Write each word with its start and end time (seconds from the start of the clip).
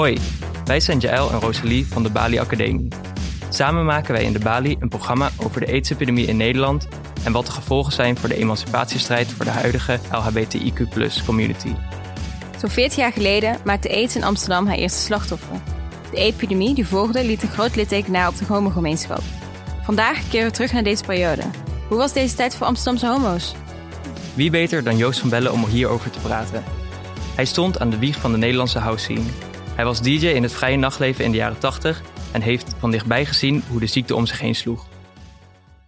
Hoi, 0.00 0.18
wij 0.64 0.80
zijn 0.80 0.98
Jaël 0.98 1.30
en 1.30 1.40
Rosalie 1.40 1.86
van 1.86 2.02
de 2.02 2.10
Bali 2.10 2.38
Academie. 2.38 2.88
Samen 3.48 3.84
maken 3.84 4.12
wij 4.12 4.24
in 4.24 4.32
de 4.32 4.38
Bali 4.38 4.76
een 4.78 4.88
programma 4.88 5.30
over 5.44 5.60
de 5.60 5.66
AIDS-epidemie 5.66 6.26
in 6.26 6.36
Nederland 6.36 6.88
en 7.24 7.32
wat 7.32 7.46
de 7.46 7.52
gevolgen 7.52 7.92
zijn 7.92 8.16
voor 8.16 8.28
de 8.28 8.34
emancipatiestrijd 8.34 9.32
voor 9.32 9.44
de 9.44 9.50
huidige 9.50 10.00
LHBTIQ 10.10 11.24
community. 11.26 11.74
Zo'n 12.58 12.70
40 12.70 12.98
jaar 12.98 13.12
geleden 13.12 13.58
maakte 13.64 13.88
AIDS 13.88 14.16
in 14.16 14.24
Amsterdam 14.24 14.66
haar 14.66 14.76
eerste 14.76 15.00
slachtoffer. 15.00 15.60
De 16.10 16.16
epidemie 16.16 16.74
die 16.74 16.86
volgde 16.86 17.24
liet 17.24 17.42
een 17.42 17.48
groot 17.48 17.76
litteken 17.76 18.12
na 18.12 18.28
op 18.28 18.36
de 18.36 18.44
homogemeenschap. 18.44 19.22
Vandaag 19.82 20.28
keren 20.28 20.46
we 20.46 20.52
terug 20.52 20.72
naar 20.72 20.82
deze 20.82 21.04
periode. 21.04 21.42
Hoe 21.88 21.98
was 21.98 22.12
deze 22.12 22.34
tijd 22.34 22.56
voor 22.56 22.66
Amsterdamse 22.66 23.06
homo's? 23.06 23.54
Wie 24.34 24.50
beter 24.50 24.84
dan 24.84 24.96
Joost 24.96 25.20
van 25.20 25.28
Bellen 25.28 25.52
om 25.52 25.66
hierover 25.66 26.10
te 26.10 26.18
praten? 26.18 26.64
Hij 27.34 27.44
stond 27.44 27.80
aan 27.80 27.90
de 27.90 27.98
wieg 27.98 28.20
van 28.20 28.32
de 28.32 28.38
Nederlandse 28.38 28.78
house 28.78 29.04
scene. 29.04 29.49
Hij 29.80 29.88
was 29.88 30.02
DJ 30.02 30.26
in 30.26 30.42
het 30.42 30.52
vrije 30.52 30.76
nachtleven 30.76 31.24
in 31.24 31.30
de 31.30 31.36
jaren 31.36 31.58
80 31.58 32.02
en 32.32 32.42
heeft 32.42 32.74
van 32.78 32.90
dichtbij 32.90 33.26
gezien 33.26 33.62
hoe 33.70 33.80
de 33.80 33.86
ziekte 33.86 34.14
om 34.14 34.26
zich 34.26 34.40
heen 34.40 34.54
sloeg. 34.54 34.86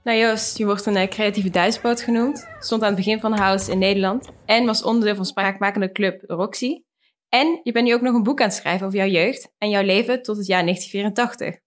Nou 0.03 0.19
Joost, 0.19 0.59
je 0.59 0.65
wordt 0.65 0.87
een 0.87 0.97
eh, 0.97 1.09
creatieve 1.09 1.51
Duitsboot 1.51 2.03
genoemd, 2.03 2.49
stond 2.61 2.83
aan 2.83 2.87
het 2.87 2.97
begin 2.97 3.21
van 3.21 3.39
House 3.39 3.71
in 3.71 3.79
Nederland 3.79 4.29
en 4.47 4.67
was 4.67 4.83
onderdeel 4.83 5.15
van 5.15 5.25
spraakmakende 5.25 5.93
club 5.93 6.23
Roxy. 6.27 6.83
En 7.29 7.61
je 7.63 7.73
bent 7.73 7.87
nu 7.87 7.95
ook 7.95 8.01
nog 8.01 8.15
een 8.15 8.23
boek 8.23 8.41
aan 8.41 8.47
het 8.47 8.57
schrijven 8.57 8.87
over 8.87 8.99
jouw 8.99 9.09
jeugd 9.09 9.53
en 9.59 9.71
jouw 9.71 9.83
leven 9.83 10.23
tot 10.23 10.37
het 10.37 10.47
jaar 10.47 10.63
1984. 10.63 11.61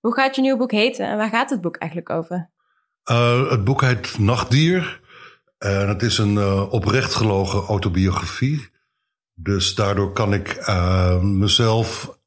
Hoe 0.00 0.14
gaat 0.14 0.34
je 0.34 0.40
nieuwe 0.40 0.58
boek 0.58 0.72
heten 0.72 1.06
en 1.06 1.16
waar 1.16 1.30
gaat 1.30 1.50
het 1.50 1.60
boek 1.60 1.76
eigenlijk 1.76 2.10
over? 2.10 2.50
Uh, 3.10 3.50
het 3.50 3.64
boek 3.64 3.80
heet 3.80 4.18
Nachtdier. 4.18 5.00
En 5.58 5.88
het 5.88 6.02
is 6.02 6.18
een 6.18 6.34
uh, 6.34 6.72
oprecht 6.72 7.14
gelogen 7.14 7.62
autobiografie. 7.62 8.72
Dus 9.34 9.74
daardoor 9.74 10.12
kan 10.12 10.34
ik 10.34 10.56
uh, 10.68 11.20
mezelf 11.20 12.18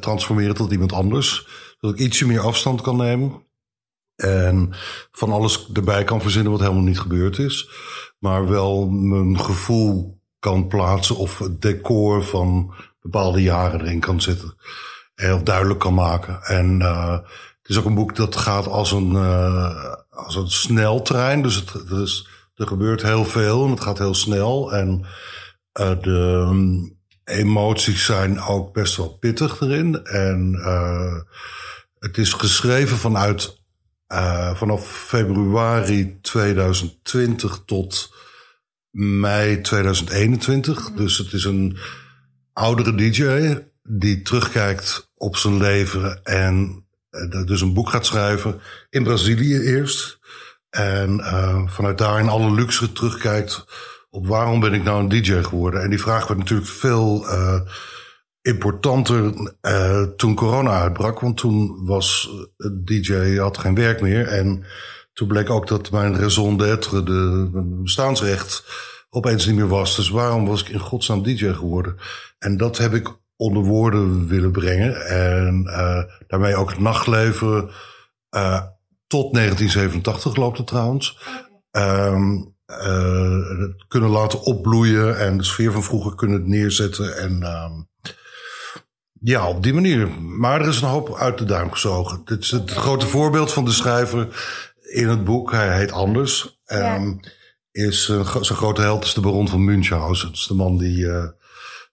transformeren 0.00 0.54
tot 0.54 0.72
iemand 0.72 0.92
anders. 0.92 1.46
Zodat 1.80 1.98
ik 1.98 2.06
ietsje 2.06 2.26
meer 2.26 2.40
afstand 2.40 2.80
kan 2.80 2.96
nemen. 2.96 3.42
En 4.16 4.72
van 5.12 5.32
alles 5.32 5.68
erbij 5.72 6.04
kan 6.04 6.20
verzinnen 6.20 6.52
wat 6.52 6.60
helemaal 6.60 6.82
niet 6.82 7.00
gebeurd 7.00 7.38
is. 7.38 7.70
Maar 8.18 8.48
wel 8.48 8.88
mijn 8.88 9.40
gevoel 9.40 10.20
kan 10.38 10.68
plaatsen 10.68 11.16
of 11.16 11.38
het 11.38 11.62
decor 11.62 12.24
van 12.24 12.74
bepaalde 13.00 13.42
jaren 13.42 13.80
erin 13.80 14.00
kan 14.00 14.20
zetten. 14.20 14.54
Heel 15.14 15.44
duidelijk 15.44 15.80
kan 15.80 15.94
maken. 15.94 16.42
En 16.42 16.80
uh, 16.80 17.12
het 17.62 17.68
is 17.68 17.78
ook 17.78 17.84
een 17.84 17.94
boek 17.94 18.16
dat 18.16 18.36
gaat 18.36 18.66
als 18.66 18.92
een, 18.92 19.16
als 20.10 20.34
een 20.34 20.50
sneltrein. 20.50 21.42
Dus 21.42 21.54
het, 21.54 21.90
is, 21.90 22.28
er 22.54 22.66
gebeurt 22.66 23.02
heel 23.02 23.24
veel 23.24 23.64
en 23.64 23.70
het 23.70 23.80
gaat 23.80 23.98
heel 23.98 24.14
snel. 24.14 24.72
En 24.72 25.06
uh, 25.80 26.02
de 26.02 26.46
um, 26.50 26.98
emoties 27.24 28.04
zijn 28.04 28.40
ook 28.40 28.72
best 28.72 28.96
wel 28.96 29.08
pittig 29.08 29.60
erin. 29.60 30.04
En 30.04 30.54
het 31.98 32.18
is 32.18 32.32
geschreven 32.32 32.96
vanuit 32.96 33.58
uh, 34.12 34.54
vanaf 34.54 34.86
februari 34.86 36.18
2020 36.20 37.62
tot 37.66 38.14
mei 38.90 39.60
2021. 39.60 40.92
Dus 40.92 41.18
het 41.18 41.32
is 41.32 41.44
een 41.44 41.78
oudere 42.52 42.94
DJ 42.94 43.54
die 43.82 44.22
terugkijkt 44.22 45.10
op 45.14 45.36
zijn 45.36 45.56
leven 45.56 46.22
en 46.22 46.84
uh, 47.10 47.46
dus 47.46 47.60
een 47.60 47.74
boek 47.74 47.90
gaat 47.90 48.06
schrijven. 48.06 48.60
In 48.90 49.02
Brazilië 49.02 49.58
eerst. 49.58 50.18
En 50.70 51.18
uh, 51.18 51.66
vanuit 51.66 51.98
daar 51.98 52.20
in 52.20 52.28
alle 52.28 52.52
luxe 52.52 52.92
terugkijkt 52.92 53.64
op 54.10 54.26
waarom 54.26 54.60
ben 54.60 54.74
ik 54.74 54.82
nou 54.82 55.00
een 55.00 55.08
DJ 55.08 55.42
geworden. 55.42 55.82
En 55.82 55.90
die 55.90 56.00
vraag 56.00 56.26
werd 56.26 56.40
natuurlijk 56.40 56.68
veel 56.68 57.26
importanter 58.42 59.32
uh, 59.62 60.02
toen 60.02 60.34
corona 60.34 60.80
uitbrak. 60.80 61.20
Want 61.20 61.36
toen 61.36 61.84
was 61.84 62.30
DJ 62.84 63.36
had 63.36 63.58
geen 63.58 63.74
werk 63.74 64.00
meer. 64.00 64.28
En 64.28 64.64
toen 65.12 65.28
bleek 65.28 65.50
ook 65.50 65.66
dat 65.66 65.90
mijn 65.90 66.16
raison 66.16 66.56
d'être, 66.56 67.02
de 67.02 67.50
bestaansrecht, 67.82 68.64
opeens 69.10 69.46
niet 69.46 69.56
meer 69.56 69.68
was. 69.68 69.96
Dus 69.96 70.08
waarom 70.08 70.46
was 70.46 70.60
ik 70.62 70.68
in 70.68 70.78
godsnaam 70.78 71.22
DJ 71.22 71.52
geworden? 71.52 71.96
En 72.38 72.56
dat 72.56 72.78
heb 72.78 72.94
ik 72.94 73.18
onder 73.36 73.62
woorden 73.62 74.26
willen 74.26 74.52
brengen. 74.52 75.06
En 75.06 75.62
uh, 75.66 76.02
daarmee 76.26 76.56
ook 76.56 76.70
het 76.70 76.80
nachtleven 76.80 77.70
uh, 78.36 78.62
tot 79.06 79.34
1987 79.34 80.36
loopt 80.36 80.58
het 80.58 80.66
trouwens. 80.66 81.18
Um, 81.70 82.54
uh, 82.70 83.68
kunnen 83.88 84.10
laten 84.10 84.42
opbloeien 84.42 85.18
en 85.18 85.36
de 85.36 85.44
sfeer 85.44 85.72
van 85.72 85.82
vroeger 85.82 86.14
kunnen 86.14 86.48
neerzetten. 86.48 87.16
En 87.16 87.42
um, 87.42 87.88
ja, 89.20 89.48
op 89.48 89.62
die 89.62 89.74
manier. 89.74 90.08
Maar 90.20 90.60
er 90.60 90.68
is 90.68 90.80
een 90.80 90.88
hoop 90.88 91.16
uit 91.16 91.38
de 91.38 91.44
duim 91.44 91.72
gezogen. 91.72 92.20
Dit 92.24 92.42
is 92.42 92.50
het 92.50 92.70
grote 92.70 93.06
voorbeeld 93.06 93.52
van 93.52 93.64
de 93.64 93.70
schrijver 93.70 94.28
in 94.80 95.08
het 95.08 95.24
boek. 95.24 95.50
Hij 95.50 95.76
heet 95.76 95.92
anders. 95.92 96.60
Ja. 96.64 96.96
Um, 96.96 97.20
is 97.72 98.08
uh, 98.08 98.36
zijn 98.40 98.58
grote 98.58 98.80
held 98.80 99.04
is 99.04 99.14
de 99.14 99.20
baron 99.20 99.48
van 99.48 99.64
Münchhausen. 99.64 100.28
Dat 100.28 100.36
is 100.36 100.46
de 100.46 100.54
man 100.54 100.78
die, 100.78 100.98
uh, 100.98 101.28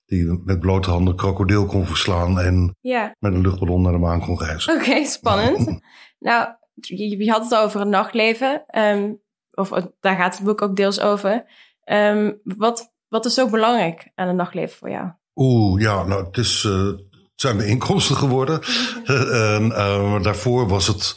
die 0.06 0.42
met 0.46 0.60
blote 0.60 0.90
handen 0.90 1.16
krokodil 1.16 1.66
kon 1.66 1.86
verslaan 1.86 2.40
en 2.40 2.76
ja. 2.82 3.16
met 3.20 3.34
een 3.34 3.42
luchtballon 3.42 3.82
naar 3.82 3.92
de 3.92 3.98
maan 3.98 4.22
kon 4.22 4.40
reizen. 4.40 4.74
Oké, 4.74 4.84
okay, 4.84 5.04
spannend. 5.04 5.80
nou, 6.20 6.48
je, 6.74 7.18
je, 7.18 7.32
had 7.32 7.44
het 7.44 7.56
over 7.56 7.80
het 7.80 7.90
nachtleven. 7.90 8.64
Um, 8.78 9.22
of 9.58 9.70
daar 10.00 10.16
gaat 10.16 10.36
het 10.36 10.46
boek 10.46 10.62
ook 10.62 10.76
deels 10.76 11.00
over. 11.00 11.46
Um, 11.86 12.42
wat, 12.44 12.94
wat 13.08 13.26
is 13.26 13.34
zo 13.34 13.50
belangrijk 13.50 14.12
aan 14.16 14.28
het 14.28 14.36
nachtleven 14.36 14.78
voor 14.78 14.90
jou? 14.90 15.12
Oeh, 15.36 15.82
ja, 15.82 16.04
nou, 16.04 16.26
het 16.26 16.38
is, 16.38 16.64
uh, 16.64 16.90
zijn 17.36 17.56
mijn 17.56 17.70
inkomsten 17.70 18.16
geworden. 18.16 18.62
en, 19.56 19.66
uh, 19.66 20.22
daarvoor 20.22 20.68
was 20.68 20.88
het 20.88 21.16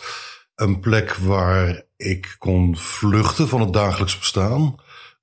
een 0.54 0.80
plek 0.80 1.14
waar 1.14 1.82
ik 1.96 2.34
kon 2.38 2.76
vluchten 2.76 3.48
van 3.48 3.60
het 3.60 3.72
dagelijks 3.72 4.18
bestaan. 4.18 4.74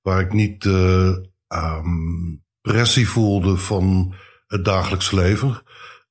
Waar 0.02 0.20
ik 0.20 0.34
niet 0.34 0.62
de 0.62 1.30
um, 1.48 2.44
pressie 2.62 3.10
voelde 3.10 3.58
van 3.58 4.14
het 4.48 4.66
dagelijks 4.66 5.12
leven. 5.12 5.62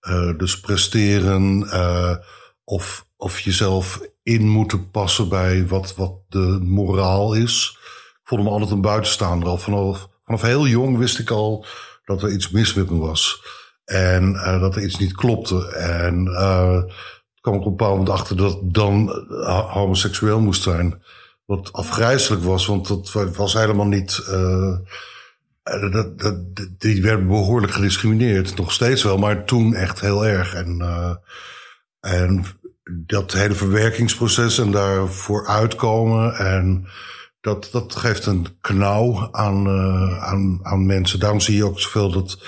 Uh, 0.08 0.38
dus 0.38 0.60
presteren 0.60 1.62
uh, 1.62 2.16
of, 2.64 3.06
of 3.16 3.40
jezelf 3.40 4.00
in 4.26 4.48
moeten 4.48 4.91
passen 4.91 5.28
bij 5.28 5.66
wat, 5.66 5.94
wat 5.94 6.12
de 6.28 6.59
moraal 6.62 7.34
is. 7.34 7.78
Ik 8.12 8.20
voelde 8.25 8.44
me 8.44 8.50
altijd 8.50 8.70
een 8.70 8.81
buitenstaander. 8.81 9.48
Al 9.48 9.59
vanaf, 9.59 10.09
vanaf 10.25 10.42
heel 10.42 10.66
jong 10.66 10.98
wist 10.98 11.19
ik 11.19 11.31
al 11.31 11.66
dat 12.04 12.22
er 12.22 12.32
iets 12.32 12.50
mis 12.50 12.75
met 12.75 12.91
me 12.91 12.98
was. 12.98 13.42
En 13.84 14.32
uh, 14.32 14.60
dat 14.60 14.76
er 14.76 14.82
iets 14.82 14.98
niet 14.98 15.15
klopte. 15.15 15.72
En 15.75 16.25
uh, 16.25 16.82
kwam 17.41 17.54
ik 17.54 17.60
op 17.60 17.66
een 17.66 17.76
bepaald 17.76 17.98
moment 17.98 18.10
achter 18.10 18.36
dat 18.36 18.59
dan 18.62 19.09
homoseksueel 19.69 20.41
moest 20.41 20.62
zijn. 20.62 21.03
Wat 21.44 21.72
afgrijzelijk 21.72 22.42
was, 22.42 22.66
want 22.66 22.88
dat 22.88 23.12
was 23.36 23.53
helemaal 23.53 23.86
niet. 23.86 24.25
Dat, 25.62 26.19
dat, 26.19 26.36
die 26.78 27.03
werden 27.03 27.26
behoorlijk 27.26 27.72
gediscrimineerd. 27.72 28.56
Nog 28.56 28.72
steeds 28.72 29.03
wel, 29.03 29.19
maar 29.19 29.44
toen 29.44 29.75
echt 29.75 30.00
heel 30.00 30.26
erg. 30.26 30.54
En, 30.54 30.82
en 32.00 32.44
dat 32.91 33.32
hele 33.32 33.54
verwerkingsproces 33.54 34.58
en 34.58 34.70
daarvoor 34.70 35.47
uitkomen. 35.47 36.34
En 36.34 36.86
dat, 37.41 37.69
dat 37.72 37.97
geeft 37.97 38.26
een 38.26 38.47
knauw 38.60 39.28
aan, 39.32 39.66
uh, 39.66 40.24
aan, 40.24 40.58
aan 40.62 40.86
mensen. 40.86 41.20
Daarom 41.20 41.41
zie 41.41 41.56
je 41.56 41.64
ook 41.64 41.80
zoveel 41.80 42.12
dat 42.12 42.38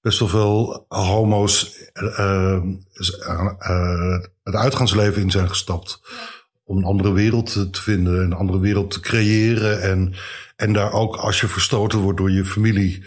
best 0.00 0.18
wel 0.18 0.28
veel 0.28 0.84
homo's 0.88 1.74
uh, 1.94 2.58
uh, 2.98 4.18
het 4.42 4.54
uitgaansleven 4.54 5.22
in 5.22 5.30
zijn 5.30 5.48
gestapt. 5.48 6.00
Om 6.64 6.76
een 6.76 6.84
andere 6.84 7.12
wereld 7.12 7.52
te 7.52 7.82
vinden, 7.82 8.20
een 8.20 8.32
andere 8.32 8.60
wereld 8.60 8.90
te 8.90 9.00
creëren. 9.00 9.82
En, 9.82 10.14
en 10.56 10.72
daar 10.72 10.92
ook 10.92 11.16
als 11.16 11.40
je 11.40 11.48
verstoten 11.48 11.98
wordt 11.98 12.18
door 12.18 12.30
je 12.30 12.44
familie, 12.44 13.04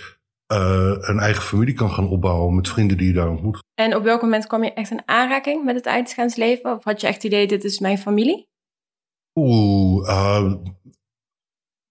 een 1.02 1.20
eigen 1.20 1.44
familie 1.44 1.74
kan 1.74 1.92
gaan 1.92 2.08
opbouwen 2.08 2.56
met 2.56 2.70
vrienden 2.70 2.98
die 2.98 3.08
je 3.08 3.14
daar 3.14 3.30
ontmoet. 3.30 3.64
En 3.74 3.96
op 3.96 4.04
welk 4.04 4.22
moment 4.22 4.48
kwam 4.48 4.64
je 4.64 4.74
echt 4.74 4.92
in 4.92 5.02
aanraking 5.06 5.64
met 5.64 5.76
het 5.76 5.88
uitgaansleven? 5.88 6.72
Of 6.72 6.84
had 6.84 7.02
je 7.02 7.08
echt 7.08 7.16
het 7.16 7.26
idee, 7.26 7.48
dit 7.48 7.64
is 7.64 7.80
mijn 7.80 7.98
familie? 7.98 8.50
Oeh, 9.36 10.54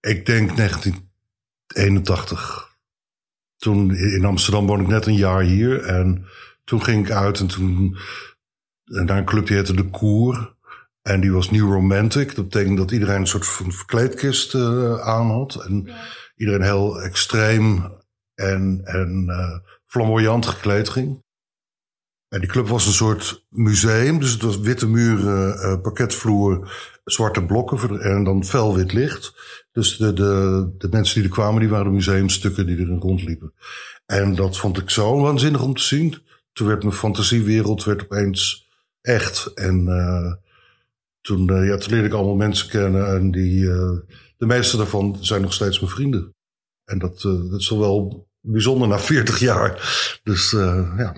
ik 0.00 0.26
denk 0.26 0.56
1981 0.56 2.78
toen 3.56 3.96
in 3.96 4.24
Amsterdam 4.24 4.66
woon 4.66 4.80
ik 4.80 4.86
net 4.86 5.06
een 5.06 5.14
jaar 5.14 5.42
hier. 5.42 5.82
En 5.82 6.26
toen 6.64 6.82
ging 6.82 7.06
ik 7.06 7.12
uit 7.12 7.40
en 7.40 7.46
toen 7.46 7.96
naar 8.84 9.18
een 9.18 9.24
club 9.24 9.46
die 9.46 9.56
heette 9.56 9.74
De 9.74 9.90
Koer. 9.90 10.58
En 11.02 11.20
die 11.20 11.32
was 11.32 11.50
New 11.50 11.72
Romantic. 11.72 12.34
Dat 12.34 12.48
betekent 12.48 12.76
dat 12.76 12.90
iedereen 12.90 13.20
een 13.20 13.26
soort 13.26 13.46
van 13.46 13.72
verkleedkist 13.72 14.54
uh, 14.54 15.00
aan 15.00 15.30
had. 15.30 15.64
En 15.64 15.82
ja. 15.86 15.96
iedereen 16.36 16.62
heel 16.62 17.00
extreem 17.00 17.98
en, 18.40 18.80
en 18.84 19.24
uh, 19.28 19.58
flamboyant 19.86 20.46
gekleed 20.46 20.88
ging. 20.88 21.22
En 22.28 22.40
die 22.40 22.48
club 22.48 22.68
was 22.68 22.86
een 22.86 22.92
soort 22.92 23.46
museum. 23.48 24.18
Dus 24.20 24.32
het 24.32 24.42
was 24.42 24.58
witte 24.58 24.88
muren, 24.88 25.56
uh, 25.56 25.80
parketvloer, 25.80 26.72
zwarte 27.04 27.44
blokken 27.44 28.00
en 28.00 28.24
dan 28.24 28.44
felwit 28.44 28.92
licht. 28.92 29.34
Dus 29.72 29.96
de, 29.96 30.12
de, 30.12 30.68
de 30.78 30.88
mensen 30.90 31.14
die 31.14 31.24
er 31.24 31.34
kwamen, 31.34 31.60
die 31.60 31.68
waren 31.68 31.92
museumstukken 31.92 32.66
die 32.66 32.78
er 32.78 32.86
rondliepen. 32.86 33.52
En 34.06 34.34
dat 34.34 34.58
vond 34.58 34.78
ik 34.78 34.90
zo 34.90 35.20
waanzinnig 35.20 35.62
om 35.62 35.74
te 35.74 35.82
zien. 35.82 36.16
toen 36.52 36.66
werd 36.66 36.82
mijn 36.82 36.94
fantasiewereld 36.94 37.84
werd 37.84 38.02
opeens 38.02 38.68
echt. 39.00 39.46
En 39.54 39.86
uh, 39.86 40.32
toen, 41.20 41.44
ja, 41.44 41.78
leerde 41.86 42.06
ik 42.06 42.12
allemaal 42.12 42.36
mensen 42.36 42.68
kennen. 42.68 43.06
En 43.14 43.30
die, 43.30 43.64
de 44.36 44.46
meeste 44.46 44.76
daarvan 44.76 45.16
zijn 45.20 45.42
nog 45.42 45.52
steeds 45.52 45.80
mijn 45.80 45.92
vrienden. 45.92 46.34
En 46.84 46.98
dat, 46.98 47.20
dat 47.20 47.60
is 47.60 47.68
wel 47.70 48.28
bijzonder 48.40 48.88
na 48.88 48.98
40 48.98 49.38
jaar. 49.38 49.70
Dus 50.22 50.50
ja. 50.50 51.14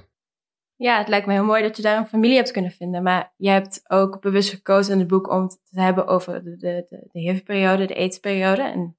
Ja, 0.83 0.99
het 0.99 1.09
lijkt 1.09 1.27
me 1.27 1.33
heel 1.33 1.45
mooi 1.45 1.63
dat 1.63 1.77
je 1.77 1.83
daar 1.83 1.99
een 1.99 2.07
familie 2.07 2.37
hebt 2.37 2.51
kunnen 2.51 2.71
vinden. 2.71 3.03
Maar 3.03 3.33
je 3.37 3.51
hebt 3.51 3.81
ook 3.87 4.21
bewust 4.21 4.51
gekozen 4.51 4.93
in 4.93 4.99
het 4.99 5.09
boek 5.09 5.31
om 5.31 5.43
het 5.43 5.59
te 5.71 5.81
hebben 5.81 6.07
over 6.07 6.45
de, 6.45 6.57
de, 6.57 6.87
de, 6.89 7.09
de 7.13 7.21
HIV-periode, 7.21 7.87
de 7.87 7.97
AIDS-periode. 7.97 8.63
En... 8.63 8.97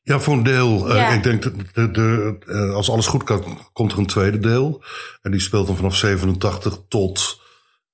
Ja, 0.00 0.18
voor 0.18 0.34
een 0.34 0.42
deel. 0.42 0.94
Ja. 0.94 1.08
Uh, 1.08 1.16
ik 1.16 1.22
denk 1.22 1.42
dat 1.42 1.52
de, 1.74 1.90
de, 1.90 2.36
uh, 2.46 2.74
als 2.74 2.90
alles 2.90 3.06
goed 3.06 3.22
kan, 3.22 3.58
komt 3.72 3.92
er 3.92 3.98
een 3.98 4.06
tweede 4.06 4.38
deel. 4.38 4.82
En 5.22 5.30
die 5.30 5.40
speelt 5.40 5.66
dan 5.66 5.76
vanaf 5.76 5.96
87 5.96 6.78
tot, 6.88 7.40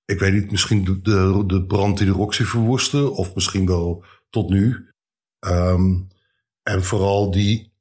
ik 0.05 0.19
weet 0.19 0.33
niet, 0.33 0.51
misschien 0.51 0.85
de, 0.85 1.01
de, 1.01 1.45
de 1.47 1.65
brand 1.65 1.99
die 1.99 2.07
de 2.07 2.13
Roxy 2.13 2.43
verwoestte. 2.43 3.11
Of 3.11 3.35
misschien 3.35 3.67
wel 3.67 4.05
tot 4.31 4.51
nu. 4.51 4.91
Um, 5.47 6.09
en 6.63 6.85
vooral 6.85 7.31
die 7.31 7.73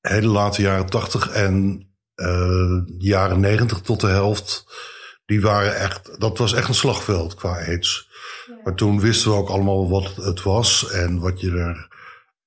hele 0.00 0.28
late 0.28 0.62
jaren 0.62 0.86
80 0.86 1.30
en 1.30 1.84
uh, 2.14 2.82
jaren 2.98 3.40
90 3.40 3.80
tot 3.80 4.00
de 4.00 4.06
helft 4.06 4.64
die 5.30 5.40
waren 5.40 5.76
echt, 5.76 6.20
dat 6.20 6.38
was 6.38 6.52
echt 6.52 6.68
een 6.68 6.74
slagveld 6.74 7.34
qua 7.34 7.66
aids. 7.66 8.08
Ja. 8.46 8.60
Maar 8.64 8.74
toen 8.74 9.00
wisten 9.00 9.30
we 9.30 9.36
ook 9.36 9.48
allemaal 9.48 9.88
wat 9.88 10.16
het 10.16 10.42
was 10.42 10.90
en 10.90 11.18
wat 11.18 11.40
je 11.40 11.50
er, 11.50 11.88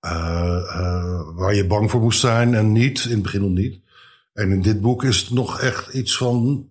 uh, 0.06 0.62
uh, 0.64 1.22
waar 1.36 1.56
je 1.56 1.68
bang 1.68 1.92
voor 1.92 2.02
moest 2.02 2.20
zijn 2.20 2.54
en 2.54 2.72
niet, 2.72 3.04
in 3.04 3.12
het 3.12 3.22
begin 3.22 3.42
nog 3.42 3.50
niet. 3.50 3.82
En 4.34 4.52
in 4.52 4.62
dit 4.62 4.82
boek 4.82 5.04
is 5.04 5.20
het 5.20 5.30
nog 5.30 5.60
echt 5.60 5.94
iets 5.94 6.18
van, 6.18 6.70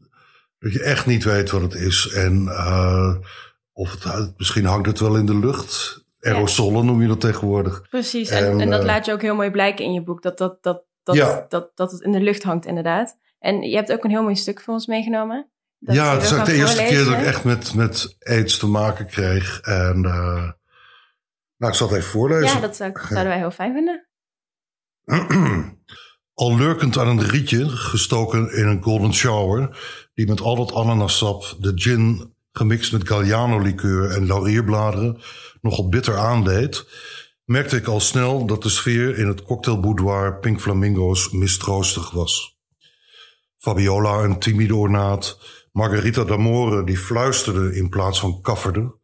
dat 0.58 0.72
je 0.72 0.82
echt 0.82 1.06
niet 1.06 1.24
weet 1.24 1.50
wat 1.50 1.62
het 1.62 1.74
is. 1.74 2.08
En 2.08 2.48
of 3.72 4.04
het, 4.04 4.32
misschien 4.36 4.64
hangt 4.64 4.86
het 4.86 5.00
wel 5.00 5.16
in 5.16 5.26
de 5.26 5.38
lucht. 5.38 6.01
Aerosolen 6.22 6.86
noem 6.86 7.02
je 7.02 7.08
dat 7.08 7.20
tegenwoordig. 7.20 7.88
Precies, 7.90 8.30
en, 8.30 8.46
en, 8.46 8.60
en 8.60 8.70
dat 8.70 8.84
laat 8.84 9.06
je 9.06 9.12
ook 9.12 9.22
heel 9.22 9.34
mooi 9.34 9.50
blijken 9.50 9.84
in 9.84 9.92
je 9.92 10.02
boek. 10.02 10.22
Dat, 10.22 10.38
dat, 10.38 10.62
dat, 10.62 10.84
dat, 11.02 11.14
ja. 11.14 11.46
dat, 11.48 11.70
dat 11.74 11.92
het 11.92 12.00
in 12.00 12.12
de 12.12 12.20
lucht 12.20 12.42
hangt, 12.42 12.66
inderdaad. 12.66 13.16
En 13.38 13.62
je 13.62 13.76
hebt 13.76 13.92
ook 13.92 14.04
een 14.04 14.10
heel 14.10 14.22
mooi 14.22 14.36
stuk 14.36 14.60
voor 14.60 14.74
ons 14.74 14.86
meegenomen. 14.86 15.50
Dat 15.78 15.94
ja, 15.94 16.12
het 16.14 16.22
is 16.22 16.32
ook 16.32 16.44
de 16.44 16.54
eerste 16.54 16.82
keer 16.82 17.04
dat 17.04 17.12
ik 17.12 17.24
echt 17.24 17.44
met, 17.44 17.74
met 17.74 18.16
aids 18.18 18.58
te 18.58 18.66
maken 18.66 19.06
kreeg. 19.06 19.60
En 19.60 19.96
uh, 19.96 20.50
nou, 21.56 21.72
ik 21.72 21.74
zal 21.74 21.88
het 21.88 21.96
even 21.96 22.10
voorlezen. 22.10 22.54
Ja, 22.54 22.60
dat 22.60 22.76
zou, 22.76 22.92
zouden 22.94 23.28
wij 23.28 23.38
heel 23.38 23.50
fijn 23.50 23.72
vinden. 23.74 24.06
Al 26.34 26.56
lurkend 26.56 26.98
aan 26.98 27.08
een 27.08 27.22
rietje, 27.22 27.68
gestoken 27.68 28.52
in 28.52 28.66
een 28.66 28.82
golden 28.82 29.14
shower, 29.14 29.78
die 30.14 30.26
met 30.26 30.40
al 30.40 30.56
dat 30.56 30.74
ananassap, 30.74 31.56
de 31.58 31.72
gin 31.74 32.31
gemixt 32.52 32.92
met 32.92 33.08
Galliano-likeur 33.08 34.10
en 34.10 34.26
laurierbladeren 34.26 35.20
nogal 35.60 35.88
bitter 35.88 36.16
aandeed, 36.16 36.86
merkte 37.44 37.76
ik 37.76 37.86
al 37.86 38.00
snel 38.00 38.46
dat 38.46 38.62
de 38.62 38.68
sfeer 38.68 39.18
in 39.18 39.28
het 39.28 39.42
cocktailboudoir 39.42 40.38
Pink 40.38 40.60
Flamingo's 40.60 41.30
mistroostig 41.30 42.10
was. 42.10 42.60
Fabiola, 43.58 44.22
een 44.22 44.38
timide 44.38 44.74
ornaat, 44.74 45.38
Margarita 45.72 46.24
d'Amore 46.24 46.84
die 46.84 46.98
fluisterde 46.98 47.74
in 47.76 47.88
plaats 47.88 48.20
van 48.20 48.40
kafferde. 48.40 49.00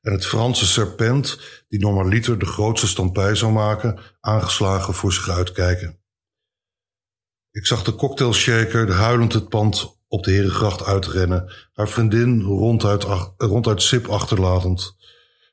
En 0.00 0.12
het 0.12 0.26
Franse 0.26 0.66
serpent, 0.66 1.40
die 1.68 1.80
normaliter 1.80 2.38
de 2.38 2.46
grootste 2.46 2.86
stampij 2.86 3.34
zou 3.34 3.52
maken, 3.52 3.98
aangeslagen 4.20 4.94
voor 4.94 5.12
zich 5.12 5.28
uitkijken. 5.28 6.00
Ik 7.50 7.66
zag 7.66 7.82
de 7.82 7.94
cocktailshaker 7.94 8.92
huilend 8.92 9.32
het 9.32 9.48
pand 9.48 9.97
op 10.08 10.24
de 10.24 10.30
Herengracht 10.30 10.84
uitrennen, 10.84 11.52
haar 11.72 11.88
vriendin 11.88 12.42
ronduit, 12.42 13.04
ronduit 13.36 13.82
sip 13.82 14.06
achterlatend. 14.06 14.96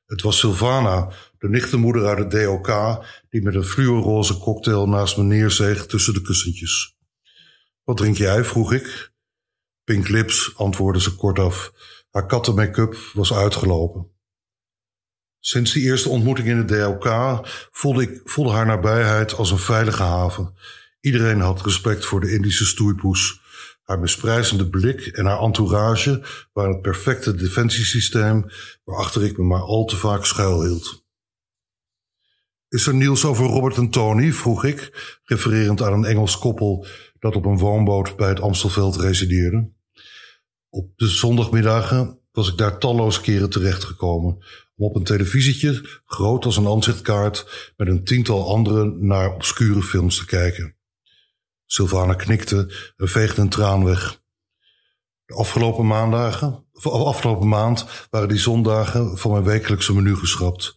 Het 0.06 0.22
was 0.22 0.40
Sylvana, 0.40 1.12
de 1.38 1.50
nichtenmoeder 1.50 2.06
uit 2.06 2.18
het 2.18 2.32
DOK, 2.32 3.04
die 3.30 3.42
met 3.42 3.56
een 3.56 3.64
fluorroze 3.64 4.38
cocktail 4.38 4.88
naast 4.88 5.18
me 5.18 5.24
neerzeeg 5.24 5.86
tussen 5.86 6.14
de 6.14 6.22
kussentjes. 6.22 6.98
Wat 7.84 7.98
drink 7.98 8.18
jij? 8.18 8.44
vroeg 8.44 8.74
ik. 8.74 9.14
Pink 9.84 10.08
Lips, 10.08 10.54
antwoordde 10.58 11.02
ze 11.02 11.16
kortaf. 11.16 11.74
Haar 12.12 12.26
kattenmake-up 12.26 12.98
was 13.14 13.34
uitgelopen. 13.34 14.10
Sinds 15.40 15.74
die 15.74 15.84
eerste 15.84 16.10
ontmoeting 16.10 16.48
in 16.48 16.58
het 16.58 16.68
DLK 16.68 17.40
voelde, 17.72 18.02
ik, 18.02 18.22
voelde 18.24 18.52
haar 18.52 18.66
nabijheid 18.66 19.34
als 19.34 19.52
een 19.52 19.58
veilige 19.58 20.04
haven. 20.04 20.54
Iedereen 21.02 21.40
had 21.40 21.62
respect 21.62 22.06
voor 22.06 22.22
de 22.22 22.32
Indische 22.32 22.66
stoeipoes. 22.66 23.42
Haar 23.86 24.00
besprijzende 24.00 24.70
blik 24.70 25.06
en 25.06 25.26
haar 25.26 25.40
entourage 25.40 26.24
waren 26.54 26.72
het 26.72 26.82
perfecte 26.82 27.36
defensiesysteem 27.36 28.46
waarachter 28.84 29.24
ik 29.24 29.38
me 29.38 29.44
maar 29.44 29.62
al 29.62 29.86
te 29.86 29.96
vaak 29.96 30.26
schuilhield. 30.26 31.04
Is 32.70 32.88
er 32.88 32.94
nieuws 32.94 33.26
over 33.26 33.46
Robert 33.46 33.78
en 33.78 33.90
Tony? 33.90 34.32
vroeg 34.32 34.64
ik, 34.64 34.92
refererend 35.24 35.82
aan 35.82 35.94
een 35.94 36.06
Engels 36.06 36.38
koppel 36.38 36.88
dat 37.20 37.36
op 37.36 37.46
een 37.46 37.58
woonboot 37.58 38.16
bij 38.16 38.30
het 38.30 38.40
Amstelveld 38.40 38.96
resideerde. 38.96 39.70
Op 40.70 40.92
de 40.96 41.08
zondagmiddagen 41.08 42.20
was 42.32 42.50
ik 42.50 42.58
daar 42.58 42.78
talloze 42.78 43.22
keren 43.22 43.50
terechtgekomen 43.50 44.38
om 44.76 44.86
op 44.86 44.96
een 44.96 45.04
televisietje, 45.04 46.02
groot 46.06 46.46
als 46.46 46.58
een 46.58 46.68
aanzichtkaart, 46.68 47.74
met 47.78 47.88
een 47.88 48.04
tiental 48.04 48.50
anderen 48.50 49.08
naar 49.08 49.34
obscure 49.34 49.82
films 49.82 50.18
te 50.18 50.26
kijken. 50.26 50.75
Sylvana 51.66 52.14
knikte 52.14 52.94
en 52.98 53.08
veegde 53.08 53.42
een 53.42 53.50
traan 53.50 53.84
weg. 53.84 54.24
De 55.26 55.34
afgelopen 55.34 55.88
maandagen, 55.88 56.68
of 56.72 56.88
afgelopen 56.88 57.48
maand 57.48 57.86
waren 58.10 58.28
die 58.28 58.38
zondagen 58.38 59.18
van 59.18 59.32
mijn 59.32 59.44
wekelijkse 59.44 59.94
menu 59.94 60.16
geschrapt. 60.16 60.76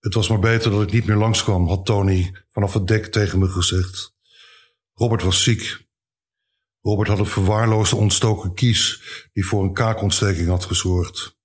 Het 0.00 0.14
was 0.14 0.28
maar 0.28 0.38
beter 0.38 0.70
dat 0.70 0.82
ik 0.82 0.92
niet 0.92 1.06
meer 1.06 1.16
langskwam, 1.16 1.68
had 1.68 1.86
Tony 1.86 2.44
vanaf 2.50 2.74
het 2.74 2.86
dek 2.86 3.06
tegen 3.06 3.38
me 3.38 3.48
gezegd. 3.48 4.14
Robert 4.94 5.22
was 5.22 5.42
ziek. 5.42 5.88
Robert 6.80 7.08
had 7.08 7.18
een 7.18 7.26
verwaarloosde 7.26 7.96
ontstoken 7.96 8.54
kies 8.54 9.02
die 9.32 9.46
voor 9.46 9.62
een 9.62 9.72
kaakontsteking 9.72 10.48
had 10.48 10.64
gezorgd. 10.64 11.38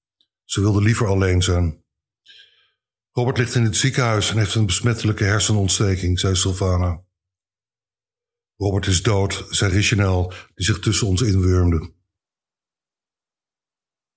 Ze 0.44 0.62
wilde 0.62 0.82
liever 0.82 1.08
alleen 1.08 1.42
zijn. 1.42 1.84
Robert 3.12 3.38
ligt 3.38 3.56
in 3.56 3.64
het 3.64 3.78
ziekenhuis 3.78 4.30
en 4.30 4.38
heeft 4.38 4.56
een 4.56 4.66
besmettelijke 4.66 5.24
hersenontsteking, 5.24 6.20
zei 6.20 6.36
Sylvana. 6.36 7.04
Robert 8.58 8.88
is 8.88 9.04
dood, 9.04 9.46
zei 9.50 9.72
Richenel, 9.72 10.34
die 10.56 10.66
zich 10.66 10.80
tussen 10.80 11.08
ons 11.08 11.22
inwurmde. 11.22 11.94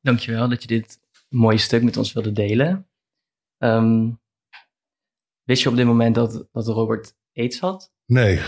Dankjewel 0.01 0.49
dat 0.49 0.63
je 0.63 0.69
dit 0.69 1.01
mooie 1.29 1.59
stuk 1.59 1.83
met 1.83 1.97
ons 1.97 2.13
wilde 2.13 2.33
delen. 2.33 2.89
Um, 3.59 4.21
wist 5.43 5.63
je 5.63 5.69
op 5.69 5.77
dit 5.77 5.87
moment 5.87 6.15
dat, 6.15 6.49
dat 6.53 6.67
Robert 6.67 7.17
aids 7.33 7.61
had? 7.61 7.93
Nee. 8.07 8.41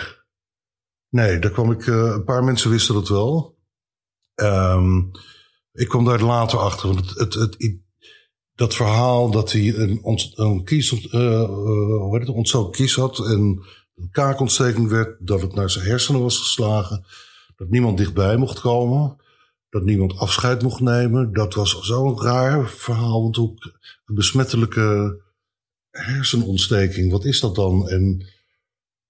Nee, 1.08 1.38
daar 1.38 1.50
kwam 1.50 1.70
ik, 1.70 1.86
uh, 1.86 1.96
een 1.96 2.24
paar 2.24 2.44
mensen 2.44 2.70
wisten 2.70 2.94
dat 2.94 3.08
wel. 3.08 3.58
Um, 4.34 5.10
ik 5.72 5.88
kwam 5.88 6.04
daar 6.04 6.22
later 6.22 6.58
achter. 6.58 6.88
Want 6.88 7.08
het, 7.08 7.18
het, 7.18 7.34
het, 7.34 7.78
dat 8.54 8.74
verhaal 8.74 9.30
dat 9.30 9.52
hij 9.52 9.74
een, 9.74 10.02
ont, 10.02 10.38
een 10.38 10.64
kies, 10.64 10.92
uh, 10.92 11.20
uh, 11.20 11.44
hoe 11.44 12.18
heet 12.18 12.26
het, 12.26 12.36
ontstoken 12.36 12.72
kies 12.72 12.94
had 12.94 13.18
en 13.18 13.64
een 14.00 14.10
kaakontsteking 14.10 14.88
werd, 14.88 15.16
dat 15.26 15.40
het 15.40 15.54
naar 15.54 15.70
zijn 15.70 15.84
hersenen 15.84 16.20
was 16.20 16.38
geslagen, 16.38 17.04
dat 17.56 17.68
niemand 17.68 17.98
dichtbij 17.98 18.36
mocht 18.36 18.60
komen, 18.60 19.16
dat 19.68 19.84
niemand 19.84 20.16
afscheid 20.16 20.62
mocht 20.62 20.80
nemen. 20.80 21.32
Dat 21.32 21.54
was 21.54 21.80
zo'n 21.80 22.22
raar 22.22 22.68
verhaal, 22.68 23.22
want 23.22 23.38
ook 23.38 23.64
een 24.04 24.14
besmettelijke 24.14 25.20
hersenontsteking, 25.90 27.10
wat 27.10 27.24
is 27.24 27.40
dat 27.40 27.54
dan? 27.54 27.88
En 27.88 28.26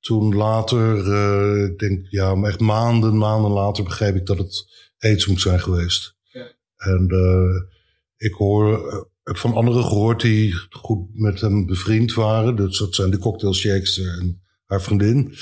toen 0.00 0.34
later, 0.34 1.06
uh, 1.06 1.64
ik 1.64 1.78
denk 1.78 2.06
ja, 2.10 2.34
maar 2.34 2.50
echt 2.50 2.60
maanden, 2.60 3.18
maanden 3.18 3.50
later 3.50 3.84
begreep 3.84 4.14
ik 4.14 4.26
dat 4.26 4.38
het 4.38 4.66
aids 4.98 5.26
moet 5.26 5.40
zijn 5.40 5.60
geweest. 5.60 6.16
Ja. 6.22 6.46
En 6.76 7.06
uh, 7.10 7.62
ik 8.16 8.32
hoor, 8.32 9.08
heb 9.22 9.36
van 9.36 9.54
anderen 9.54 9.84
gehoord 9.84 10.20
die 10.20 10.54
goed 10.70 11.08
met 11.12 11.40
hem 11.40 11.66
bevriend 11.66 12.14
waren. 12.14 12.56
Dus 12.56 12.78
dat 12.78 12.94
zijn 12.94 13.10
de 13.10 13.18
cocktailshakes 13.18 13.98
en 13.98 14.42
haar 14.70 14.82
vriendin. 14.82 15.34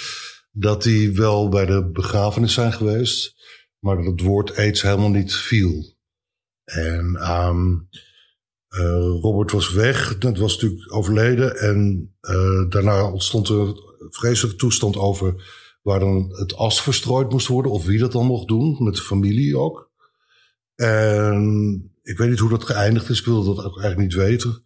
Dat 0.50 0.82
die 0.82 1.12
wel 1.12 1.48
bij 1.48 1.66
de 1.66 1.90
begrafenis 1.90 2.52
zijn 2.54 2.72
geweest. 2.72 3.36
Maar 3.78 3.96
dat 3.96 4.04
het 4.04 4.20
woord 4.20 4.56
aids 4.56 4.82
helemaal 4.82 5.10
niet 5.10 5.34
viel. 5.34 5.96
En 6.64 7.30
um, 7.30 7.88
Robert 9.20 9.50
was 9.50 9.72
weg, 9.72 10.18
dat 10.18 10.38
was 10.38 10.52
natuurlijk 10.52 10.94
overleden. 10.94 11.56
En 11.56 12.10
daarna 12.68 13.10
ontstond 13.10 13.48
er 13.48 13.74
vreselijke 14.10 14.58
toestand 14.58 14.96
over 14.96 15.34
waar 15.82 16.00
dan 16.00 16.28
het 16.32 16.56
as 16.56 16.82
verstrooid 16.82 17.30
moest 17.30 17.46
worden. 17.46 17.72
Of 17.72 17.84
wie 17.84 17.98
dat 17.98 18.12
dan 18.12 18.26
mocht 18.26 18.48
doen, 18.48 18.84
met 18.84 18.94
de 18.94 19.02
familie 19.02 19.58
ook. 19.58 19.90
En 20.74 21.92
ik 22.02 22.18
weet 22.18 22.30
niet 22.30 22.38
hoe 22.38 22.50
dat 22.50 22.64
geëindigd 22.64 23.08
is. 23.08 23.18
Ik 23.18 23.24
wilde 23.24 23.54
dat 23.54 23.64
ook 23.64 23.80
eigenlijk 23.80 24.10
niet 24.10 24.22
weten. 24.22 24.64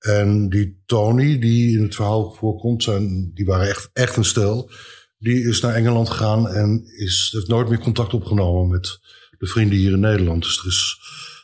En 0.00 0.48
die 0.48 0.82
Tony, 0.86 1.38
die 1.38 1.76
in 1.76 1.82
het 1.82 1.94
verhaal 1.94 2.32
voorkomt, 2.32 2.82
zijn, 2.82 3.30
die 3.34 3.44
waren 3.44 3.68
echt, 3.68 3.90
echt 3.92 4.16
een 4.16 4.24
stel. 4.24 4.70
Die 5.18 5.48
is 5.48 5.60
naar 5.60 5.74
Engeland 5.74 6.08
gegaan 6.08 6.48
en 6.48 6.82
is, 6.96 7.30
heeft 7.32 7.48
nooit 7.48 7.68
meer 7.68 7.78
contact 7.78 8.14
opgenomen 8.14 8.68
met 8.68 8.98
de 9.38 9.46
vrienden 9.46 9.78
hier 9.78 9.92
in 9.92 10.00
Nederland. 10.00 10.42
Dus 10.42 10.58
er 10.58 10.66
is, 10.66 10.98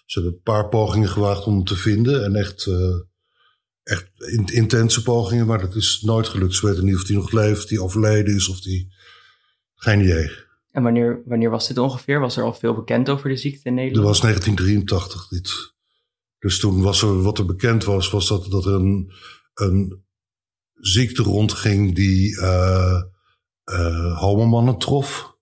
ze 0.07 0.19
hebben 0.19 0.33
een 0.33 0.43
paar 0.43 0.69
pogingen 0.69 1.09
gewaagd 1.09 1.47
om 1.47 1.55
hem 1.55 1.65
te 1.65 1.77
vinden. 1.77 2.25
En 2.25 2.35
echt, 2.35 2.67
uh, 2.67 2.97
echt 3.83 4.11
intense 4.53 5.03
pogingen, 5.03 5.47
maar 5.47 5.61
dat 5.61 5.75
is 5.75 6.01
nooit 6.03 6.29
gelukt. 6.29 6.55
Ze 6.55 6.67
weten 6.67 6.85
niet 6.85 6.95
of 6.95 7.07
hij 7.07 7.17
nog 7.17 7.33
leeft, 7.33 7.71
hij 7.71 7.79
overleden 7.79 8.35
is, 8.35 8.49
of 8.49 8.65
hij... 8.65 8.89
Geen 9.75 10.01
idee. 10.01 10.31
En 10.71 10.83
wanneer, 10.83 11.23
wanneer 11.25 11.51
was 11.51 11.69
dit 11.69 11.79
ongeveer? 11.79 12.21
Was 12.21 12.37
er 12.37 12.45
al 12.45 12.55
veel 12.55 12.75
bekend 12.75 13.09
over 13.09 13.29
de 13.29 13.37
ziekte 13.37 13.69
in 13.69 13.75
Nederland? 13.75 14.05
Dat 14.07 14.13
was 14.13 14.21
1983 14.21 15.29
dit. 15.29 15.75
Dus 16.39 16.59
toen 16.59 16.83
was 16.83 17.03
er, 17.03 17.23
wat 17.23 17.39
er 17.39 17.47
bekend 17.47 17.85
was, 17.85 18.11
was 18.11 18.29
dat, 18.29 18.51
dat 18.51 18.65
er 18.65 18.73
een, 18.73 19.13
een 19.55 20.05
ziekte 20.73 21.23
rondging 21.23 21.95
die 21.95 22.37
uh, 22.37 23.03
uh, 23.65 24.19
homomannen 24.19 24.79
trof. 24.79 25.35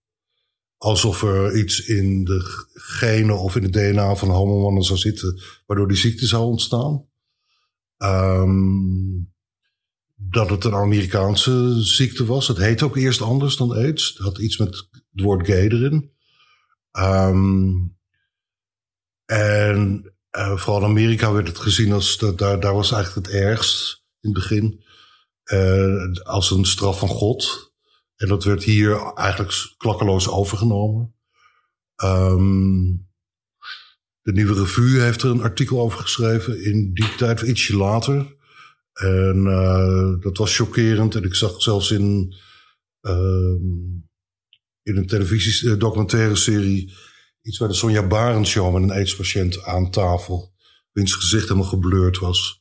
Alsof 0.76 1.22
er 1.22 1.56
iets 1.56 1.80
in 1.86 2.24
de 2.24 2.66
genen 2.74 3.38
of 3.38 3.56
in 3.56 3.62
het 3.62 3.72
DNA 3.72 4.14
van 4.16 4.28
homomannen 4.28 4.82
zou 4.82 4.98
zitten, 4.98 5.42
waardoor 5.66 5.88
die 5.88 5.96
ziekte 5.96 6.26
zou 6.26 6.44
ontstaan. 6.44 7.06
Um, 7.98 9.32
dat 10.14 10.50
het 10.50 10.64
een 10.64 10.74
Amerikaanse 10.74 11.82
ziekte 11.82 12.24
was. 12.24 12.48
Het 12.48 12.56
heet 12.56 12.82
ook 12.82 12.96
eerst 12.96 13.20
anders 13.20 13.56
dan 13.56 13.72
AIDS. 13.72 14.08
Het 14.08 14.18
had 14.18 14.38
iets 14.38 14.58
met 14.58 14.68
het 14.68 15.02
woord 15.12 15.46
gay 15.46 15.68
erin. 15.68 16.12
Um, 16.92 17.96
en 19.24 20.13
uh, 20.38 20.56
vooral 20.56 20.82
in 20.82 20.88
Amerika 20.88 21.32
werd 21.32 21.48
het 21.48 21.58
gezien 21.58 21.92
als, 21.92 22.18
dat, 22.18 22.38
daar, 22.38 22.60
daar 22.60 22.74
was 22.74 22.92
eigenlijk 22.92 23.26
het 23.26 23.36
ergst 23.36 24.04
in 24.20 24.30
het 24.30 24.32
begin. 24.32 24.82
Uh, 25.52 26.12
als 26.22 26.50
een 26.50 26.64
straf 26.64 26.98
van 26.98 27.08
God. 27.08 27.72
En 28.16 28.28
dat 28.28 28.44
werd 28.44 28.62
hier 28.62 29.12
eigenlijk 29.12 29.74
klakkeloos 29.76 30.28
overgenomen. 30.28 31.14
Um, 32.04 33.08
de 34.20 34.32
Nieuwe 34.32 34.54
Revue 34.54 35.00
heeft 35.00 35.22
er 35.22 35.30
een 35.30 35.42
artikel 35.42 35.80
over 35.80 35.98
geschreven 35.98 36.64
in 36.64 36.92
die 36.92 37.14
tijd, 37.14 37.40
ietsje 37.40 37.76
later. 37.76 38.36
En 38.92 39.36
uh, 39.36 40.20
dat 40.20 40.36
was 40.36 40.56
chockerend. 40.56 41.14
En 41.14 41.24
ik 41.24 41.34
zag 41.34 41.62
zelfs 41.62 41.90
in, 41.90 42.34
uh, 43.02 43.54
in 44.82 44.96
een 44.96 45.06
televisiedocumentaire 45.06 46.36
serie 46.36 46.92
iets 47.44 47.58
bij 47.58 47.68
de 47.68 47.74
Sonja 47.74 48.06
Barend 48.06 48.46
show 48.46 48.72
met 48.72 48.82
een 48.82 48.92
aidspatiënt 48.92 49.64
aan 49.64 49.90
tafel. 49.90 50.52
Wiens 50.92 51.14
gezicht 51.14 51.48
helemaal 51.48 51.68
geblurred 51.68 52.18
was. 52.18 52.60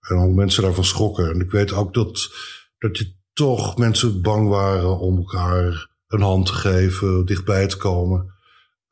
En 0.00 0.16
hoe 0.16 0.34
mensen 0.34 0.62
daarvan 0.62 0.84
schrokken. 0.84 1.30
En 1.30 1.40
ik 1.40 1.50
weet 1.50 1.72
ook 1.72 1.94
dat, 1.94 2.30
dat 2.78 2.98
je 2.98 3.14
toch 3.32 3.76
mensen 3.76 4.22
bang 4.22 4.48
waren 4.48 4.98
om 4.98 5.16
elkaar 5.16 5.90
een 6.06 6.20
hand 6.20 6.46
te 6.46 6.52
geven, 6.52 7.24
dichtbij 7.24 7.66
te 7.66 7.76
komen. 7.76 8.34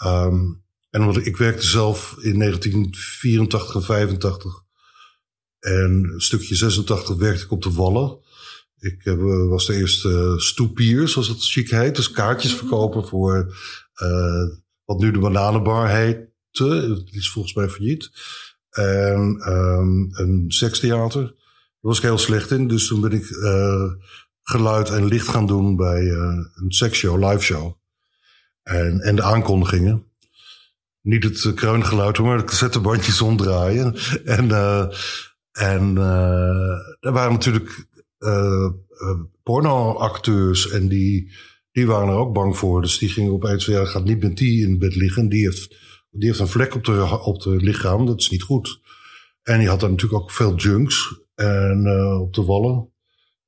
Um, 0.04 0.62
en 0.90 1.00
omdat 1.00 1.26
ik 1.26 1.36
werkte 1.36 1.66
zelf 1.66 2.16
in 2.20 2.38
1984 2.38 3.74
en 3.74 3.82
85 3.82 4.62
en 5.58 6.10
een 6.12 6.20
stukje 6.20 6.54
86 6.54 7.16
werkte 7.16 7.44
ik 7.44 7.50
op 7.50 7.62
de 7.62 7.72
Wallen. 7.72 8.18
Ik 8.78 9.04
uh, 9.04 9.48
was 9.48 9.66
de 9.66 9.74
eerste 9.74 10.34
stoepier, 10.36 11.08
zoals 11.08 11.28
het 11.28 11.44
chic 11.44 11.70
heet. 11.70 11.96
Dus 11.96 12.10
kaartjes 12.10 12.50
mhm. 12.50 12.60
verkopen 12.60 13.06
voor 13.06 13.56
uh, 14.02 14.56
wat 14.84 14.98
nu 14.98 15.10
de 15.10 15.18
Bananenbar 15.18 15.88
heette. 15.88 16.88
Dat 16.88 17.08
is 17.10 17.30
volgens 17.30 17.54
mij 17.54 17.68
failliet. 17.68 18.10
En 18.70 19.42
um, 19.48 20.08
een 20.12 20.44
sekstheater. 20.48 21.22
Daar 21.22 21.34
was 21.80 21.96
ik 21.96 22.02
heel 22.02 22.18
slecht 22.18 22.50
in. 22.50 22.68
Dus 22.68 22.86
toen 22.86 23.00
ben 23.00 23.12
ik 23.12 23.30
uh, 23.30 23.92
geluid 24.42 24.90
en 24.90 25.04
licht 25.04 25.28
gaan 25.28 25.46
doen 25.46 25.76
bij 25.76 26.08
een 26.54 26.72
seksshow, 26.72 27.30
live 27.30 27.42
show. 27.42 27.72
En, 28.62 29.00
en 29.00 29.16
de 29.16 29.22
aankondigingen. 29.22 30.04
Niet 31.00 31.24
het 31.24 31.54
kreungeluid, 31.54 32.18
maar 32.18 32.36
de 32.36 32.44
cassettebandjes 32.44 33.20
omdraaien. 33.20 33.94
En 34.24 34.50
en 35.52 35.96
er 37.00 37.12
waren 37.12 37.32
natuurlijk 37.32 37.86
pornoacteurs 39.42 40.68
en 40.70 40.88
die, 40.88 41.32
die 41.74 41.86
waren 41.86 42.08
er 42.08 42.14
ook 42.14 42.34
bang 42.34 42.56
voor. 42.56 42.80
Dus 42.82 42.98
die 42.98 43.08
gingen 43.08 43.32
opeens, 43.32 43.64
ja, 43.66 43.84
gaat 43.84 44.04
niet 44.04 44.22
met 44.22 44.36
die 44.36 44.66
in 44.66 44.78
bed 44.78 44.94
liggen. 44.94 45.28
Die 45.28 45.44
heeft, 45.44 45.76
die 46.10 46.28
heeft 46.28 46.40
een 46.40 46.48
vlek 46.48 46.74
op 46.74 46.84
de, 46.84 47.20
op 47.22 47.42
de 47.42 47.56
lichaam, 47.56 48.06
dat 48.06 48.20
is 48.20 48.30
niet 48.30 48.42
goed. 48.42 48.80
En 49.42 49.58
die 49.58 49.68
had 49.68 49.80
dan 49.80 49.90
natuurlijk 49.90 50.22
ook 50.22 50.30
veel 50.30 50.54
junks 50.54 51.20
en, 51.34 51.84
uh, 51.86 52.20
op 52.20 52.34
de 52.34 52.44
wallen. 52.44 52.92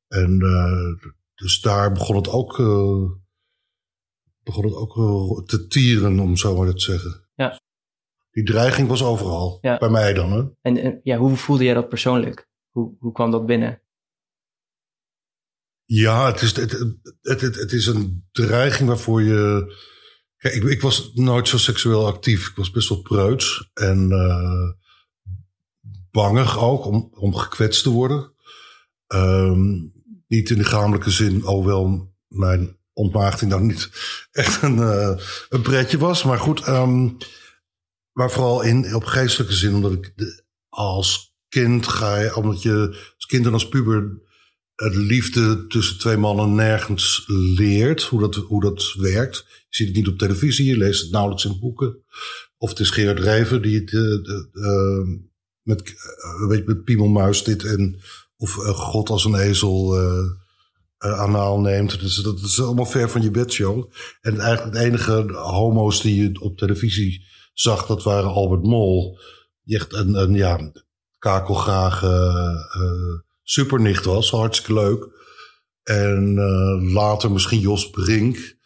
En 0.09 0.40
uh, 0.42 1.11
dus 1.35 1.61
daar 1.61 1.92
begon 1.92 2.16
het 2.16 2.28
ook, 2.28 2.59
uh, 2.59 3.11
begon 4.42 4.64
het 4.64 4.75
ook 4.75 4.95
te 5.47 5.66
tieren, 5.66 6.18
om 6.21 6.37
zo 6.37 6.56
maar 6.56 6.75
te 6.75 6.80
zeggen. 6.80 7.28
Ja. 7.35 7.61
Die 8.30 8.45
dreiging 8.45 8.88
was 8.88 9.02
overal. 9.02 9.59
Ja. 9.61 9.78
Bij 9.78 9.88
mij 9.88 10.12
dan. 10.12 10.33
Hè? 10.33 10.45
En, 10.62 10.76
en, 10.76 11.00
ja, 11.02 11.16
hoe 11.16 11.37
voelde 11.37 11.64
jij 11.64 11.75
dat 11.75 11.88
persoonlijk? 11.88 12.49
Hoe, 12.71 12.97
hoe 12.99 13.12
kwam 13.12 13.30
dat 13.30 13.47
binnen? 13.47 13.83
Ja, 15.87 16.26
het 16.26 16.43
is, 16.43 16.57
het, 16.57 16.73
het, 17.23 17.40
het, 17.40 17.73
is 17.73 17.87
een 17.87 18.26
dreiging 18.33 18.88
waarvoor 18.88 19.23
je. 19.23 19.75
Kijk, 20.37 20.55
ik, 20.55 20.62
ik, 20.62 20.81
was 20.81 21.11
nooit 21.14 21.49
zo 21.49 21.59
seksueel 21.59 22.07
actief. 22.07 22.49
Ik 22.49 22.57
was 22.57 22.71
best 22.71 22.88
wel 22.88 23.02
preuts 23.02 23.71
en 23.75 24.11
uh, 24.11 24.71
bangig 26.11 26.59
ook 26.59 26.85
om, 26.85 27.09
om 27.12 27.35
gekwetst 27.35 27.83
te 27.83 27.90
worden. 27.90 28.35
Um, 29.14 29.93
niet 30.28 30.50
in 30.50 30.59
de 30.59 30.64
gamelijke 30.64 31.11
zin, 31.11 31.45
alhoewel 31.45 32.14
mijn 32.28 32.78
ontmaagding 32.93 33.50
dan 33.50 33.66
niet 33.66 33.90
echt 34.33 34.62
een, 34.62 34.76
uh, 34.76 35.19
een 35.49 35.62
pretje 35.62 35.99
was. 35.99 36.25
Maar 36.25 36.38
goed, 36.38 36.69
um, 36.69 37.16
maar 38.12 38.31
vooral 38.31 38.62
in, 38.62 38.95
op 38.95 39.05
geestelijke 39.05 39.55
zin, 39.55 39.75
omdat 39.75 39.93
ik 39.93 40.12
als 40.69 41.35
kind 41.49 41.88
ga 41.88 42.19
je, 42.19 42.37
omdat 42.37 42.62
je 42.62 42.88
als 43.14 43.26
kind 43.26 43.47
en 43.47 43.52
als 43.52 43.69
puber 43.69 44.25
het 44.76 44.95
liefde 44.95 45.66
tussen 45.66 45.99
twee 45.99 46.16
mannen 46.16 46.54
nergens 46.54 47.25
leert, 47.56 48.02
hoe 48.02 48.21
dat, 48.21 48.35
hoe 48.35 48.61
dat 48.61 48.95
werkt. 48.99 49.37
Je 49.68 49.76
ziet 49.76 49.87
het 49.87 49.97
niet 49.97 50.09
op 50.09 50.18
televisie, 50.18 50.66
je 50.66 50.76
leest 50.76 51.02
het 51.02 51.11
nauwelijks 51.11 51.45
in 51.45 51.59
boeken. 51.61 52.02
Of 52.59 52.68
het 52.68 52.78
is 52.78 52.90
Gerard 52.90 53.18
Rijver 53.18 53.62
die 53.62 53.80
het 53.80 53.92
uh, 53.92 55.06
met, 55.62 55.88
uh, 55.88 56.49
weet 56.49 56.59
je, 56.59 56.64
met 56.66 56.85
Piemelmuis 56.85 57.45
dit 57.45 57.64
en 57.64 58.00
of 58.37 58.52
God 58.62 59.09
als 59.09 59.25
een 59.25 59.35
ezel 59.35 60.00
uh, 60.02 60.30
anaal 60.99 61.61
neemt. 61.61 62.00
Dus 62.00 62.16
dat 62.16 62.40
is 62.40 62.62
allemaal 62.62 62.87
ver 62.87 63.11
van 63.11 63.23
je 63.23 63.30
bedshow. 63.30 63.92
En 64.21 64.38
eigenlijk 64.38 64.76
het 64.76 64.85
enige 64.85 65.33
homo's 65.33 66.00
die 66.00 66.23
je 66.23 66.40
op 66.40 66.59
televisie 66.59 67.25
zag, 67.52 67.87
dat 67.87 68.02
waren 68.02 68.30
Albert 68.30 68.62
Mol. 68.62 69.18
Die 69.62 69.76
echt 69.76 69.92
een, 69.92 70.14
een 70.14 70.35
ja, 70.35 70.73
kakelgrage 71.18 72.09
supernicht 73.49 74.05
was. 74.05 74.31
Hartstikke 74.31 74.75
leuk. 74.81 75.09
En 75.83 76.37
uh, 76.37 76.93
later 76.93 77.31
misschien 77.31 77.61
Jos 77.61 77.91
Brink. 77.91 78.57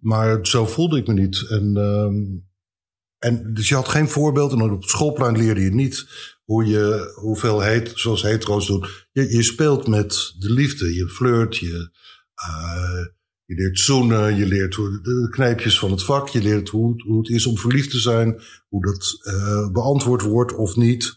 Maar 0.00 0.46
zo 0.46 0.66
voelde 0.66 0.98
ik 0.98 1.06
me 1.06 1.12
niet. 1.12 1.46
En, 1.48 1.74
uh, 1.76 2.38
en 3.18 3.54
dus 3.54 3.68
je 3.68 3.74
had 3.74 3.88
geen 3.88 4.08
voorbeeld. 4.08 4.52
En 4.52 4.60
op 4.60 4.84
schoolplein 4.84 5.36
leerde 5.36 5.60
je 5.60 5.74
niet 5.74 6.06
hoe 6.44 6.66
je, 6.66 7.12
hoeveel 7.14 7.60
heet, 7.60 7.92
zoals 7.94 8.22
hetero's 8.22 8.66
doen. 8.66 8.86
Je, 9.12 9.36
je 9.36 9.42
speelt 9.42 9.86
met 9.86 10.34
de 10.38 10.50
liefde. 10.50 10.94
Je 10.94 11.08
flirt, 11.08 11.56
je, 11.56 11.90
uh, 12.48 13.04
je 13.44 13.54
leert 13.54 13.78
zoenen, 13.78 14.36
je 14.36 14.46
leert 14.46 14.74
de 14.74 15.28
knijpjes 15.30 15.78
van 15.78 15.90
het 15.90 16.02
vak, 16.02 16.28
je 16.28 16.42
leert 16.42 16.68
hoe, 16.68 17.02
hoe 17.02 17.18
het 17.18 17.28
is 17.28 17.46
om 17.46 17.58
verliefd 17.58 17.90
te 17.90 17.98
zijn, 17.98 18.42
hoe 18.68 18.82
dat 18.82 19.18
uh, 19.22 19.70
beantwoord 19.70 20.22
wordt 20.22 20.54
of 20.54 20.76
niet. 20.76 21.14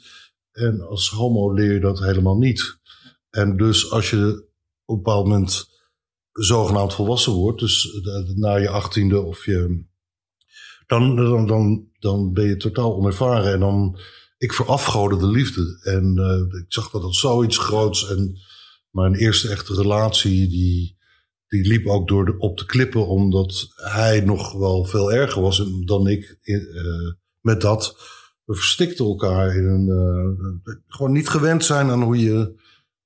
En 0.51 0.81
als 0.81 1.09
homo 1.09 1.53
leer 1.53 1.73
je 1.73 1.79
dat 1.79 1.99
helemaal 1.99 2.37
niet. 2.37 2.81
En 3.35 3.57
dus 3.57 3.91
als 3.91 4.09
je 4.09 4.49
op 4.85 4.97
een 4.97 5.03
bepaald 5.03 5.27
moment 5.27 5.69
zogenaamd 6.31 6.93
volwassen 6.93 7.33
wordt, 7.33 7.59
dus 7.59 8.01
na 8.35 8.55
je 8.55 8.69
achttiende 8.69 9.21
of 9.21 9.45
je. 9.45 9.85
Dan, 10.85 11.15
dan, 11.15 11.47
dan, 11.47 11.87
dan 11.99 12.33
ben 12.33 12.45
je 12.45 12.57
totaal 12.57 12.95
onervaren. 12.95 13.53
En 13.53 13.59
dan. 13.59 13.99
Ik 14.37 14.53
verafgoorde 14.53 15.17
de 15.17 15.27
liefde. 15.27 15.79
En 15.83 16.17
uh, 16.17 16.61
ik 16.61 16.65
zag 16.67 16.89
dat 16.89 17.03
als 17.03 17.19
zoiets 17.19 17.57
groots. 17.57 18.09
En 18.09 18.39
mijn 18.89 19.15
eerste 19.15 19.49
echte 19.49 19.73
relatie, 19.73 20.47
die 20.49 20.97
die 21.53 21.67
liep 21.67 21.87
ook 21.87 22.07
door 22.07 22.25
de, 22.25 22.37
op 22.37 22.57
de 22.57 22.65
klippen, 22.65 23.07
omdat 23.07 23.67
hij 23.75 24.21
nog 24.21 24.53
wel 24.53 24.85
veel 24.85 25.13
erger 25.13 25.41
was 25.41 25.63
dan 25.85 26.07
ik 26.07 26.37
uh, 26.43 27.11
met 27.41 27.61
dat. 27.61 27.97
We 28.45 28.55
verstikten 28.55 29.05
elkaar 29.05 29.55
in 29.55 29.65
een. 29.65 29.87
Uh, 29.87 30.75
gewoon 30.87 31.11
niet 31.11 31.29
gewend 31.29 31.65
zijn 31.65 31.89
aan 31.89 32.03
hoe 32.03 32.19
je, 32.19 32.61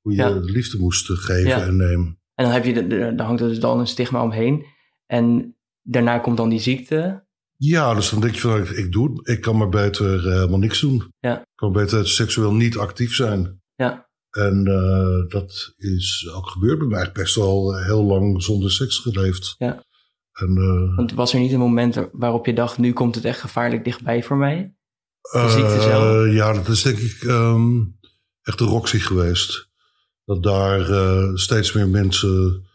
hoe 0.07 0.15
je 0.15 0.21
ja. 0.21 0.39
liefde 0.39 0.77
moest 0.77 1.09
geven 1.11 1.63
en 1.63 1.75
nemen. 1.75 2.19
En 2.35 2.45
dan 2.45 2.53
heb 2.53 2.65
je, 2.65 2.87
daar 3.15 3.25
hangt 3.25 3.41
er 3.41 3.47
dus 3.47 3.59
dan 3.59 3.79
een 3.79 3.87
stigma 3.87 4.23
omheen. 4.23 4.65
En 5.05 5.55
daarna 5.81 6.19
komt 6.19 6.37
dan 6.37 6.49
die 6.49 6.59
ziekte. 6.59 7.25
Ja, 7.55 7.93
dus 7.93 8.09
dan 8.09 8.21
denk 8.21 8.33
je 8.33 8.41
van, 8.41 8.75
ik, 8.75 8.91
doe, 8.91 9.19
ik 9.23 9.41
kan 9.41 9.57
maar 9.57 9.69
beter 9.69 10.25
uh, 10.25 10.33
helemaal 10.33 10.59
niks 10.59 10.79
doen. 10.79 11.11
Ja. 11.19 11.39
Ik 11.39 11.55
kan 11.55 11.71
beter 11.71 12.07
seksueel 12.07 12.53
niet 12.53 12.77
actief 12.77 13.15
zijn. 13.15 13.61
Ja. 13.75 14.09
En 14.29 14.67
uh, 14.67 15.29
dat 15.31 15.73
is 15.77 16.29
ook 16.33 16.49
gebeurd 16.49 16.79
bij 16.79 16.87
mij. 16.87 17.11
Best 17.11 17.35
wel 17.35 17.77
heel 17.83 18.03
lang 18.03 18.43
zonder 18.43 18.71
seks 18.71 18.97
geleefd. 18.97 19.55
Ja. 19.57 19.83
En, 20.31 20.57
uh, 20.57 20.95
Want 20.95 21.13
was 21.13 21.33
er 21.33 21.39
niet 21.39 21.51
een 21.51 21.59
moment 21.59 22.07
waarop 22.11 22.45
je 22.45 22.53
dacht, 22.53 22.77
nu 22.77 22.93
komt 22.93 23.15
het 23.15 23.25
echt 23.25 23.39
gevaarlijk 23.39 23.83
dichtbij 23.83 24.23
voor 24.23 24.37
mij? 24.37 24.75
De 25.21 25.49
ziekte 25.49 25.81
zelf? 25.81 26.31
Ja, 26.31 26.53
dat 26.53 26.67
is 26.67 26.81
denk 26.81 26.97
ik 26.97 27.23
um, 27.23 27.97
echt 28.41 28.57
de 28.57 28.65
Roxy 28.65 28.99
geweest. 28.99 29.66
Dat 30.27 30.43
daar 30.43 30.89
uh, 30.89 31.35
steeds 31.35 31.73
meer 31.73 31.87
mensen 31.87 32.65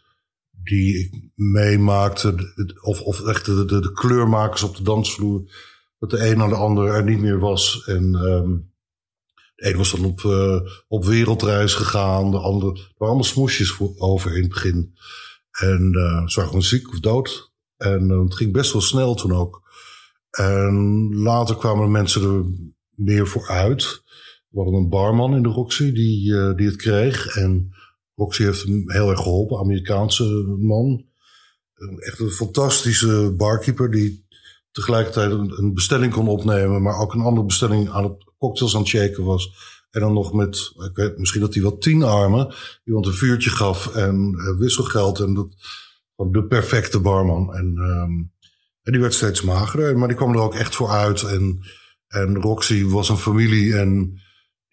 die 0.63 0.99
ik 0.99 1.29
meemaakte, 1.35 2.53
of, 2.81 3.01
of 3.01 3.25
echt 3.25 3.45
de, 3.45 3.65
de, 3.65 3.91
kleurmakers 3.93 4.63
op 4.63 4.75
de 4.75 4.83
dansvloer, 4.83 5.41
dat 5.99 6.09
de 6.09 6.29
een 6.29 6.37
naar 6.37 6.49
de 6.49 6.55
ander 6.55 6.87
er 6.87 7.03
niet 7.03 7.19
meer 7.19 7.39
was. 7.39 7.83
En 7.85 8.15
um, 8.15 8.71
de 9.55 9.69
een 9.69 9.77
was 9.77 9.91
dan 9.91 10.05
op, 10.05 10.21
uh, 10.21 10.59
op 10.87 11.05
wereldreis 11.05 11.73
gegaan, 11.73 12.31
de 12.31 12.39
andere, 12.39 12.71
er 12.71 12.79
waren 12.79 12.95
allemaal 12.97 13.23
smoesjes 13.23 13.71
voor, 13.71 13.93
over 13.97 14.35
in 14.35 14.41
het 14.41 14.53
begin. 14.53 14.95
En 15.51 15.91
uh, 15.95 16.27
ze 16.27 16.35
waren 16.35 16.49
gewoon 16.49 16.61
ziek 16.61 16.89
of 16.89 16.99
dood. 16.99 17.51
En 17.77 18.09
het 18.09 18.35
ging 18.35 18.51
best 18.53 18.71
wel 18.71 18.81
snel 18.81 19.15
toen 19.15 19.33
ook. 19.33 19.61
En 20.29 21.09
later 21.15 21.55
kwamen 21.55 21.91
mensen 21.91 22.21
er 22.21 22.43
meer 22.95 23.27
voor 23.27 23.47
uit. 23.47 24.03
We 24.53 24.59
hadden 24.61 24.79
een 24.79 24.89
barman 24.89 25.35
in 25.35 25.43
de 25.43 25.49
Roxy 25.49 25.91
die, 25.91 26.55
die 26.55 26.67
het 26.67 26.75
kreeg. 26.75 27.35
En 27.35 27.73
Roxy 28.15 28.43
heeft 28.43 28.63
hem 28.63 28.91
heel 28.91 29.09
erg 29.09 29.19
geholpen, 29.19 29.59
Amerikaanse 29.59 30.55
man. 30.59 31.05
Echt 31.99 32.19
een 32.19 32.29
fantastische 32.29 33.33
barkeeper 33.37 33.91
die 33.91 34.25
tegelijkertijd 34.71 35.31
een 35.31 35.73
bestelling 35.73 36.13
kon 36.13 36.27
opnemen, 36.27 36.81
maar 36.81 36.99
ook 36.99 37.13
een 37.13 37.21
andere 37.21 37.45
bestelling 37.45 37.89
aan 37.89 38.03
het 38.03 38.31
cocktails 38.37 38.73
aan 38.73 38.81
het 38.81 38.89
shaken 38.89 39.23
was. 39.23 39.71
En 39.91 40.01
dan 40.01 40.13
nog 40.13 40.33
met, 40.33 40.73
ik 40.89 40.95
weet 40.95 41.17
misschien 41.17 41.41
dat 41.41 41.53
hij 41.53 41.63
wel 41.63 41.77
tien 41.77 42.03
armen, 42.03 42.53
iemand 42.85 43.05
een 43.05 43.13
vuurtje 43.13 43.49
gaf 43.49 43.95
en 43.95 44.35
uh, 44.37 44.59
wisselgeld. 44.59 45.19
En 45.19 45.33
dat, 45.33 45.55
de 46.15 46.45
perfecte 46.45 46.99
barman. 46.99 47.55
En, 47.55 47.77
um, 47.77 48.31
en 48.83 48.91
die 48.91 49.01
werd 49.01 49.13
steeds 49.13 49.41
magerder, 49.41 49.97
maar 49.97 50.07
die 50.07 50.17
kwam 50.17 50.33
er 50.33 50.39
ook 50.39 50.55
echt 50.55 50.75
voor 50.75 50.89
uit. 50.89 51.23
En, 51.23 51.59
en 52.07 52.35
Roxy 52.35 52.85
was 52.85 53.09
een 53.09 53.17
familie 53.17 53.77
en 53.77 54.21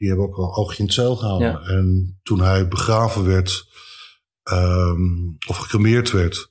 die 0.00 0.08
hebben 0.08 0.26
ook 0.26 0.36
wel 0.36 0.54
oogje 0.54 0.78
in 0.78 0.84
het 0.84 0.94
zeil 0.94 1.16
gehouden. 1.16 1.48
Ja. 1.48 1.60
En 1.60 2.18
toen 2.22 2.40
hij 2.40 2.68
begraven 2.68 3.26
werd, 3.26 3.68
um, 4.52 5.36
of 5.48 5.56
gecremeerd 5.56 6.10
werd, 6.10 6.50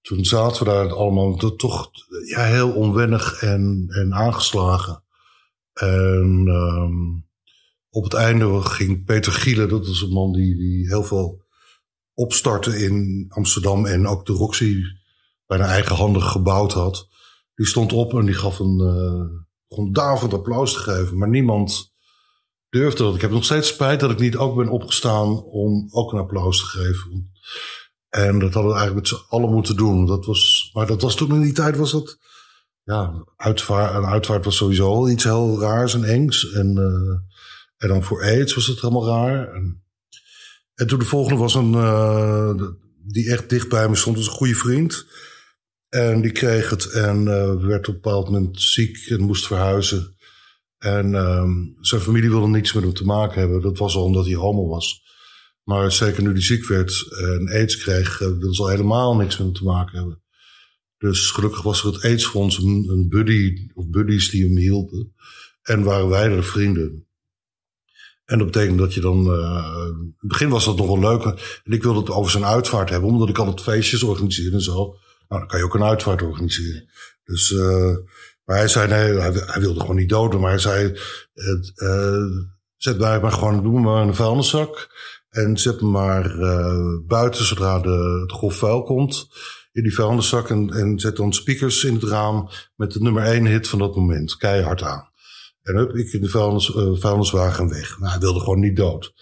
toen 0.00 0.24
zaten 0.24 0.64
we 0.64 0.70
daar 0.70 0.92
allemaal 0.92 1.36
toch 1.56 1.90
ja, 2.28 2.44
heel 2.44 2.72
onwennig 2.72 3.42
en, 3.42 3.86
en 3.88 4.14
aangeslagen. 4.14 5.04
En 5.72 6.46
um, 6.48 7.26
op 7.90 8.04
het 8.04 8.14
einde 8.14 8.62
ging 8.62 9.04
Peter 9.04 9.32
Gielen, 9.32 9.68
dat 9.68 9.86
is 9.86 10.00
een 10.00 10.12
man 10.12 10.32
die, 10.32 10.56
die 10.56 10.86
heel 10.86 11.04
veel 11.04 11.44
opstartte 12.14 12.84
in 12.84 13.26
Amsterdam 13.28 13.86
en 13.86 14.06
ook 14.06 14.26
de 14.26 14.32
Roxy 14.32 14.82
bijna 15.46 15.66
eigenhandig 15.66 16.30
gebouwd 16.30 16.72
had. 16.72 17.08
Die 17.54 17.66
stond 17.66 17.92
op 17.92 18.14
en 18.14 18.26
die 18.26 18.34
gaf 18.34 18.58
een, 18.58 18.80
uh, 19.68 19.92
davend 19.92 20.34
applaus 20.34 20.72
te 20.72 20.78
geven. 20.78 21.18
Maar 21.18 21.28
niemand 21.28 21.93
durfde 22.74 23.02
dat. 23.02 23.14
Ik 23.14 23.20
heb 23.20 23.30
nog 23.30 23.44
steeds 23.44 23.68
spijt 23.68 24.00
dat 24.00 24.10
ik 24.10 24.18
niet 24.18 24.36
ook 24.36 24.56
ben 24.56 24.68
opgestaan 24.68 25.42
om 25.42 25.88
ook 25.90 26.12
een 26.12 26.18
applaus 26.18 26.58
te 26.58 26.66
geven. 26.66 27.32
En 28.08 28.38
dat 28.38 28.54
hadden 28.54 28.72
we 28.72 28.78
eigenlijk 28.78 29.08
met 29.08 29.18
z'n 29.18 29.34
allen 29.34 29.52
moeten 29.52 29.76
doen. 29.76 30.06
Dat 30.06 30.26
was, 30.26 30.70
maar 30.72 30.86
dat 30.86 31.02
was 31.02 31.14
toen 31.14 31.34
in 31.34 31.40
die 31.40 31.52
tijd 31.52 31.76
was 31.76 31.92
dat, 31.92 32.18
ja, 32.82 33.24
uitvaart, 33.36 33.94
een 33.94 34.06
uitvaart 34.06 34.44
was 34.44 34.56
sowieso 34.56 35.08
iets 35.08 35.24
heel 35.24 35.60
raars 35.60 35.94
en 35.94 36.04
engs. 36.04 36.52
En, 36.52 36.76
uh, 36.76 37.18
en 37.76 37.88
dan 37.88 38.02
voor 38.02 38.22
AIDS 38.22 38.54
was 38.54 38.66
het 38.66 38.80
helemaal 38.80 39.06
raar. 39.06 39.52
En, 39.52 39.84
en 40.74 40.86
toen 40.86 40.98
de 40.98 41.04
volgende 41.04 41.38
was 41.38 41.54
een, 41.54 41.72
uh, 41.72 42.54
die 43.06 43.30
echt 43.30 43.50
dicht 43.50 43.68
bij 43.68 43.88
me 43.88 43.96
stond, 43.96 44.16
was 44.16 44.26
een 44.26 44.32
goede 44.32 44.54
vriend. 44.54 45.06
En 45.88 46.20
die 46.20 46.32
kreeg 46.32 46.70
het 46.70 46.84
en 46.84 47.26
uh, 47.26 47.66
werd 47.66 47.88
op 47.88 47.94
een 47.94 48.00
bepaald 48.00 48.30
moment 48.30 48.62
ziek 48.62 49.06
en 49.08 49.20
moest 49.20 49.46
verhuizen. 49.46 50.13
En 50.84 51.14
um, 51.14 51.76
zijn 51.80 52.00
familie 52.00 52.30
wilde 52.30 52.48
niets 52.48 52.72
met 52.72 52.82
hem 52.82 52.92
te 52.92 53.04
maken 53.04 53.40
hebben. 53.40 53.62
Dat 53.62 53.78
was 53.78 53.96
al 53.96 54.04
omdat 54.04 54.24
hij 54.26 54.34
homo 54.34 54.68
was. 54.68 55.02
Maar 55.62 55.92
zeker 55.92 56.22
nu 56.22 56.30
hij 56.30 56.42
ziek 56.42 56.66
werd 56.66 57.06
en 57.10 57.48
aids 57.48 57.76
kreeg, 57.76 58.20
uh, 58.20 58.28
wilde 58.28 58.54
ze 58.54 58.62
al 58.62 58.68
helemaal 58.68 59.16
niks 59.16 59.36
met 59.36 59.46
hem 59.46 59.56
te 59.56 59.64
maken 59.64 59.98
hebben. 59.98 60.22
Dus 60.98 61.30
gelukkig 61.30 61.62
was 61.62 61.80
er 61.80 61.92
het 61.92 62.04
aidsfonds 62.04 62.58
een, 62.58 63.06
buddy 63.08 63.68
of 63.74 63.88
buddies 63.88 64.30
die 64.30 64.44
hem 64.44 64.56
hielpen. 64.56 65.14
En 65.62 65.82
waren 65.82 66.08
wij 66.08 66.28
de 66.28 66.42
vrienden. 66.42 67.06
En 68.24 68.38
dat 68.38 68.46
betekent 68.46 68.78
dat 68.78 68.94
je 68.94 69.00
dan. 69.00 69.26
Uh, 69.26 69.74
in 69.86 70.14
het 70.18 70.28
begin 70.28 70.48
was 70.48 70.64
dat 70.64 70.76
nog 70.76 70.86
wel 70.86 70.98
leuk. 70.98 71.24
En 71.64 71.72
ik 71.72 71.82
wilde 71.82 71.98
het 71.98 72.10
over 72.10 72.30
zijn 72.30 72.44
uitvaart 72.44 72.90
hebben, 72.90 73.10
omdat 73.10 73.28
ik 73.28 73.38
altijd 73.38 73.60
feestjes 73.60 74.02
organiseer 74.02 74.52
en 74.52 74.60
zo. 74.60 74.74
Nou, 75.28 75.40
dan 75.40 75.46
kan 75.46 75.58
je 75.58 75.64
ook 75.64 75.74
een 75.74 75.84
uitvaart 75.84 76.22
organiseren. 76.22 76.88
Dus, 77.24 77.50
uh, 77.50 77.96
maar 78.44 78.56
hij 78.56 78.68
zei 78.68 78.88
nee, 78.88 79.20
hij, 79.20 79.60
wilde 79.60 79.80
gewoon 79.80 79.96
niet 79.96 80.08
doden. 80.08 80.40
Maar 80.40 80.50
hij 80.50 80.58
zei: 80.58 80.98
uh, 81.74 82.46
zet 82.76 82.98
mij 82.98 83.20
maar 83.20 83.32
gewoon, 83.32 83.62
doe 83.62 83.72
me 83.72 83.80
maar 83.80 84.02
in 84.02 84.08
een 84.08 84.14
vuilniszak. 84.14 84.92
En 85.28 85.58
zet 85.58 85.80
me 85.80 85.88
maar 85.88 86.36
buiten 87.06 87.44
zodra 87.44 87.80
de, 87.80 88.20
het 88.20 88.32
grof 88.32 88.54
vuil 88.54 88.82
komt. 88.82 89.28
In 89.72 89.82
die 89.82 89.94
vuilniszak. 89.94 90.50
En, 90.50 90.70
en 90.70 90.98
zet 90.98 91.16
dan 91.16 91.32
speakers 91.32 91.84
in 91.84 91.94
het 91.94 92.02
raam 92.02 92.48
met 92.76 92.92
de 92.92 93.00
nummer 93.00 93.22
één 93.22 93.46
hit 93.46 93.68
van 93.68 93.78
dat 93.78 93.96
moment. 93.96 94.36
Keihard 94.36 94.82
aan. 94.82 95.12
En 95.62 95.76
hup, 95.76 95.96
ik 95.96 96.12
in 96.12 96.20
de 96.20 96.28
vuilnis, 96.28 96.68
uh, 96.68 96.90
vuilniswagen 96.94 97.68
weg. 97.68 97.98
Nou, 97.98 98.10
hij 98.10 98.20
wilde 98.20 98.40
gewoon 98.40 98.60
niet 98.60 98.76
dood. 98.76 99.12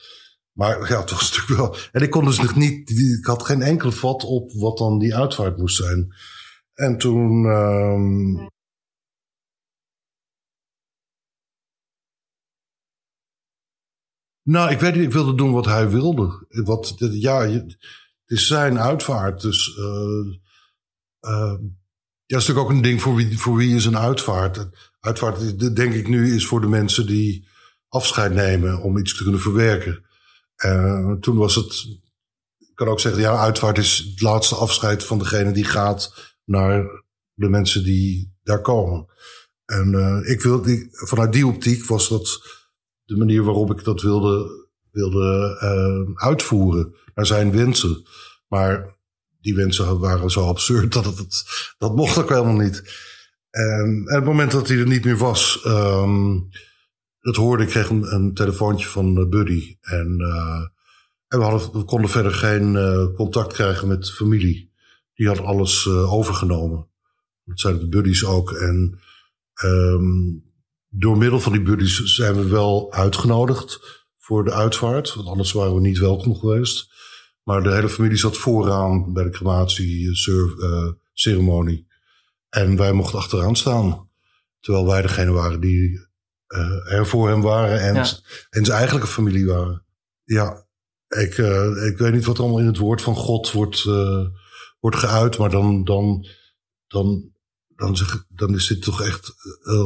Maar 0.53 0.89
ja, 0.89 1.01
het 1.01 1.11
was 1.11 1.31
natuurlijk 1.31 1.61
wel. 1.61 1.77
En 1.93 2.03
ik 2.03 2.11
kon 2.11 2.25
dus 2.25 2.41
nog 2.41 2.57
niet. 2.57 2.91
Ik 2.91 3.27
had 3.27 3.43
geen 3.43 3.63
enkele 3.63 3.93
vat 3.93 4.25
op 4.25 4.53
wat 4.53 4.79
dan 4.79 4.99
die 4.99 5.17
uitvaart 5.17 5.57
moest 5.57 5.77
zijn. 5.77 6.15
En 6.75 6.99
toen. 6.99 7.45
Um, 7.45 8.51
nou, 14.43 14.71
ik 14.71 14.81
weet 14.81 14.95
niet, 14.95 15.05
ik 15.05 15.13
wilde 15.13 15.35
doen 15.35 15.53
wat 15.53 15.65
hij 15.65 15.89
wilde. 15.89 16.47
Wat, 16.49 16.95
ja, 16.99 17.41
het 17.49 17.77
is 18.27 18.47
zijn 18.47 18.79
uitvaart. 18.79 19.41
Dus. 19.41 19.77
Uh, 19.79 20.41
uh, 21.21 21.59
ja, 22.27 22.39
is 22.39 22.47
natuurlijk 22.47 22.59
ook 22.59 22.77
een 22.77 22.91
ding 22.91 23.03
voor 23.03 23.15
wie, 23.15 23.39
voor 23.39 23.57
wie 23.57 23.75
is 23.75 23.85
een 23.85 23.99
uitvaart. 23.99 24.69
Uitvaart, 25.01 25.77
denk 25.77 25.95
ik 25.95 26.09
nu, 26.09 26.35
is 26.35 26.47
voor 26.47 26.61
de 26.61 26.69
mensen 26.69 27.07
die 27.07 27.49
afscheid 27.89 28.35
nemen 28.35 28.83
om 28.83 28.99
iets 28.99 29.17
te 29.17 29.23
kunnen 29.23 29.41
verwerken. 29.41 30.05
Uh, 30.65 31.13
toen 31.13 31.37
was 31.37 31.55
het, 31.55 31.87
ik 32.59 32.75
kan 32.75 32.89
ook 32.89 33.01
zeggen, 33.01 33.21
ja, 33.21 33.39
uitvaart 33.39 33.79
is 33.79 33.99
het 33.99 34.21
laatste 34.21 34.55
afscheid 34.55 35.05
van 35.05 35.19
degene 35.19 35.53
die 35.53 35.65
gaat 35.65 36.35
naar 36.45 37.03
de 37.35 37.49
mensen 37.49 37.85
die 37.85 38.35
daar 38.43 38.61
komen. 38.61 39.07
En 39.65 39.93
uh, 39.93 40.31
ik 40.31 40.43
wilde, 40.43 40.89
vanuit 40.91 41.33
die 41.33 41.47
optiek 41.47 41.85
was 41.85 42.09
dat 42.09 42.41
de 43.05 43.17
manier 43.17 43.43
waarop 43.45 43.71
ik 43.71 43.85
dat 43.85 44.03
wilde, 44.03 44.67
wilde 44.91 45.59
uh, 45.62 46.27
uitvoeren 46.27 46.95
naar 47.15 47.27
zijn 47.27 47.53
wensen. 47.53 48.03
Maar 48.49 48.97
die 49.41 49.55
wensen 49.55 49.99
waren 49.99 50.31
zo 50.31 50.47
absurd 50.47 50.93
dat 50.93 51.05
het, 51.05 51.45
dat 51.79 51.97
mocht 51.97 52.19
ook 52.19 52.29
helemaal 52.29 52.57
niet. 52.57 52.83
En, 53.51 54.05
en 54.07 54.15
het 54.15 54.25
moment 54.25 54.51
dat 54.51 54.69
hij 54.69 54.79
er 54.79 54.87
niet 54.87 55.05
meer 55.05 55.17
was, 55.17 55.65
um, 55.67 56.49
dat 57.21 57.37
hoorde 57.37 57.62
ik, 57.62 57.69
kreeg 57.69 57.91
een, 57.91 58.35
telefoontje 58.35 58.88
van 58.88 59.19
uh, 59.19 59.29
Buddy. 59.29 59.77
En, 59.81 60.17
uh, 60.21 60.67
en 61.29 61.38
we, 61.38 61.45
hadden, 61.45 61.73
we 61.73 61.85
konden 61.85 62.11
verder 62.11 62.33
geen 62.33 62.75
uh, 62.75 63.07
contact 63.15 63.53
krijgen 63.53 63.88
met 63.88 64.12
familie. 64.12 64.71
Die 65.15 65.27
had 65.27 65.41
alles 65.41 65.88
overgenomen. 65.88 66.88
Dat 67.45 67.61
zijn 67.61 67.79
de 67.79 67.88
buddies 67.88 68.25
ook. 68.25 68.53
En 68.53 69.01
um, 69.65 70.52
door 70.95 71.19
middel 71.19 71.41
van 71.41 71.53
die 71.53 71.63
buddies 71.63 71.97
zijn 71.97 72.35
we 72.35 72.49
wel 72.49 72.93
uitgenodigd 72.93 74.01
voor 74.19 74.45
de 74.45 74.53
uitvaart. 74.53 75.15
Want 75.15 75.29
anders 75.29 75.53
waren 75.53 75.75
we 75.75 75.81
niet 75.81 75.99
welkom 75.99 76.37
geweest. 76.37 76.91
Maar 77.43 77.63
de 77.63 77.75
hele 77.75 77.89
familie 77.89 78.17
zat 78.17 78.37
vooraan 78.37 79.13
bij 79.13 79.25
de 79.25 79.31
crematieceremonie. 79.31 81.87
En 82.49 82.77
wij 82.77 82.93
mochten 82.93 83.19
achteraan 83.19 83.57
staan. 83.57 84.11
Terwijl 84.61 84.87
wij 84.87 85.03
degene 85.03 85.31
waren 85.31 85.61
die 85.61 86.11
uh, 86.49 86.93
er 86.93 87.07
voor 87.07 87.29
hem 87.29 87.43
waren 87.43 87.81
en, 87.81 87.95
ja. 87.95 88.07
en 88.51 88.65
zijn 88.65 88.79
eigenlijke 88.79 89.09
familie 89.09 89.47
waren. 89.47 89.85
Ja, 90.25 90.67
ik, 91.09 91.39
uh, 91.39 91.87
ik 91.87 91.99
weet 91.99 92.13
niet 92.13 92.25
wat 92.25 92.39
allemaal 92.39 92.59
in 92.59 92.67
het 92.67 92.79
woord 92.79 93.03
van 93.03 93.15
God 93.15 93.53
wordt, 93.53 93.85
uh, 93.85 94.27
wordt 94.81 94.97
geuit, 94.97 95.39
maar 95.39 95.51
dan, 95.51 95.85
dan, 95.85 96.27
dan, 96.87 97.32
dan, 97.83 97.97
zeg, 97.97 98.25
dan 98.29 98.55
is 98.55 98.66
dit 98.66 98.83
toch 98.83 99.03
echt 99.03 99.35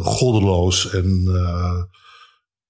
goddeloos. 0.03 0.91
En 0.91 1.29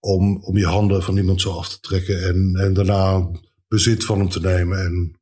om, 0.00 0.44
om 0.44 0.56
je 0.56 0.66
handen 0.66 1.02
van 1.02 1.16
iemand 1.16 1.40
zo 1.40 1.52
af 1.52 1.68
te 1.68 1.80
trekken 1.80 2.22
en, 2.28 2.56
en 2.56 2.74
daarna 2.74 3.30
bezit 3.68 4.04
van 4.04 4.18
hem 4.18 4.28
te 4.28 4.40
nemen. 4.40 4.78
En 4.78 5.20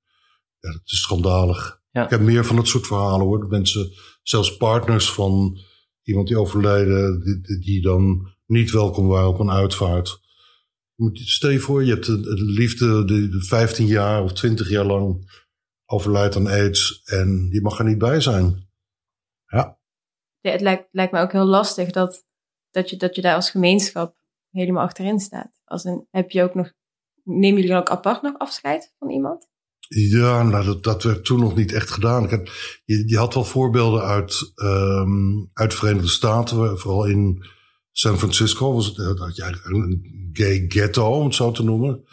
ja, 0.58 0.70
dat 0.70 0.82
is 0.84 1.00
schandalig. 1.00 1.82
Ja. 1.90 2.04
Ik 2.04 2.10
heb 2.10 2.20
meer 2.20 2.44
van 2.44 2.56
dat 2.56 2.66
soort 2.66 2.86
verhalen 2.86 3.26
hoor. 3.26 3.46
mensen, 3.46 3.92
zelfs 4.22 4.56
partners 4.56 5.12
van 5.12 5.58
iemand 6.02 6.28
die 6.28 6.38
overleden, 6.38 7.20
die, 7.42 7.58
die 7.58 7.82
dan 7.82 8.32
niet 8.46 8.70
welkom 8.70 9.06
waren 9.06 9.28
op 9.28 9.38
een 9.38 9.50
uitvaart. 9.50 10.20
Stel 11.12 11.50
je 11.50 11.58
voor, 11.58 11.84
je 11.84 11.92
hebt 11.92 12.08
een, 12.08 12.42
liefde 12.42 13.04
die 13.04 13.44
15 13.44 13.86
jaar 13.86 14.22
of 14.22 14.32
20 14.32 14.68
jaar 14.68 14.84
lang 14.84 15.32
overlijdt 15.86 16.36
aan 16.36 16.46
aids 16.46 17.02
en 17.04 17.48
die 17.48 17.62
mag 17.62 17.78
er 17.78 17.84
niet 17.84 17.98
bij 17.98 18.20
zijn. 18.20 18.68
Ja. 19.46 19.78
Het 20.52 20.60
lijkt, 20.60 20.88
lijkt 20.90 21.12
me 21.12 21.20
ook 21.20 21.32
heel 21.32 21.44
lastig 21.44 21.90
dat, 21.90 22.24
dat, 22.70 22.90
je, 22.90 22.96
dat 22.96 23.14
je 23.16 23.22
daar 23.22 23.34
als 23.34 23.50
gemeenschap 23.50 24.16
helemaal 24.50 24.84
achterin 24.84 25.20
staat. 25.20 25.60
Als 25.64 25.84
een, 25.84 26.06
heb 26.10 26.30
je 26.30 26.42
ook 26.42 26.54
nog, 26.54 26.72
nemen 27.22 27.54
jullie 27.54 27.70
dan 27.70 27.80
ook 27.80 27.90
apart 27.90 28.22
nog 28.22 28.38
afscheid 28.38 28.94
van 28.98 29.10
iemand? 29.10 29.48
Ja, 29.88 30.42
nou, 30.42 30.64
dat, 30.64 30.82
dat 30.82 31.02
werd 31.02 31.24
toen 31.24 31.40
nog 31.40 31.56
niet 31.56 31.72
echt 31.72 31.90
gedaan. 31.90 32.24
Ik 32.24 32.30
had, 32.30 32.50
je, 32.84 33.16
had 33.16 33.34
wel 33.34 33.44
voorbeelden 33.44 34.02
uit, 34.02 34.52
um, 34.54 35.50
uit 35.52 35.70
de 35.70 35.76
Verenigde 35.76 36.08
Staten, 36.08 36.78
vooral 36.78 37.04
in 37.04 37.46
San 37.92 38.18
Francisco 38.18 38.74
was 38.74 38.86
het, 38.86 39.18
had 39.18 39.36
je 39.36 39.60
een 39.62 40.30
gay 40.32 40.64
ghetto, 40.68 41.10
om 41.10 41.24
het 41.24 41.34
zo 41.34 41.50
te 41.50 41.64
noemen. 41.64 42.04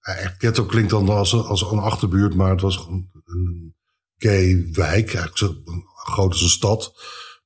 Echt 0.00 0.34
ghetto 0.38 0.64
klinkt 0.64 0.90
dan 0.90 1.08
als, 1.08 1.34
als 1.34 1.62
een 1.62 1.78
achterbuurt, 1.78 2.34
maar 2.34 2.50
het 2.50 2.60
was 2.60 2.76
gewoon 2.76 3.10
een 3.24 3.74
gay 4.16 4.68
wijk, 4.72 5.14
eigenlijk 5.14 5.38
zo 5.38 5.54
groot 5.94 6.32
als 6.32 6.42
een 6.42 6.48
stad. 6.48 6.94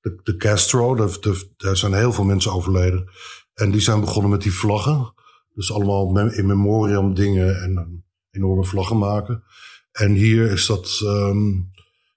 De, 0.07 0.21
de 0.23 0.37
Castro, 0.37 0.95
daar, 0.95 1.19
daar 1.57 1.77
zijn 1.77 1.95
heel 1.95 2.13
veel 2.13 2.25
mensen 2.25 2.53
overleden. 2.53 3.09
En 3.55 3.71
die 3.71 3.81
zijn 3.81 4.01
begonnen 4.01 4.31
met 4.31 4.43
die 4.43 4.53
vlaggen. 4.53 5.15
Dus 5.55 5.73
allemaal 5.73 6.19
in 6.19 6.47
memoriam 6.47 7.15
dingen 7.15 7.63
en 7.63 8.05
enorme 8.31 8.65
vlaggen 8.65 8.99
maken. 8.99 9.43
En 9.93 10.13
hier 10.13 10.51
is 10.51 10.67
dat, 10.67 11.01
um, 11.05 11.71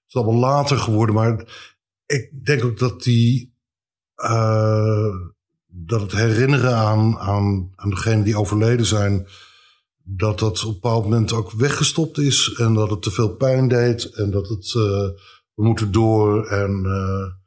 is 0.08 0.16
allemaal 0.16 0.40
later 0.40 0.78
geworden. 0.78 1.16
Maar 1.16 1.46
ik 2.06 2.46
denk 2.46 2.64
ook 2.64 2.80
dat 2.80 3.04
die, 3.04 3.54
uh, 4.18 5.16
dat 5.68 6.02
het 6.02 6.12
herinneren 6.12 6.76
aan, 6.76 7.18
aan, 7.18 7.72
aan 7.76 7.90
degenen 7.90 8.24
die 8.24 8.38
overleden 8.38 8.86
zijn, 8.86 9.28
dat 10.04 10.40
dat 10.40 10.64
op 10.64 10.68
een 10.68 10.74
bepaald 10.74 11.04
moment 11.04 11.32
ook 11.32 11.52
weggestopt 11.52 12.18
is. 12.18 12.54
En 12.58 12.74
dat 12.74 12.90
het 12.90 13.02
te 13.02 13.12
veel 13.12 13.36
pijn 13.36 13.68
deed. 13.68 14.04
En 14.04 14.32
dat 14.32 14.48
het, 14.48 14.74
uh, 14.78 14.84
we 15.54 15.64
moeten 15.64 15.92
door. 15.92 16.46
En 16.46 16.84
uh, 16.86 17.39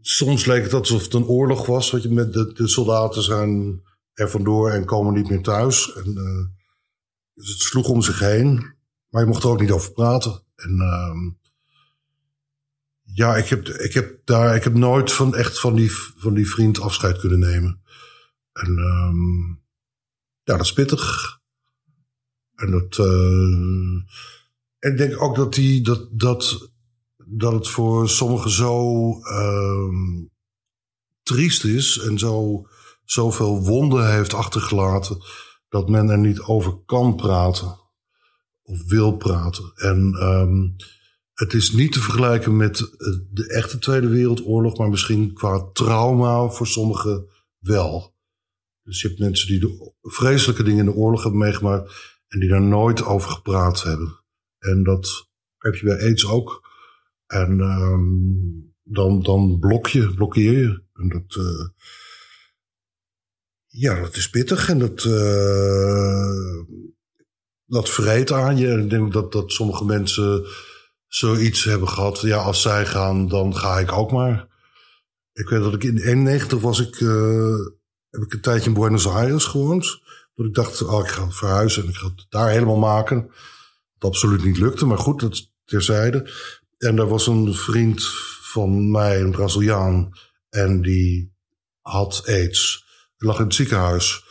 soms 0.00 0.44
leek 0.44 0.62
het 0.62 0.72
alsof 0.72 1.02
het 1.02 1.14
een 1.14 1.24
oorlog 1.24 1.66
was. 1.66 1.90
Wat 1.90 2.02
je 2.02 2.08
met 2.08 2.32
de, 2.32 2.52
de 2.52 2.68
soldaten 2.68 3.22
zijn 3.22 3.82
er 4.12 4.30
vandoor 4.30 4.70
en 4.70 4.84
komen 4.84 5.14
niet 5.14 5.28
meer 5.28 5.42
thuis. 5.42 5.92
En, 5.92 6.08
uh, 6.16 6.46
dus 7.34 7.48
het 7.48 7.60
sloeg 7.60 7.88
om 7.88 8.02
zich 8.02 8.18
heen. 8.18 8.74
Maar 9.08 9.22
je 9.22 9.28
mocht 9.28 9.42
er 9.42 9.50
ook 9.50 9.60
niet 9.60 9.70
over 9.70 9.92
praten. 9.92 10.42
En 10.54 10.76
uh, 10.76 11.32
ja, 13.02 13.36
ik 13.36 13.48
heb, 13.48 13.68
ik 13.68 13.92
heb 13.92 14.20
daar, 14.24 14.56
ik 14.56 14.64
heb 14.64 14.74
nooit 14.74 15.12
van 15.12 15.34
echt 15.34 15.60
van 15.60 15.74
die, 15.74 15.92
van 15.92 16.34
die 16.34 16.48
vriend 16.48 16.80
afscheid 16.80 17.18
kunnen 17.18 17.38
nemen. 17.38 17.82
En 18.52 18.78
um, 18.78 19.62
ja, 20.42 20.56
dat 20.56 20.60
is 20.60 20.72
pittig. 20.72 21.38
En 22.54 22.70
dat, 22.70 22.98
uh, 22.98 24.02
ik 24.78 24.96
denk 24.96 25.22
ook 25.22 25.36
dat 25.36 25.54
die, 25.54 25.82
dat, 25.82 26.08
dat, 26.12 26.69
dat 27.32 27.52
het 27.52 27.68
voor 27.68 28.08
sommigen 28.08 28.50
zo 28.50 29.08
uh, 29.18 29.94
triest 31.22 31.64
is 31.64 31.98
en 31.98 32.18
zo, 32.18 32.66
zoveel 33.04 33.62
wonden 33.62 34.12
heeft 34.12 34.34
achtergelaten 34.34 35.18
dat 35.68 35.88
men 35.88 36.08
er 36.08 36.18
niet 36.18 36.40
over 36.40 36.82
kan 36.84 37.16
praten 37.16 37.78
of 38.62 38.84
wil 38.84 39.16
praten. 39.16 39.72
En 39.74 40.16
um, 40.22 40.76
het 41.34 41.54
is 41.54 41.72
niet 41.72 41.92
te 41.92 42.00
vergelijken 42.00 42.56
met 42.56 42.76
de 43.30 43.48
echte 43.48 43.78
Tweede 43.78 44.08
Wereldoorlog, 44.08 44.78
maar 44.78 44.88
misschien 44.88 45.32
qua 45.34 45.70
trauma 45.72 46.48
voor 46.48 46.66
sommigen 46.66 47.26
wel. 47.58 48.14
Dus 48.82 49.00
je 49.00 49.08
hebt 49.08 49.20
mensen 49.20 49.48
die 49.48 49.60
de 49.60 49.92
vreselijke 50.02 50.62
dingen 50.62 50.86
in 50.86 50.92
de 50.92 50.98
oorlog 50.98 51.22
hebben 51.22 51.40
meegemaakt 51.40 51.92
en 52.28 52.40
die 52.40 52.48
daar 52.48 52.62
nooit 52.62 53.04
over 53.04 53.30
gepraat 53.30 53.82
hebben. 53.82 54.20
En 54.58 54.82
dat 54.82 55.28
heb 55.58 55.74
je 55.74 55.84
bij 55.84 56.00
aids 56.02 56.26
ook. 56.26 56.68
En 57.30 57.60
um, 57.60 58.74
dan, 58.82 59.22
dan 59.22 59.58
blok 59.58 59.86
je, 59.86 60.14
blokkeer 60.14 60.52
je. 60.52 60.82
En 60.94 61.08
dat, 61.08 61.34
uh, 61.38 61.68
ja, 63.66 64.00
dat 64.00 64.16
is 64.16 64.30
pittig 64.30 64.68
en 64.68 64.78
dat, 64.78 65.04
uh, 65.04 66.62
dat 67.64 67.90
vreet 67.90 68.32
aan 68.32 68.56
je. 68.56 68.68
Ik 68.68 68.90
denk 68.90 69.12
dat, 69.12 69.32
dat 69.32 69.52
sommige 69.52 69.84
mensen 69.84 70.46
zoiets 71.06 71.64
hebben 71.64 71.88
gehad. 71.88 72.20
Ja, 72.20 72.36
als 72.36 72.62
zij 72.62 72.86
gaan, 72.86 73.28
dan 73.28 73.56
ga 73.56 73.78
ik 73.78 73.92
ook 73.92 74.12
maar. 74.12 74.48
Ik 75.32 75.48
weet 75.48 75.62
dat 75.62 75.74
ik 75.74 75.84
in 75.84 75.98
91 75.98 76.60
was 76.60 76.80
ik, 76.80 77.00
uh, 77.00 77.58
heb 78.10 78.22
ik 78.22 78.32
een 78.32 78.40
tijdje 78.40 78.68
in 78.68 78.74
Buenos 78.74 79.06
Aires 79.06 79.44
gewoond. 79.44 80.00
Dat 80.34 80.46
ik 80.46 80.54
dacht, 80.54 80.82
oh, 80.82 81.04
ik 81.04 81.10
ga 81.10 81.30
verhuizen 81.30 81.82
en 81.82 81.88
ik 81.88 81.96
ga 81.96 82.06
het 82.06 82.26
daar 82.28 82.50
helemaal 82.50 82.78
maken. 82.78 83.30
Wat 83.98 84.10
absoluut 84.10 84.44
niet 84.44 84.58
lukte, 84.58 84.86
maar 84.86 84.98
goed, 84.98 85.20
dat 85.20 85.52
terzijde. 85.64 86.30
En 86.80 86.96
daar 86.96 87.08
was 87.08 87.26
een 87.26 87.54
vriend 87.54 88.04
van 88.42 88.90
mij, 88.90 89.20
een 89.20 89.30
Braziliaan, 89.30 90.12
en 90.48 90.82
die 90.82 91.32
had 91.80 92.22
aids. 92.26 92.86
Die 93.16 93.28
lag 93.28 93.38
in 93.38 93.44
het 93.44 93.54
ziekenhuis. 93.54 94.24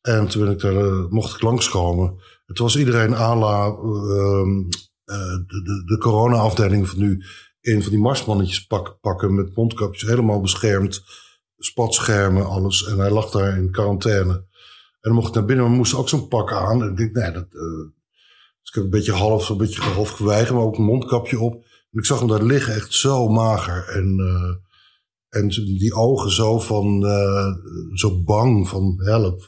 En 0.00 0.28
toen 0.28 0.44
ben 0.44 0.52
ik 0.52 0.60
daar, 0.60 0.72
uh, 0.72 1.08
mocht 1.08 1.34
ik 1.34 1.42
langskomen. 1.42 2.20
Het 2.46 2.58
was 2.58 2.76
iedereen 2.76 3.14
à 3.14 3.36
la 3.36 3.66
uh, 3.66 4.66
de, 5.04 5.62
de, 5.62 5.82
de 5.84 5.98
corona-afdeling 5.98 6.88
van 6.88 6.98
nu 6.98 7.24
een 7.60 7.82
van 7.82 7.90
die 7.90 8.00
marsmannetjes 8.00 8.66
pak, 8.66 8.98
pakken 9.00 9.34
met 9.34 9.56
mondkapjes, 9.56 10.08
helemaal 10.08 10.40
beschermd, 10.40 11.04
spatschermen, 11.58 12.46
alles. 12.46 12.86
En 12.86 12.98
hij 12.98 13.10
lag 13.10 13.30
daar 13.30 13.56
in 13.56 13.70
quarantaine. 13.70 14.44
En 15.00 15.12
mocht 15.12 15.28
ik 15.28 15.34
naar 15.34 15.44
binnen, 15.44 15.66
maar 15.66 15.76
moest 15.76 15.94
ook 15.94 16.08
zo'n 16.08 16.28
pak 16.28 16.52
aan. 16.52 16.82
En 16.82 16.90
ik 16.90 16.96
denk, 16.96 17.12
nee, 17.12 17.32
dat, 17.32 17.46
uh, 17.52 17.86
dus 18.60 18.68
ik 18.68 18.74
heb 18.74 18.84
een 18.84 18.90
beetje 18.90 19.12
half, 19.12 19.48
een 19.48 19.56
beetje 19.56 19.80
half 19.80 20.10
geweigerd, 20.10 20.54
maar 20.54 20.62
ook 20.62 20.78
een 20.78 20.84
mondkapje 20.84 21.40
op. 21.40 21.64
Ik 21.96 22.04
zag 22.04 22.18
hem 22.18 22.28
daar 22.28 22.42
liggen, 22.42 22.74
echt 22.74 22.92
zo 22.92 23.28
mager. 23.28 23.88
En, 23.88 24.18
uh, 24.18 24.54
en 25.28 25.48
die 25.78 25.94
ogen 25.94 26.30
zo 26.30 26.58
van, 26.58 27.04
uh, 27.04 27.52
zo 27.94 28.22
bang 28.22 28.68
van 28.68 29.00
help. 29.04 29.38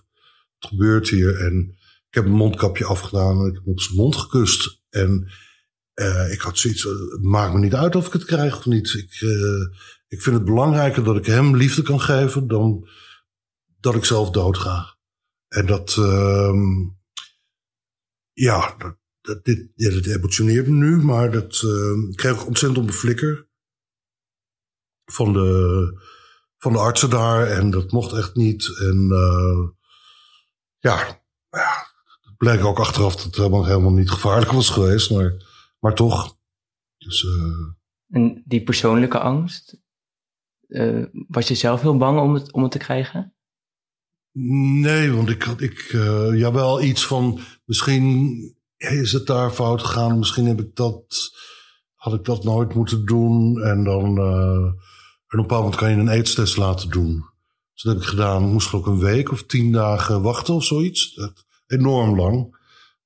Wat 0.59 0.71
gebeurt 0.71 1.09
hier? 1.09 1.41
En 1.41 1.77
ik 2.09 2.15
heb 2.15 2.25
een 2.25 2.31
mondkapje 2.31 2.85
afgedaan 2.85 3.41
en 3.41 3.47
ik 3.47 3.55
heb 3.55 3.67
op 3.67 3.81
zijn 3.81 3.97
mond 3.97 4.17
gekust. 4.17 4.83
En 4.91 5.31
uh, 5.95 6.33
ik 6.33 6.41
had 6.41 6.59
zoiets, 6.59 6.83
het 6.83 7.23
maakt 7.23 7.53
me 7.53 7.59
niet 7.59 7.75
uit 7.75 7.97
of 7.97 8.07
ik 8.07 8.13
het 8.13 8.25
krijg 8.25 8.57
of 8.57 8.67
niet. 8.67 8.95
Ik, 8.95 9.21
ik 10.09 10.23
vind 10.23 10.37
het 10.37 10.45
belangrijker 10.45 11.05
dat 11.05 11.17
ik 11.17 11.27
hem 11.27 11.57
liefde 11.57 11.83
kan 11.83 12.01
geven 12.01 12.47
dan 12.47 12.89
dat 13.81 13.95
ik 13.95 14.05
zelf 14.05 14.31
doodga. 14.31 14.97
En 15.49 15.67
dat, 15.67 15.97
uh, 15.99 16.53
ja, 18.33 18.75
dat, 18.79 18.98
dat, 19.29 19.45
dit, 19.45 19.69
ja, 19.75 19.91
dat 19.91 20.07
emotioneert 20.07 20.67
me 20.67 20.75
nu, 20.75 21.03
maar 21.03 21.31
dat 21.31 21.62
uh, 21.64 22.11
ik 22.11 22.17
kreeg 22.17 22.47
ontzettend 22.47 22.81
op 22.81 22.87
de 22.87 22.93
flikker 22.93 23.49
van 25.05 25.33
de, 25.33 26.01
van 26.59 26.73
de 26.73 26.79
artsen 26.79 27.11
daar. 27.11 27.47
En 27.47 27.71
dat 27.71 27.93
mocht 27.93 28.12
echt 28.12 28.35
niet. 28.35 28.79
En 28.79 29.09
uh, 29.11 29.69
ja, 30.79 31.23
ja, 31.51 31.87
het 32.21 32.37
bleek 32.37 32.64
ook 32.64 32.79
achteraf 32.79 33.17
dat 33.17 33.25
het 33.25 33.37
helemaal, 33.37 33.67
helemaal 33.67 33.93
niet 33.93 34.11
gevaarlijk 34.11 34.51
was 34.51 34.71
geweest, 34.71 35.11
maar, 35.11 35.45
maar 35.79 35.95
toch. 35.95 36.37
Dus, 36.97 37.23
uh, 37.23 37.67
en 38.09 38.43
die 38.47 38.62
persoonlijke 38.62 39.19
angst, 39.19 39.81
uh, 40.69 41.07
was 41.29 41.49
je 41.49 41.55
zelf 41.55 41.81
heel 41.81 41.97
bang 41.97 42.21
om 42.21 42.35
het, 42.35 42.53
om 42.53 42.62
het 42.62 42.73
te 42.73 42.79
krijgen? 42.79 43.33
Nee, 44.81 45.12
want 45.12 45.29
ik 45.29 45.43
had 45.43 45.61
ik, 45.61 45.93
uh, 45.93 46.38
ja, 46.38 46.53
wel 46.53 46.83
iets 46.83 47.07
van 47.07 47.41
misschien 47.64 48.58
is 48.79 49.12
het 49.12 49.27
daar 49.27 49.51
fout 49.51 49.83
gegaan, 49.83 50.19
misschien 50.19 50.47
heb 50.47 50.61
ik 50.61 50.77
dat, 50.77 51.31
had 51.95 52.14
ik 52.14 52.25
dat 52.25 52.45
nooit 52.45 52.75
moeten 52.75 53.05
doen. 53.05 53.62
En 53.62 53.85
dan, 53.85 54.19
en 55.29 55.33
op 55.33 55.38
een 55.38 55.41
bepaald 55.41 55.62
moment 55.62 55.81
kan 55.81 55.91
je 55.91 55.97
een 55.97 56.09
aidstest 56.09 56.57
laten 56.57 56.91
doen. 56.91 57.25
Dus 57.73 57.83
dat 57.83 57.93
heb 57.93 58.03
ik 58.03 58.09
gedaan. 58.09 58.45
Ik 58.45 58.53
moest 58.53 58.73
ook 58.73 58.87
een 58.87 58.99
week 58.99 59.31
of 59.31 59.43
tien 59.43 59.73
dagen 59.73 60.23
wachten 60.23 60.55
of 60.55 60.64
zoiets. 60.64 61.21
Enorm 61.67 62.17
lang. 62.17 62.57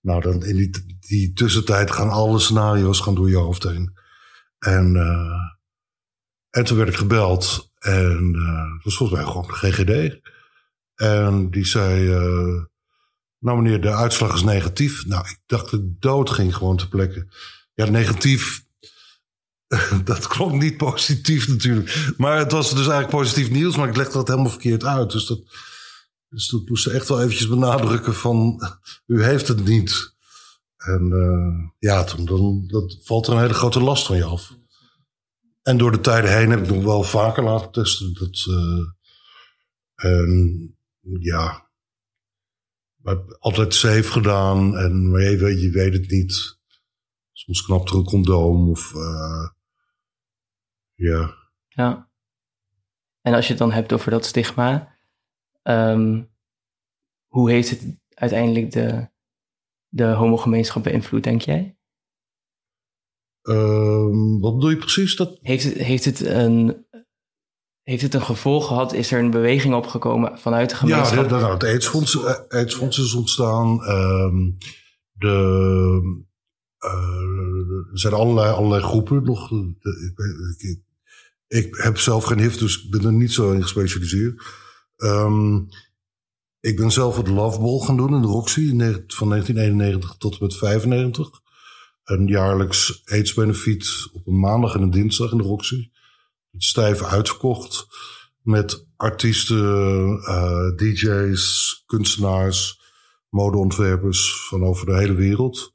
Nou, 0.00 0.20
dan 0.20 0.44
in 0.44 0.56
die, 0.56 0.98
die 1.00 1.32
tussentijd 1.32 1.90
gaan 1.90 2.08
alle 2.08 2.38
scenario's 2.38 3.00
gaan 3.00 3.14
door 3.14 3.30
je 3.30 3.36
hoofd 3.36 3.62
heen. 3.62 3.92
En, 4.58 4.94
uh, 4.94 5.40
en 6.50 6.64
toen 6.64 6.76
werd 6.76 6.88
ik 6.88 6.96
gebeld. 6.96 7.72
En 7.78 8.32
uh, 8.36 8.74
dat 8.74 8.84
was 8.84 8.96
volgens 8.96 9.18
mij 9.18 9.28
gewoon 9.28 9.46
de 9.46 9.52
GGD. 9.52 10.20
En 10.94 11.50
die 11.50 11.64
zei, 11.64 12.08
nou 13.42 13.62
meneer, 13.62 13.80
de 13.80 13.94
uitslag 13.94 14.34
is 14.34 14.42
negatief. 14.42 15.06
Nou, 15.06 15.28
ik 15.28 15.38
dacht 15.46 15.72
ik 15.72 16.00
dood 16.00 16.30
ging 16.30 16.54
gewoon 16.54 16.76
ter 16.76 16.88
plekke. 16.88 17.26
Ja, 17.74 17.84
negatief, 17.90 18.64
dat 20.04 20.26
klonk 20.26 20.62
niet 20.62 20.76
positief 20.76 21.48
natuurlijk. 21.48 22.12
Maar 22.16 22.38
het 22.38 22.52
was 22.52 22.70
dus 22.70 22.78
eigenlijk 22.78 23.10
positief 23.10 23.50
nieuws, 23.50 23.76
maar 23.76 23.88
ik 23.88 23.96
legde 23.96 24.12
dat 24.12 24.28
helemaal 24.28 24.50
verkeerd 24.50 24.84
uit. 24.84 25.10
Dus 25.10 25.26
dat, 25.26 25.40
dus 26.28 26.48
dat 26.48 26.68
moest 26.68 26.86
echt 26.86 27.08
wel 27.08 27.20
eventjes 27.20 27.48
benadrukken 27.48 28.14
van, 28.14 28.60
u 29.06 29.24
heeft 29.24 29.48
het 29.48 29.64
niet. 29.64 30.14
En 30.76 31.08
uh, 31.12 31.70
ja, 31.78 32.04
toen, 32.04 32.24
dan 32.24 32.64
dat 32.66 32.98
valt 33.02 33.26
er 33.26 33.32
een 33.32 33.40
hele 33.40 33.54
grote 33.54 33.80
last 33.80 34.06
van 34.06 34.16
je 34.16 34.24
af. 34.24 34.56
En 35.62 35.76
door 35.76 35.92
de 35.92 36.00
tijden 36.00 36.36
heen 36.36 36.50
heb 36.50 36.62
ik 36.62 36.70
nog 36.70 36.84
wel 36.84 37.02
vaker 37.02 37.42
laten 37.42 37.70
testen. 37.70 38.14
Dat, 38.14 38.46
uh, 38.48 38.86
en 39.94 40.76
ja, 41.18 41.61
altijd 43.38 43.74
safe 43.74 44.10
gedaan. 44.10 44.76
En, 44.76 45.10
maar 45.10 45.20
je 45.20 45.36
weet, 45.36 45.60
je 45.60 45.70
weet 45.70 45.92
het 45.92 46.10
niet. 46.10 46.60
Soms 47.32 47.64
knapt 47.64 47.90
er 47.90 47.96
een 47.96 48.04
condoom 48.04 48.70
of 48.70 48.92
uh, 48.94 49.48
ja. 50.94 51.34
Ja. 51.68 52.10
En 53.20 53.34
als 53.34 53.44
je 53.44 53.50
het 53.50 53.58
dan 53.58 53.72
hebt 53.72 53.92
over 53.92 54.10
dat 54.10 54.24
stigma, 54.24 54.98
um, 55.62 56.30
hoe 57.26 57.50
heeft 57.50 57.70
het 57.70 57.96
uiteindelijk 58.08 58.70
de, 58.70 59.08
de 59.88 60.04
homogemeenschap 60.04 60.82
beïnvloed, 60.82 61.24
denk 61.24 61.40
jij? 61.40 61.76
Um, 63.42 64.40
wat 64.40 64.54
bedoel 64.54 64.70
je 64.70 64.76
precies? 64.76 65.16
Dat... 65.16 65.38
Heeft, 65.40 65.64
het, 65.64 65.74
heeft, 65.74 66.04
het 66.04 66.20
een, 66.20 66.86
heeft 67.82 68.02
het 68.02 68.14
een 68.14 68.22
gevolg 68.22 68.66
gehad? 68.66 68.92
Is 68.92 69.12
er 69.12 69.18
een 69.18 69.30
beweging 69.30 69.74
opgekomen 69.74 70.38
vanuit 70.38 70.70
de 70.70 70.76
gemeenschap? 70.76 71.30
Ja, 71.30 71.38
nou, 71.38 71.52
het 71.52 71.64
AIDS-fonds, 71.64 72.24
eh, 72.48 73.04
is 73.04 73.14
ontstaan. 73.14 73.76
De, 75.12 76.24
uh, 76.80 77.90
er 77.92 77.98
zijn 77.98 78.12
allerlei, 78.12 78.52
allerlei 78.52 78.82
groepen 78.82 79.24
nog. 79.24 79.50
Ik, 80.56 80.80
ik, 81.48 81.76
heb 81.76 81.98
zelf 81.98 82.24
geen 82.24 82.38
HIV, 82.38 82.56
dus 82.56 82.84
ik 82.84 82.90
ben 82.90 83.04
er 83.04 83.12
niet 83.12 83.32
zo 83.32 83.52
in 83.52 83.62
gespecialiseerd. 83.62 84.42
Um, 84.96 85.68
ik 86.60 86.76
ben 86.76 86.90
zelf 86.90 87.16
het 87.16 87.28
Love 87.28 87.60
Ball 87.60 87.78
gaan 87.78 87.96
doen 87.96 88.14
in 88.14 88.20
de 88.20 88.26
Roxy 88.26 88.68
van 89.06 89.28
1991 89.28 90.14
tot 90.18 90.32
en 90.32 90.38
met 90.40 90.56
95. 90.56 91.40
Een 92.04 92.26
jaarlijks 92.26 93.02
AIDS-benefiet 93.04 94.08
op 94.12 94.26
een 94.26 94.38
maandag 94.38 94.74
en 94.74 94.82
een 94.82 94.90
dinsdag 94.90 95.32
in 95.32 95.38
de 95.38 95.44
Roxy. 95.44 95.90
Stijf 96.56 97.02
uitverkocht 97.02 97.86
met 98.42 98.86
artiesten, 98.96 100.10
uh, 100.10 100.76
DJ's, 100.76 101.82
kunstenaars, 101.86 102.80
modeontwerpers 103.28 104.46
van 104.48 104.64
over 104.64 104.86
de 104.86 104.96
hele 104.96 105.14
wereld. 105.14 105.72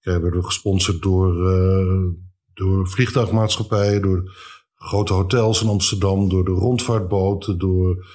We 0.00 0.20
werden 0.20 0.44
gesponsord 0.44 1.02
door, 1.02 1.52
uh, 1.52 2.12
door 2.54 2.88
vliegtuigmaatschappijen, 2.88 4.02
door 4.02 4.32
grote 4.74 5.12
hotels 5.12 5.62
in 5.62 5.68
Amsterdam, 5.68 6.28
door 6.28 6.44
de 6.44 6.50
rondvaartboten, 6.50 7.58
door 7.58 8.06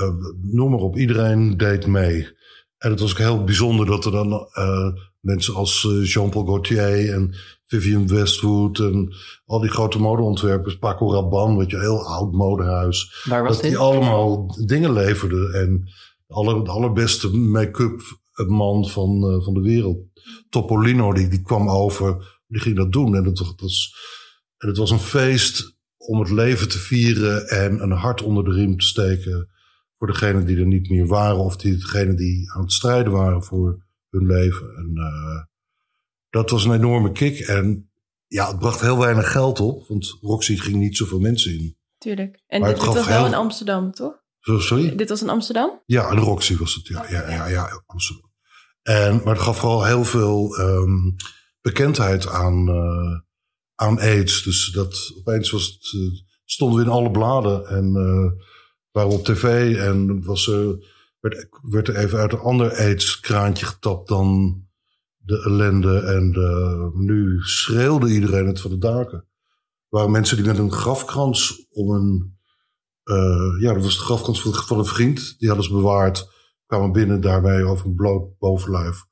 uh, 0.00 0.08
noem 0.42 0.70
maar 0.70 0.80
op, 0.80 0.96
iedereen 0.96 1.56
deed 1.56 1.86
mee. 1.86 2.28
En 2.78 2.90
het 2.90 3.00
was 3.00 3.10
ook 3.10 3.18
heel 3.18 3.44
bijzonder 3.44 3.86
dat 3.86 4.04
er 4.04 4.12
dan 4.12 4.48
mensen 5.24 5.54
als 5.54 5.84
eh, 5.84 6.04
Jean-Paul 6.04 6.44
Gaultier 6.44 7.12
en 7.12 7.34
Vivian 7.66 8.08
Westwood 8.08 8.78
en 8.78 9.14
al 9.46 9.60
die 9.60 9.70
grote 9.70 9.98
modeontwerpers, 9.98 10.78
Paco 10.78 11.12
Rabanne, 11.12 11.58
weet 11.58 11.70
je, 11.70 11.78
heel 11.78 12.06
oud 12.06 12.32
modehuis. 12.32 13.24
Waar 13.28 13.42
was 13.42 13.54
dat 13.54 13.62
die 13.62 13.78
allemaal 13.78 14.56
dingen 14.66 14.92
leverden. 14.92 15.52
En 15.52 15.84
de, 16.26 16.34
aller, 16.34 16.64
de 16.64 16.70
allerbeste 16.70 17.36
make-up 17.36 18.00
man 18.46 18.88
van, 18.88 19.42
van 19.42 19.54
de 19.54 19.60
wereld, 19.60 19.98
Topolino, 20.48 21.12
die, 21.12 21.28
die 21.28 21.42
kwam 21.42 21.70
over, 21.70 22.40
die 22.46 22.60
ging 22.60 22.76
dat 22.76 22.92
doen. 22.92 23.16
En 23.16 23.24
het, 23.24 23.60
was, 23.60 23.94
en 24.56 24.68
het 24.68 24.76
was 24.76 24.90
een 24.90 24.98
feest 24.98 25.76
om 25.96 26.20
het 26.20 26.30
leven 26.30 26.68
te 26.68 26.78
vieren 26.78 27.48
en 27.48 27.82
een 27.82 27.90
hart 27.90 28.22
onder 28.22 28.44
de 28.44 28.52
riem 28.52 28.78
te 28.78 28.86
steken 28.86 29.48
voor 29.98 30.06
degenen 30.06 30.46
die 30.46 30.56
er 30.56 30.66
niet 30.66 30.90
meer 30.90 31.06
waren 31.06 31.38
of 31.38 31.56
die, 31.56 31.76
degenen 31.76 32.16
die 32.16 32.52
aan 32.52 32.62
het 32.62 32.72
strijden 32.72 33.12
waren 33.12 33.42
voor 33.42 33.83
hun 34.14 34.26
leven. 34.26 34.76
En 34.76 34.90
uh, 34.94 35.42
dat 36.30 36.50
was 36.50 36.64
een 36.64 36.74
enorme 36.74 37.12
kick. 37.12 37.38
En 37.38 37.90
ja, 38.26 38.48
het 38.48 38.58
bracht 38.58 38.80
heel 38.80 38.98
weinig 38.98 39.32
geld 39.32 39.60
op, 39.60 39.88
want 39.88 40.18
Roxy 40.20 40.56
ging 40.56 40.76
niet 40.76 40.96
zoveel 40.96 41.20
mensen 41.20 41.52
in. 41.52 41.76
Tuurlijk. 41.98 42.42
En 42.46 42.62
dit, 42.62 42.74
dit, 42.74 42.84
was 42.84 43.06
wel 43.06 43.26
in 43.26 43.34
Amsterdam, 43.34 43.92
toch? 43.92 44.22
Sorry? 44.40 44.96
Dit 44.96 45.08
was 45.08 45.22
in 45.22 45.28
Amsterdam? 45.28 45.82
Ja, 45.86 46.10
in 46.10 46.18
Roxy 46.18 46.56
was 46.56 46.74
het, 46.74 46.86
ja. 46.86 47.10
Ja, 47.10 47.30
ja, 47.30 47.46
ja, 47.46 47.82
Amsterdam. 47.86 48.30
En, 48.82 49.20
maar 49.24 49.34
het 49.34 49.42
gaf 49.42 49.58
vooral 49.58 49.84
heel 49.84 50.04
veel 50.04 50.58
um, 50.58 51.16
bekendheid 51.60 52.28
aan, 52.28 52.68
uh, 52.68 53.18
aan 53.74 54.00
AIDS. 54.00 54.42
Dus 54.42 54.70
dat 54.72 55.12
opeens 55.18 55.50
was 55.50 55.66
het, 55.66 55.92
uh, 55.92 56.10
stonden 56.44 56.78
we 56.78 56.84
in 56.84 56.90
alle 56.90 57.10
bladen 57.10 57.66
en... 57.66 57.94
Uh, 57.96 58.42
waren 58.94 59.10
op 59.10 59.24
tv 59.24 59.76
en 59.76 60.24
was, 60.24 60.46
er, 60.46 60.93
werd, 61.24 61.48
werd 61.62 61.88
er 61.88 61.96
even 61.96 62.18
uit 62.18 62.32
een 62.32 62.38
ander 62.38 62.76
aids-kraantje 62.76 63.66
getapt 63.66 64.08
dan 64.08 64.58
de 65.16 65.42
ellende. 65.42 66.00
En 66.00 66.32
de, 66.32 66.90
nu 66.94 67.40
schreeuwde 67.40 68.08
iedereen 68.08 68.46
het 68.46 68.60
van 68.60 68.70
de 68.70 68.78
daken. 68.78 69.18
Er 69.18 70.00
waren 70.00 70.10
mensen 70.10 70.36
die 70.36 70.46
met 70.46 70.58
een 70.58 70.72
grafkrans 70.72 71.66
om 71.70 71.90
een... 71.90 72.32
Uh, 73.04 73.60
ja, 73.60 73.72
dat 73.72 73.82
was 73.82 73.96
de 73.96 74.04
grafkrans 74.04 74.42
van, 74.42 74.78
een 74.78 74.84
vriend. 74.84 75.38
Die 75.38 75.48
hadden 75.48 75.66
ze 75.66 75.72
bewaard. 75.72 76.32
Kwamen 76.66 76.92
binnen 76.92 77.20
daarbij 77.20 77.64
over 77.64 77.86
een 77.86 77.94
bloot 77.94 78.38
bovenlijf. 78.38 79.04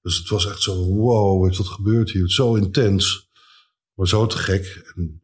Dus 0.00 0.18
het 0.18 0.28
was 0.28 0.46
echt 0.46 0.62
zo, 0.62 0.84
wow, 0.84 1.44
weet 1.44 1.56
wat 1.56 1.66
gebeurt 1.66 2.10
hier? 2.10 2.30
Zo 2.30 2.54
intens, 2.54 3.30
maar 3.94 4.08
zo 4.08 4.26
te 4.26 4.38
gek. 4.38 4.92
En 4.94 5.22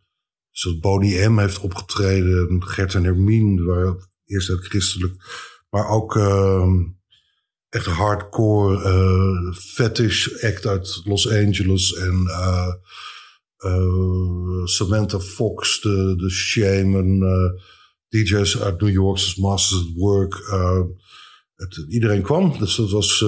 Zoals 0.50 0.78
Bonnie 0.78 1.28
M. 1.28 1.38
heeft 1.38 1.58
opgetreden, 1.58 2.62
Gert 2.62 2.94
en 2.94 3.04
Hermine, 3.04 3.62
waar 3.62 3.96
eerst 4.24 4.50
ook 4.50 4.64
christelijk, 4.64 5.14
maar 5.74 5.88
ook 5.88 6.14
uh, 6.14 6.68
echt 7.68 7.86
hardcore 7.86 8.76
uh, 8.76 9.54
fetish 9.54 10.44
act 10.44 10.66
uit 10.66 11.00
Los 11.04 11.30
Angeles 11.30 11.94
en 11.94 12.22
uh, 12.26 12.72
uh, 13.58 14.64
Samantha 14.64 15.18
Fox, 15.18 15.80
de, 15.80 16.14
de 16.16 16.30
Shaman, 16.30 17.20
DJ's 18.08 18.60
uit 18.60 18.80
New 18.80 18.90
York, 18.90 19.18
zoals 19.18 19.36
Masters 19.36 19.80
at 19.80 19.92
Work. 19.94 20.34
Het, 21.54 21.84
iedereen 21.88 22.22
kwam, 22.22 22.58
dus 22.58 22.76
dat 22.76 22.90
was 22.90 23.18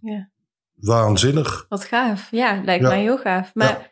ja. 0.00 0.30
waanzinnig. 0.74 1.66
Wat 1.68 1.84
gaaf, 1.84 2.30
ja, 2.30 2.62
lijkt 2.64 2.82
ja. 2.82 2.88
mij 2.88 3.00
heel 3.00 3.18
gaaf. 3.18 3.54
Maar 3.54 3.66
ja 3.66 3.90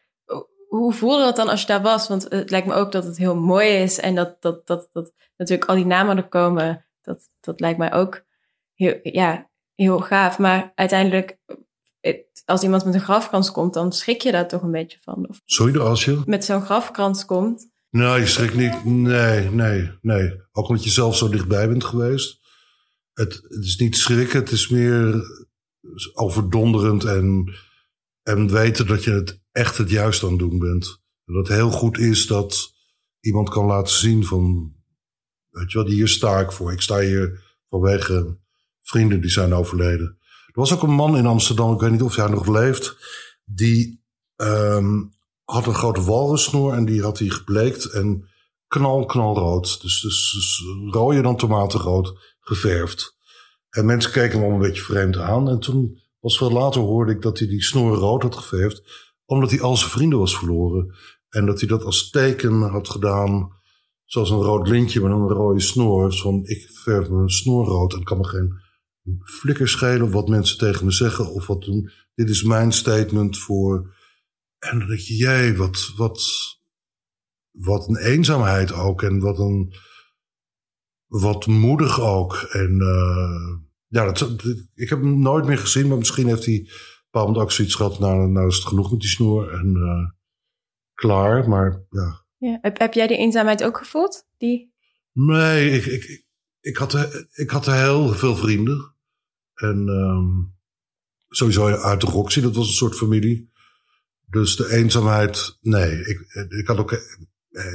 hoe 0.69 0.93
voelde 0.93 1.25
dat 1.25 1.37
dan 1.37 1.49
als 1.49 1.61
je 1.61 1.67
daar 1.67 1.83
was? 1.83 2.09
Want 2.09 2.27
het 2.29 2.51
lijkt 2.51 2.67
me 2.67 2.75
ook 2.75 2.93
dat 2.93 3.05
het 3.05 3.17
heel 3.17 3.37
mooi 3.37 3.69
is 3.69 4.01
en 4.01 4.15
dat, 4.15 4.43
dat, 4.43 4.67
dat, 4.67 4.89
dat 4.93 5.13
natuurlijk 5.37 5.69
al 5.69 5.77
die 5.77 5.87
namen 5.87 6.17
er 6.17 6.29
komen. 6.29 6.85
Dat, 7.03 7.29
dat 7.41 7.61
lijkt 7.61 7.79
mij 7.79 7.93
ook 7.93 8.23
heel, 8.75 8.99
ja, 9.03 9.51
heel 9.75 10.01
gaaf. 10.01 10.39
Maar 10.39 10.73
uiteindelijk, 10.75 11.39
als 12.45 12.63
iemand 12.63 12.85
met 12.85 12.95
een 12.95 13.01
grafkrans 13.01 13.51
komt, 13.51 13.75
dan 13.75 13.93
schrik 13.93 14.23
je 14.23 14.33
daar 14.33 14.49
toch 14.49 14.63
een 14.63 14.71
beetje 14.71 14.99
van. 15.01 15.29
Of 15.29 15.41
Sorry, 15.45 15.79
als 15.79 16.05
je? 16.05 16.23
Met 16.27 16.45
zo'n 16.45 16.63
grafkrans 16.63 17.25
komt. 17.25 17.69
Nee, 17.91 18.21
je 18.21 18.27
schrikt 18.27 18.55
niet. 18.55 18.85
Nee, 18.85 19.51
nee, 19.51 19.91
nee. 20.01 20.41
Ook 20.53 20.69
omdat 20.69 20.85
je 20.85 20.91
zelf 20.91 21.17
zo 21.17 21.29
dichtbij 21.29 21.69
bent 21.69 21.85
geweest. 21.85 22.39
Het, 23.13 23.33
het 23.33 23.65
is 23.65 23.79
niet 23.79 23.97
schrikken, 23.97 24.39
het 24.39 24.51
is 24.51 24.69
meer 24.69 25.23
overdonderend 26.13 27.05
en, 27.05 27.55
en 28.23 28.53
weten 28.53 28.87
dat 28.87 29.05
je 29.05 29.11
het 29.11 29.41
echt 29.53 29.79
het 29.79 29.91
juiste 29.91 30.25
aan 30.25 30.31
het 30.31 30.41
doen 30.41 30.59
bent. 30.59 31.01
En 31.25 31.35
dat 31.35 31.49
het 31.49 31.57
heel 31.57 31.71
goed 31.71 31.99
is 31.99 32.27
dat 32.27 32.73
iemand 33.21 33.49
kan 33.49 33.67
laten 33.67 33.95
zien 33.95 34.25
van, 34.25 34.75
weet 35.51 35.73
je 35.73 35.79
wat, 35.79 35.89
hier 35.89 36.09
sta 36.09 36.41
ik 36.41 36.53
voor. 36.53 36.73
Ik 36.73 36.81
sta 36.81 36.99
hier 36.99 37.43
vanwege 37.69 38.39
vrienden 38.83 39.21
die 39.21 39.31
zijn 39.31 39.55
overleden. 39.55 40.19
Er 40.47 40.61
was 40.61 40.73
ook 40.73 40.83
een 40.83 40.95
man 40.95 41.17
in 41.17 41.27
Amsterdam, 41.27 41.75
ik 41.75 41.81
weet 41.81 41.91
niet 41.91 42.03
of 42.03 42.17
hij 42.17 42.29
nog 42.29 42.47
leeft, 42.47 42.97
die 43.45 44.05
um, 44.37 45.13
had 45.45 45.67
een 45.67 45.75
grote 45.75 46.03
walrussnoer 46.03 46.73
en 46.73 46.85
die 46.85 47.03
had 47.03 47.19
hij 47.19 47.29
gebleekt 47.29 47.85
en 47.85 48.29
knal, 48.69 49.05
knalrood. 49.05 49.83
Dus, 49.83 50.01
dus, 50.01 50.33
dus 50.33 50.65
rooier 50.91 51.23
dan 51.23 51.37
tomatenrood 51.37 52.37
geverfd. 52.41 53.17
En 53.71 53.87
mensen 53.87 54.13
keken 54.13 54.39
hem 54.39 54.49
al 54.49 54.55
een 54.55 54.61
beetje 54.61 54.83
vreemd 54.83 55.17
aan. 55.17 55.49
En 55.49 55.59
toen, 55.59 55.99
was 56.21 56.39
veel 56.39 56.53
later, 56.53 56.81
hoorde 56.81 57.13
ik 57.13 57.23
dat 57.23 57.39
hij 57.39 57.49
die 57.49 57.63
snoer 57.63 57.97
rood 57.97 58.23
had 58.23 58.37
geverfd 58.37 59.09
omdat 59.31 59.51
hij 59.51 59.61
al 59.61 59.77
zijn 59.77 59.91
vrienden 59.91 60.19
was 60.19 60.37
verloren. 60.37 60.95
En 61.29 61.47
dat 61.47 61.61
hij 61.61 61.69
dat 61.69 61.85
als 61.85 62.11
teken 62.11 62.61
had 62.61 62.89
gedaan. 62.89 63.59
Zoals 64.11 64.31
een 64.31 64.43
rood 64.43 64.69
lintje 64.69 65.01
met 65.01 65.11
een 65.11 65.29
rode 65.29 65.61
snoor. 65.61 66.15
Van 66.15 66.45
ik 66.45 66.71
verf 66.73 67.09
mijn 67.09 67.29
snoor 67.29 67.67
rood 67.67 67.95
en 67.95 68.03
kan 68.03 68.19
me 68.19 68.25
geen 68.25 68.53
flikker 69.23 69.69
schelen 69.69 70.11
wat 70.11 70.29
mensen 70.29 70.59
tegen 70.59 70.85
me 70.85 70.91
zeggen 70.93 71.33
of 71.33 71.47
wat 71.47 71.63
doen. 71.63 71.91
Dit 72.15 72.29
is 72.29 72.43
mijn 72.43 72.73
statement 72.73 73.39
voor. 73.39 73.95
En 74.59 74.79
dan 74.79 74.89
denk 74.89 75.01
je, 75.01 75.17
jij, 75.17 75.57
wat, 75.57 75.93
wat, 75.97 76.23
wat 77.51 77.89
een 77.89 77.97
eenzaamheid 77.97 78.73
ook. 78.73 79.03
En 79.03 79.21
wat 79.21 79.39
een. 79.39 79.75
Wat 81.07 81.47
moedig 81.47 82.01
ook. 82.01 82.35
En 82.35 82.73
uh, 82.81 83.59
ja, 83.87 84.15
ik 84.75 84.89
heb 84.89 85.01
hem 85.01 85.21
nooit 85.21 85.47
meer 85.47 85.59
gezien, 85.59 85.89
maar 85.89 85.99
misschien 85.99 86.27
heeft 86.27 86.45
hij 86.45 86.69
bepaald 87.11 87.37
ook 87.37 87.53
zoiets 87.53 87.75
gehad, 87.75 87.99
nou, 87.99 88.31
nou 88.31 88.47
is 88.47 88.57
het 88.57 88.67
genoeg 88.67 88.91
met 88.91 89.01
die 89.01 89.09
snoer 89.09 89.53
en 89.53 89.77
uh, 89.77 90.09
klaar. 90.95 91.49
Maar 91.49 91.85
ja. 91.91 92.29
Ja. 92.41 92.59
Heb, 92.61 92.93
jij 92.93 93.07
die 93.07 93.17
eenzaamheid 93.17 93.65
ook 93.65 93.79
gevoeld? 93.79 94.27
Die... 94.39 94.75
Nee, 95.13 95.71
ik, 95.71 95.85
ik, 95.87 96.25
ik, 96.61 96.77
had, 96.77 96.95
ik 97.33 97.51
had 97.51 97.67
heel 97.67 98.13
veel 98.13 98.37
vrienden. 98.37 98.95
En 99.55 99.89
um, 99.89 100.55
sowieso 101.29 101.67
uit 101.67 102.01
de 102.01 102.07
Roxy, 102.07 102.41
dat 102.41 102.57
was 102.57 102.67
een 102.67 102.73
soort 102.73 102.97
familie. 102.97 103.51
Dus 104.27 104.57
de 104.57 104.73
eenzaamheid, 104.73 105.59
nee. 105.61 105.99
Ik, 105.99 106.21
ik 106.49 106.67
had 106.67 106.79
ook, 106.79 106.93
eh, 106.93 107.75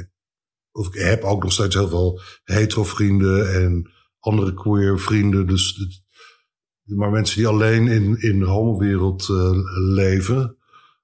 of 0.70 0.86
ik 0.86 1.00
heb 1.00 1.22
ook 1.22 1.42
nog 1.42 1.52
steeds 1.52 1.74
heel 1.74 1.88
veel 1.88 2.20
hetero 2.44 2.84
vrienden 2.84 3.54
en 3.54 3.90
andere 4.18 4.54
queer 4.54 5.00
vrienden. 5.00 5.46
Dus 5.46 5.94
maar 6.86 7.10
mensen 7.10 7.36
die 7.36 7.46
alleen 7.46 7.88
in, 7.88 8.20
in 8.20 8.38
de 8.38 8.44
homowereld 8.44 9.28
uh, 9.28 9.50
leven. 9.94 10.56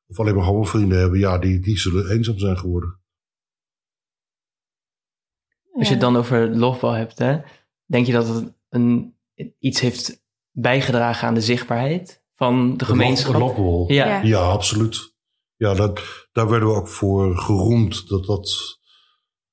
of 0.07 0.21
alleen 0.21 0.35
maar 0.35 0.45
homo-vrienden 0.45 0.99
hebben, 0.99 1.19
ja, 1.19 1.39
die, 1.39 1.61
die 1.61 1.79
zullen 1.79 2.11
eenzaam 2.11 2.39
zijn 2.39 2.59
geworden. 2.59 3.01
Als 5.73 5.87
je 5.87 5.93
het 5.93 6.03
dan 6.03 6.17
over 6.17 6.57
lofbal 6.57 6.93
hebt, 6.93 7.19
hè, 7.19 7.41
denk 7.85 8.07
je 8.07 8.13
dat 8.13 8.29
het 8.29 8.53
een, 8.69 9.17
iets 9.59 9.81
heeft 9.81 10.25
bijgedragen 10.51 11.29
aan 11.29 11.35
de 11.35 11.41
zichtbaarheid 11.41 12.23
van 12.35 12.77
de 12.77 12.85
gemeenschap? 12.85 13.35
Lofbal. 13.35 13.93
Ja. 13.93 14.07
Ja. 14.07 14.23
Ja, 14.23 14.41
absoluut. 14.41 15.15
Ja, 15.57 15.75
dat, 15.75 16.01
daar 16.33 16.49
werden 16.49 16.69
we 16.69 16.75
ook 16.75 16.89
voor 16.89 17.39
geroemd 17.39 18.09
dat 18.09 18.25
dat, 18.25 18.79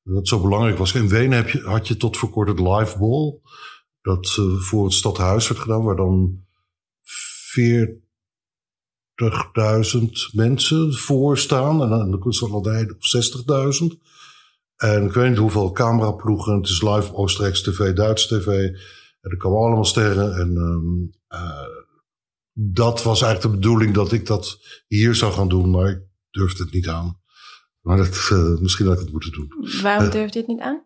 dat 0.03 0.27
zo 0.27 0.41
belangrijk 0.41 0.77
was. 0.77 0.93
In 0.93 1.10
Wenen 1.10 1.38
heb 1.38 1.49
je, 1.49 1.60
had 1.60 1.88
je 1.88 1.97
tot 1.97 2.17
voor 2.17 2.29
kort 2.29 2.47
het 2.47 2.60
liveball. 2.60 3.39
Dat 4.01 4.36
eh, 4.39 4.60
voor 4.60 4.84
het 4.84 4.93
stadhuis 4.93 5.47
werd 5.47 5.62
gedaan, 5.62 5.84
waar 5.84 5.95
dan 5.95 6.45
40.000 7.60 7.63
mensen 10.32 10.93
voor 10.93 11.38
staan. 11.38 11.82
En 11.82 11.91
aan 11.91 12.12
de 12.12 12.19
kunsthandel 12.19 12.60
of 12.60 13.82
60.000. 13.82 13.88
En 14.79 15.05
ik 15.05 15.11
weet 15.13 15.29
niet 15.29 15.37
hoeveel 15.37 15.71
cameraploegen. 15.71 16.55
Het 16.55 16.67
is 16.69 16.81
live 16.81 17.13
Oostenrijks 17.13 17.61
TV, 17.61 17.93
Duits 17.93 18.27
TV. 18.27 18.47
En 19.21 19.31
er 19.31 19.37
komen 19.37 19.59
allemaal 19.59 19.85
sterren. 19.85 20.33
En 20.35 20.57
ehm, 20.57 21.41
eh, 21.41 21.67
dat 22.53 23.03
was 23.03 23.21
eigenlijk 23.21 23.53
de 23.53 23.59
bedoeling 23.59 23.93
dat 23.93 24.11
ik 24.11 24.25
dat 24.25 24.59
hier 24.87 25.15
zou 25.15 25.33
gaan 25.33 25.47
doen. 25.49 25.69
Maar 25.71 25.89
ik 25.89 26.01
durfde 26.29 26.63
het 26.63 26.73
niet 26.73 26.87
aan. 26.87 27.19
Maar 27.81 27.97
dat, 27.97 28.27
eh, 28.31 28.57
misschien 28.59 28.85
had 28.85 28.95
ik 28.95 29.01
het 29.01 29.11
moeten 29.11 29.31
doen. 29.31 29.47
Waarom 29.81 30.05
Eh. 30.05 30.11
durf 30.11 30.25
je 30.25 30.39
dit 30.39 30.47
niet 30.47 30.59
aan? 30.59 30.85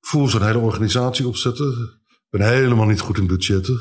Voel 0.00 0.28
zo'n 0.28 0.42
hele 0.46 0.58
organisatie 0.58 1.26
opzetten. 1.26 2.00
Ik 2.08 2.38
ben 2.38 2.48
helemaal 2.48 2.86
niet 2.86 3.00
goed 3.00 3.18
in 3.18 3.26
budgetten. 3.26 3.74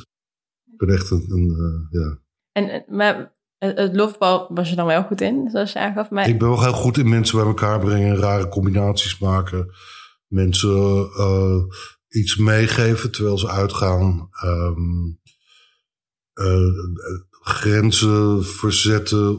Ik 0.71 0.78
ben 0.78 0.89
echt 0.89 1.10
een, 1.12 1.26
een 1.32 1.88
ja. 1.89 2.17
En- 2.52 2.86
maar 2.88 3.36
het, 3.62 3.78
het 3.78 3.95
lofbal 3.95 4.47
was 4.54 4.69
je 4.69 4.76
dan 4.76 4.86
wel 4.86 5.04
goed 5.04 5.21
in, 5.21 5.50
zoals 5.50 5.71
je 5.71 5.80
aangaf. 5.80 6.10
Maar 6.10 6.28
Ik 6.28 6.39
ben 6.39 6.47
wel 6.47 6.63
heel 6.63 6.74
goed 6.74 6.97
in 6.97 7.10
mensen 7.10 7.38
bij 7.38 7.47
elkaar 7.47 7.80
brengen, 7.80 8.15
rare 8.15 8.47
combinaties 8.47 9.19
maken. 9.19 9.74
Mensen 10.28 11.10
eh, 11.17 11.58
iets 12.10 12.36
meegeven 12.36 13.12
terwijl 13.12 13.38
ze 13.38 13.50
uitgaan. 13.50 14.30
Ehm, 14.32 15.10
eh, 16.34 16.89
grenzen 17.30 18.45
verzetten, 18.45 19.36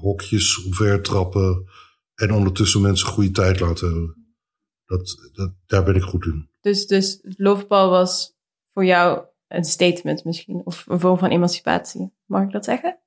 hokjes 0.00 0.64
omvertrappen. 0.64 1.64
En 2.14 2.32
ondertussen 2.32 2.80
mensen 2.80 3.06
een 3.06 3.12
goede 3.12 3.30
tijd 3.30 3.60
laten 3.60 3.88
hebben. 3.88 4.34
Dat, 4.86 5.30
dat, 5.32 5.54
daar 5.66 5.84
ben 5.84 5.94
ik 5.94 6.02
goed 6.02 6.24
in. 6.24 6.48
dus, 6.60 6.86
dus 6.86 7.18
lofbal 7.22 7.90
was 7.90 8.36
voor 8.72 8.84
jou 8.84 9.24
een 9.48 9.64
statement 9.64 10.24
misschien, 10.24 10.62
of 10.64 10.84
een 10.86 11.00
vorm 11.00 11.18
van 11.18 11.30
emancipatie. 11.30 12.12
Mag 12.24 12.42
ik 12.42 12.52
dat 12.52 12.64
zeggen? 12.64 13.00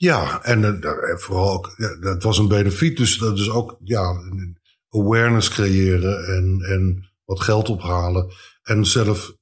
Ja, 0.00 0.42
en 0.44 0.82
eh, 0.82 1.16
vooral 1.16 1.52
ook, 1.52 1.76
dat 2.00 2.22
was 2.22 2.38
een 2.38 2.48
benefiet. 2.48 2.96
Dus 2.96 3.18
dat 3.18 3.38
is 3.38 3.50
ook 3.50 3.78
ja, 3.84 4.22
awareness 4.88 5.48
creëren 5.48 6.24
en, 6.24 6.60
en 6.60 7.10
wat 7.24 7.40
geld 7.40 7.68
ophalen. 7.68 8.32
En 8.62 8.84
zelf 8.86 9.36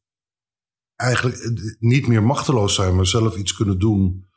eigenlijk 0.95 1.37
eh, 1.37 1.51
niet 1.79 2.07
meer 2.07 2.23
machteloos 2.23 2.75
zijn, 2.75 2.97
maar 2.97 3.07
zelf 3.07 3.37
iets 3.37 3.55
kunnen 3.55 3.79
doen 3.79 4.29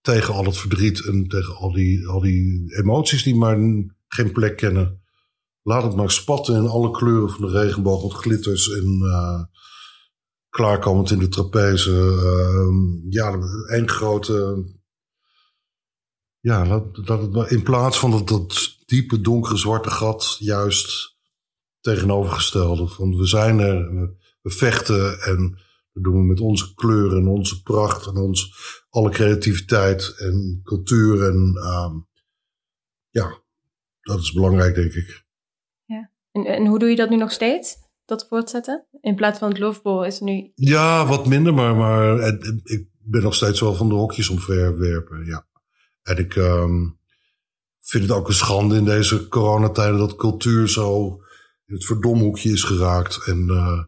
tegen 0.00 0.34
al 0.34 0.44
het 0.44 0.56
verdriet 0.56 1.06
en 1.06 1.28
tegen 1.28 1.56
al 1.56 1.72
die, 1.72 2.08
al 2.08 2.20
die 2.20 2.76
emoties 2.76 3.22
die 3.22 3.36
maar 3.36 3.58
geen 4.08 4.32
plek 4.32 4.56
kennen. 4.56 5.02
Laat 5.62 5.82
het 5.82 5.96
maar 5.96 6.10
spatten 6.10 6.54
in 6.54 6.68
alle 6.68 6.90
kleuren 6.90 7.30
van 7.30 7.40
de 7.40 7.60
regenboog, 7.60 8.02
met 8.02 8.12
glitters 8.12 8.70
en 8.70 8.98
uh, 9.02 9.42
klaarkomend 10.48 11.10
in 11.10 11.18
de 11.18 11.28
trapeze. 11.28 11.90
Uh, 11.90 13.12
ja, 13.12 13.38
één 13.68 13.88
grote 13.88 14.64
ja, 16.40 16.64
dat, 16.64 17.06
dat 17.06 17.34
het 17.34 17.50
in 17.50 17.62
plaats 17.62 17.98
van 17.98 18.10
dat, 18.10 18.28
dat 18.28 18.78
diepe, 18.86 19.20
donkere, 19.20 19.56
zwarte 19.56 19.90
gat, 19.90 20.36
juist 20.38 21.18
tegenovergestelde. 21.80 22.88
Van 22.88 23.16
we 23.16 23.26
zijn 23.26 23.58
er, 23.58 23.94
we, 23.94 24.14
we 24.42 24.50
vechten 24.50 25.20
en 25.20 25.58
dat 25.92 26.02
doen 26.02 26.14
we 26.14 26.24
met 26.24 26.40
onze 26.40 26.74
kleuren 26.74 27.18
en 27.18 27.28
onze 27.28 27.62
pracht 27.62 28.06
en 28.06 28.16
ons, 28.16 28.54
alle 28.90 29.10
creativiteit 29.10 30.14
en 30.18 30.60
cultuur. 30.64 31.28
En 31.28 31.52
uh, 31.56 31.94
ja, 33.08 33.42
dat 34.00 34.20
is 34.20 34.32
belangrijk, 34.32 34.74
denk 34.74 34.92
ik. 34.92 35.24
Ja. 35.84 36.10
En, 36.32 36.44
en 36.44 36.66
hoe 36.66 36.78
doe 36.78 36.88
je 36.88 36.96
dat 36.96 37.10
nu 37.10 37.16
nog 37.16 37.32
steeds? 37.32 37.76
Dat 38.04 38.26
voortzetten? 38.28 38.86
In 39.00 39.14
plaats 39.14 39.38
van 39.38 39.48
het 39.48 39.58
lofbol 39.58 40.04
is 40.04 40.18
er 40.18 40.24
nu. 40.24 40.52
Ja, 40.54 41.06
wat 41.06 41.26
minder, 41.26 41.54
maar, 41.54 41.76
maar 41.76 42.26
ik 42.62 42.88
ben 42.98 43.22
nog 43.22 43.34
steeds 43.34 43.60
wel 43.60 43.74
van 43.74 43.88
de 43.88 43.94
hokjes 43.94 44.28
omverwerpen, 44.28 45.24
ja. 45.24 45.48
En 46.10 46.16
ik 46.16 46.34
um, 46.36 46.98
vind 47.80 48.02
het 48.02 48.12
ook 48.12 48.28
een 48.28 48.34
schande 48.34 48.76
in 48.76 48.84
deze 48.84 49.28
coronatijden 49.28 49.98
dat 49.98 50.16
cultuur 50.16 50.68
zo 50.68 51.20
in 51.66 51.74
het 51.74 51.84
verdomhoekje 51.84 52.52
is 52.52 52.62
geraakt. 52.62 53.24
En 53.26 53.46
uh, 53.48 53.82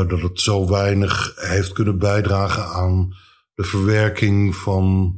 uh, 0.00 0.08
dat 0.08 0.20
het 0.20 0.40
zo 0.40 0.68
weinig 0.68 1.32
heeft 1.36 1.72
kunnen 1.72 1.98
bijdragen 1.98 2.64
aan 2.64 3.14
de 3.54 3.64
verwerking 3.64 4.56
van, 4.56 5.14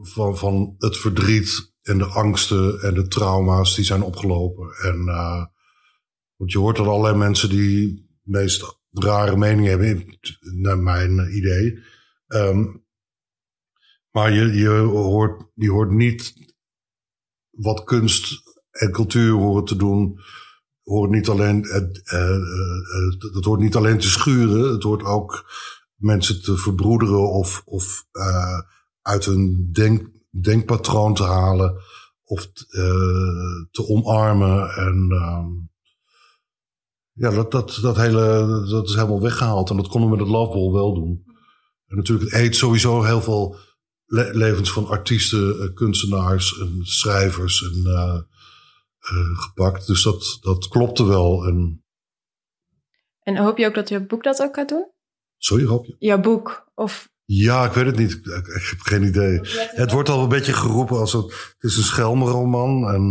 van, 0.00 0.38
van 0.38 0.74
het 0.78 0.96
verdriet 0.96 1.72
en 1.82 1.98
de 1.98 2.06
angsten 2.06 2.80
en 2.80 2.94
de 2.94 3.08
trauma's 3.08 3.74
die 3.74 3.84
zijn 3.84 4.02
opgelopen. 4.02 4.70
En 4.82 5.04
uh, 5.06 5.44
want 6.36 6.52
je 6.52 6.58
hoort 6.58 6.76
dat 6.76 6.86
allerlei 6.86 7.16
mensen 7.16 7.48
die 7.48 8.08
meest 8.22 8.78
rare 8.90 9.36
meningen 9.36 9.70
hebben, 9.70 10.18
naar 10.40 10.78
mijn 10.78 11.36
idee. 11.36 11.78
Um, 12.26 12.86
maar 14.18 14.32
je, 14.34 14.68
hoort, 14.78 15.42
hoort 15.56 15.90
niet 15.90 16.34
wat 17.50 17.84
kunst 17.84 18.42
en 18.70 18.92
cultuur 18.92 19.32
horen 19.32 19.64
te 19.64 19.76
doen. 19.76 20.20
Hoort 20.82 21.10
niet 21.10 21.28
alleen, 21.28 21.64
uh, 21.64 21.74
uh, 21.74 22.36
uh, 22.36 23.34
het 23.34 23.44
hoort 23.44 23.60
niet 23.60 23.76
alleen 23.76 23.98
te 23.98 24.08
schuren. 24.08 24.72
Het 24.72 24.82
hoort 24.82 25.04
ook 25.04 25.50
mensen 25.94 26.42
te 26.42 26.56
verbroederen 26.56 27.30
of, 27.30 27.62
of 27.64 28.04
uh, 28.12 28.60
uit 29.02 29.24
hun 29.24 29.70
denk, 29.72 30.08
denkpatroon 30.30 31.14
te 31.14 31.22
halen. 31.22 31.82
Of 32.24 32.46
uh, 32.70 33.66
te 33.70 33.88
omarmen. 33.88 34.70
En 34.70 35.08
uh, 35.10 35.46
ja, 37.12 37.30
dat, 37.30 37.50
dat, 37.50 37.78
dat, 37.82 37.96
hele, 37.96 38.46
dat 38.70 38.88
is 38.88 38.94
helemaal 38.94 39.20
weggehaald. 39.20 39.70
En 39.70 39.76
dat 39.76 39.88
konden 39.88 40.10
we 40.10 40.16
met 40.16 40.24
het 40.24 40.34
Loveball 40.34 40.72
wel 40.72 40.94
doen. 40.94 41.24
En 41.86 41.96
natuurlijk, 41.96 42.30
het 42.30 42.40
eet 42.40 42.56
sowieso 42.56 43.02
heel 43.02 43.22
veel 43.22 43.56
le 44.08 44.34
levens 44.34 44.72
van 44.72 44.86
artiesten, 44.86 45.56
uh, 45.56 45.74
kunstenaars 45.74 46.58
en 46.58 46.80
schrijvers 46.82 47.62
en, 47.62 47.82
uh, 47.86 48.20
uh, 49.12 49.38
gepakt. 49.38 49.86
Dus 49.86 50.02
dat, 50.02 50.38
dat 50.40 50.68
klopte 50.68 51.04
wel. 51.04 51.44
En, 51.44 51.84
en 53.22 53.36
hoop 53.36 53.58
je 53.58 53.66
ook 53.66 53.74
dat 53.74 53.88
je 53.88 54.06
boek 54.06 54.22
dat 54.22 54.42
ook 54.42 54.54
gaat 54.54 54.68
doen? 54.68 54.90
Sorry, 55.36 55.64
hoop 55.64 55.86
je? 55.86 55.96
Jouw 55.98 56.20
boek? 56.20 56.70
Of... 56.74 57.08
Ja, 57.24 57.64
ik 57.64 57.72
weet 57.72 57.86
het 57.86 57.96
niet. 57.96 58.12
Ik, 58.12 58.46
ik 58.46 58.66
heb 58.70 58.80
geen 58.80 59.02
idee. 59.02 59.40
Het 59.54 59.92
wordt 59.92 60.08
al 60.08 60.22
een 60.22 60.28
beetje 60.28 60.52
geroepen 60.52 60.96
als 60.96 61.12
het, 61.12 61.24
het 61.58 61.70
is 61.70 61.76
een 61.76 61.82
schelmenroman. 61.82 62.88
En 62.88 63.02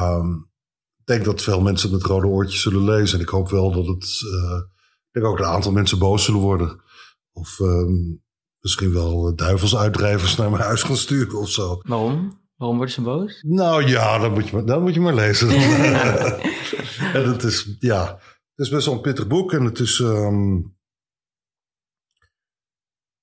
um, 0.00 0.50
ik 0.98 1.06
denk 1.06 1.24
dat 1.24 1.42
veel 1.42 1.60
mensen 1.60 1.90
met 1.90 2.02
rode 2.02 2.26
oortjes 2.26 2.62
zullen 2.62 2.84
lezen. 2.84 3.18
En 3.18 3.24
ik 3.24 3.30
hoop 3.30 3.50
wel 3.50 3.72
dat 3.72 3.86
het. 3.86 4.04
ik 4.04 5.12
denk 5.12 5.26
ook 5.26 5.38
dat 5.38 5.46
een 5.46 5.52
aantal 5.52 5.72
mensen 5.72 5.98
boos 5.98 6.24
zullen 6.24 6.40
worden. 6.40 6.82
Of 7.32 7.58
um, 7.58 8.22
misschien 8.62 8.92
wel 8.92 9.34
duivelsuitdrijvers 9.36 10.36
naar 10.36 10.50
mijn 10.50 10.62
huis 10.62 10.82
gaan 10.82 10.96
sturen 10.96 11.38
of 11.38 11.50
zo. 11.50 11.80
Waarom? 11.82 12.40
Waarom 12.56 12.76
worden 12.76 12.94
ze 12.94 13.02
boos? 13.02 13.42
Nou 13.42 13.86
ja, 13.86 14.18
dan 14.18 14.32
moet 14.32 14.48
je 14.48 14.56
maar, 14.56 14.64
dan 14.64 14.82
moet 14.82 14.94
je 14.94 15.00
maar 15.00 15.14
lezen. 15.14 15.48
en 17.16 17.28
het 17.28 17.42
is, 17.42 17.76
ja, 17.78 18.18
het 18.54 18.66
is 18.66 18.68
best 18.68 18.86
wel 18.86 18.94
een 18.94 19.00
pittig 19.00 19.26
boek. 19.26 19.52
En 19.52 19.64
het 19.64 19.78
is, 19.78 19.98
um, 19.98 20.76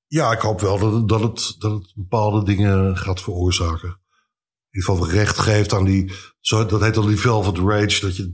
ja, 0.07 0.31
ik 0.31 0.39
hoop 0.39 0.61
wel 0.61 0.79
dat 0.79 0.93
het, 0.93 1.07
dat, 1.07 1.21
het, 1.21 1.55
dat 1.59 1.71
het 1.71 1.91
bepaalde 1.95 2.45
dingen 2.45 2.97
gaat 2.97 3.21
veroorzaken. 3.21 3.89
In 3.89 4.79
ieder 4.79 4.89
geval 4.89 5.09
recht 5.09 5.37
geeft 5.37 5.73
aan 5.73 5.85
die, 5.85 6.11
zo, 6.39 6.65
dat 6.65 6.81
heet 6.81 6.97
al 6.97 7.05
die 7.05 7.19
velvet 7.19 7.57
rage. 7.57 8.01
Dat 8.01 8.15
je, 8.15 8.33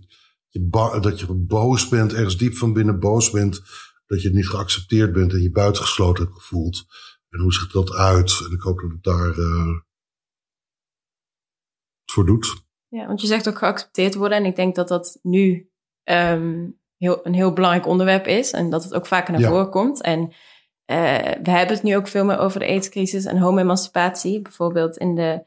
je 0.49 0.69
dat 1.01 1.19
je 1.19 1.33
boos 1.33 1.87
bent, 1.87 2.13
ergens 2.13 2.37
diep 2.37 2.57
van 2.57 2.73
binnen 2.73 2.99
boos 2.99 3.31
bent. 3.31 3.61
Dat 4.05 4.21
je 4.21 4.29
niet 4.29 4.49
geaccepteerd 4.49 5.13
bent 5.13 5.33
en 5.33 5.41
je 5.41 5.51
buitengesloten 5.51 6.23
hebt 6.23 6.35
gevoeld. 6.35 6.85
En 7.29 7.39
hoe 7.39 7.53
ziet 7.53 7.71
dat 7.71 7.93
uit? 7.93 8.41
En 8.47 8.51
ik 8.51 8.61
hoop 8.61 8.79
dat 8.79 8.91
het 8.91 9.03
daar 9.03 9.37
uh, 9.37 9.79
voor 12.05 12.25
doet. 12.25 12.63
Ja, 12.87 13.07
want 13.07 13.21
je 13.21 13.27
zegt 13.27 13.47
ook 13.47 13.57
geaccepteerd 13.57 14.15
worden. 14.15 14.37
En 14.37 14.45
ik 14.45 14.55
denk 14.55 14.75
dat 14.75 14.87
dat 14.87 15.19
nu 15.21 15.69
um, 16.03 16.79
heel, 16.97 17.25
een 17.25 17.33
heel 17.33 17.53
belangrijk 17.53 17.85
onderwerp 17.87 18.27
is. 18.27 18.51
En 18.51 18.69
dat 18.69 18.83
het 18.83 18.93
ook 18.93 19.05
vaker 19.05 19.31
naar 19.31 19.41
ja. 19.41 19.49
voren 19.49 19.69
komt. 19.69 20.01
En 20.01 20.19
uh, 20.21 20.27
we 21.43 21.51
hebben 21.51 21.75
het 21.75 21.83
nu 21.83 21.95
ook 21.95 22.07
veel 22.07 22.25
meer 22.25 22.37
over 22.37 22.59
de 22.59 22.65
aidscrisis 22.65 23.25
en 23.25 23.37
homo-emancipatie. 23.37 24.41
Bijvoorbeeld 24.41 24.97
in 24.97 25.15
de 25.15 25.43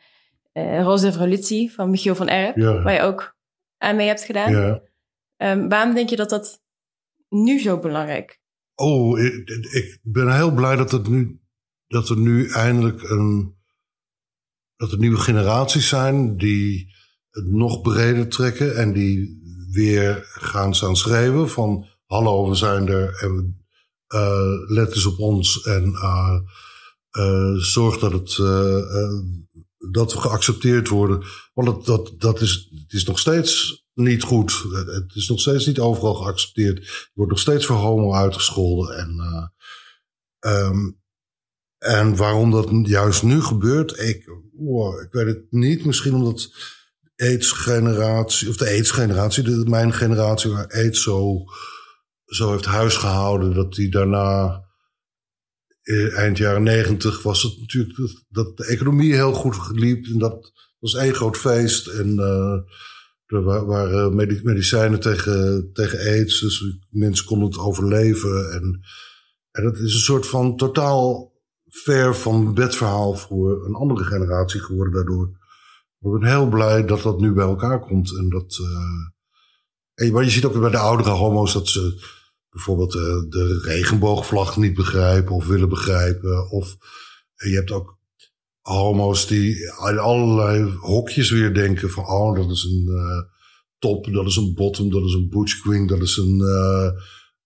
uh, 0.52 0.82
Roze 0.82 1.10
Revolutie 1.10 1.72
van 1.72 1.90
Michiel 1.90 2.14
van 2.14 2.28
Erp. 2.28 2.56
Ja. 2.56 2.82
Waar 2.82 2.94
je 2.94 3.00
ook 3.00 3.36
aan 3.78 3.96
mee 3.96 4.06
hebt 4.06 4.24
gedaan. 4.24 4.52
Ja. 4.52 4.82
Um, 5.36 5.68
waarom 5.68 5.94
denk 5.94 6.08
je 6.08 6.16
dat 6.16 6.30
dat 6.30 6.62
nu 7.28 7.60
zo 7.60 7.78
belangrijk 7.78 8.40
Oh, 8.80 9.18
ik, 9.18 9.98
ben 10.02 10.34
heel 10.34 10.52
blij 10.52 10.76
dat, 10.76 10.90
het 10.90 11.08
nu, 11.08 11.40
dat 11.86 12.08
er 12.08 12.16
nu 12.16 12.48
eindelijk 12.48 13.02
een 13.02 13.56
dat 14.76 14.92
er 14.92 14.98
nieuwe 14.98 15.18
generaties 15.18 15.88
zijn 15.88 16.36
die 16.36 16.94
het 17.30 17.46
nog 17.46 17.82
breder 17.82 18.28
trekken 18.28 18.76
en 18.76 18.92
die 18.92 19.40
weer 19.70 20.24
gaan 20.24 20.74
staan 20.74 20.96
schreeuwen 20.96 21.48
van 21.48 21.86
hallo, 22.06 22.48
we 22.48 22.54
zijn 22.54 22.88
er 22.88 23.14
en 23.14 23.64
uh, 24.14 24.68
let 24.68 24.94
eens 24.94 25.06
op 25.06 25.18
ons 25.18 25.62
en 25.62 25.84
uh, 25.84 26.40
uh, 27.18 27.54
zorg 27.56 27.98
dat, 27.98 28.12
het, 28.12 28.36
dat 29.92 30.12
we 30.12 30.20
geaccepteerd 30.20 30.88
worden. 30.88 31.22
Want 31.54 31.66
dat, 31.66 31.86
dat, 31.86 32.20
dat 32.20 32.40
is, 32.40 32.68
het 32.82 32.92
is 32.92 33.04
nog 33.04 33.18
steeds 33.18 33.82
niet 33.98 34.22
goed. 34.22 34.64
Het 34.72 35.14
is 35.14 35.28
nog 35.28 35.40
steeds 35.40 35.66
niet 35.66 35.78
overal 35.78 36.14
geaccepteerd. 36.14 36.78
Er 36.78 37.10
wordt 37.14 37.30
nog 37.30 37.40
steeds 37.40 37.66
voor 37.66 37.76
homo 37.76 38.14
uitgescholden. 38.14 38.96
En, 38.96 39.20
um, 40.40 41.00
en 41.78 42.16
waarom 42.16 42.50
dat 42.50 42.68
juist 42.82 43.22
nu 43.22 43.42
gebeurt, 43.42 43.98
ik, 44.00 44.26
ik 45.02 45.08
weet 45.10 45.26
het 45.26 45.46
niet. 45.50 45.84
Misschien 45.84 46.14
omdat 46.14 46.50
AIDS-generatie, 47.16 48.48
of 48.48 48.56
de 48.56 48.66
AIDS-generatie, 48.66 49.68
mijn 49.68 49.92
generatie 49.92 50.50
waar 50.50 50.66
AIDS 50.66 51.02
zo, 51.02 51.44
zo 52.24 52.50
heeft 52.50 52.64
huisgehouden, 52.64 53.54
dat 53.54 53.74
die 53.74 53.90
daarna, 53.90 54.62
eh, 55.82 56.18
eind 56.18 56.38
jaren 56.38 56.62
negentig, 56.62 57.22
was 57.22 57.42
het 57.42 57.58
natuurlijk 57.60 58.24
dat, 58.28 58.56
de 58.56 58.66
economie 58.66 59.14
heel 59.14 59.32
goed 59.32 59.56
liep. 59.70 60.06
En 60.06 60.18
dat 60.18 60.52
was 60.78 60.94
één 60.94 61.14
groot 61.14 61.36
feest. 61.36 61.86
En 61.86 62.14
uh, 62.14 62.72
er 63.28 63.66
waren 63.66 64.14
medicijnen 64.42 65.00
tegen, 65.00 65.70
tegen 65.72 65.98
AIDS, 65.98 66.40
dus 66.40 66.78
mensen 66.90 67.26
konden 67.26 67.48
het 67.48 67.58
overleven. 67.58 68.52
En, 68.52 68.80
en 69.50 69.64
dat 69.64 69.76
is 69.76 69.94
een 69.94 70.00
soort 70.00 70.26
van 70.26 70.56
totaal 70.56 71.32
ver 71.68 72.16
van 72.16 72.54
bedverhaal 72.54 73.14
voor 73.14 73.66
een 73.66 73.74
andere 73.74 74.04
generatie 74.04 74.60
geworden 74.60 74.92
daardoor. 74.92 75.26
Ik 76.00 76.10
ben 76.10 76.24
heel 76.24 76.48
blij 76.48 76.84
dat 76.84 77.02
dat 77.02 77.20
nu 77.20 77.32
bij 77.32 77.46
elkaar 77.46 77.80
komt. 77.80 78.16
En 78.16 78.28
dat, 78.28 78.58
uh, 79.96 80.12
maar 80.12 80.24
je 80.24 80.30
ziet 80.30 80.44
ook 80.44 80.60
bij 80.60 80.70
de 80.70 80.78
oudere 80.78 81.10
homo's 81.10 81.52
dat 81.52 81.68
ze 81.68 82.06
bijvoorbeeld 82.50 82.94
uh, 82.94 83.02
de 83.28 83.60
regenboogvlag 83.62 84.56
niet 84.56 84.74
begrijpen 84.74 85.34
of 85.34 85.46
willen 85.46 85.68
begrijpen. 85.68 86.50
Of 86.50 86.76
je 87.34 87.54
hebt 87.54 87.70
ook 87.70 87.97
homo's 88.68 89.26
die 89.26 89.56
in 89.90 89.98
allerlei 89.98 90.76
hokjes 90.80 91.30
weer 91.30 91.54
denken 91.54 91.90
van 91.90 92.06
oh, 92.06 92.36
dat 92.36 92.50
is 92.50 92.64
een 92.64 92.84
uh, 92.88 93.22
top, 93.78 94.12
dat 94.12 94.26
is 94.26 94.36
een 94.36 94.54
bottom, 94.54 94.90
dat 94.90 95.04
is 95.04 95.12
een 95.12 95.28
butch 95.28 95.60
queen, 95.60 95.86
dat 95.86 96.00
is 96.00 96.16
een, 96.16 96.40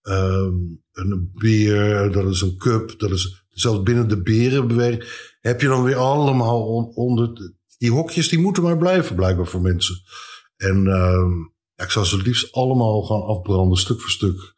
um, 0.01 0.83
een 0.91 1.31
beer, 1.33 2.11
dat 2.11 2.25
is 2.25 2.41
een 2.41 2.57
cup, 2.57 2.99
dat 2.99 3.11
is 3.11 3.45
zelfs 3.49 3.83
binnen 3.83 4.07
de 4.07 4.21
berenbeweging 4.21 5.33
heb 5.41 5.61
je 5.61 5.67
dan 5.67 5.83
weer 5.83 5.95
allemaal 5.95 6.61
onder 6.95 7.53
die 7.77 7.91
hokjes 7.91 8.29
die 8.29 8.39
moeten 8.39 8.63
maar 8.63 8.77
blijven, 8.77 9.15
blijkbaar 9.15 9.47
voor 9.47 9.61
mensen. 9.61 10.01
En 10.55 10.85
uh, 10.85 11.85
ik 11.85 11.91
zou 11.91 12.05
ze 12.05 12.17
liefst 12.17 12.53
allemaal 12.53 13.01
gaan 13.01 13.23
afbranden, 13.23 13.77
stuk 13.77 14.01
voor 14.01 14.09
stuk. 14.09 14.55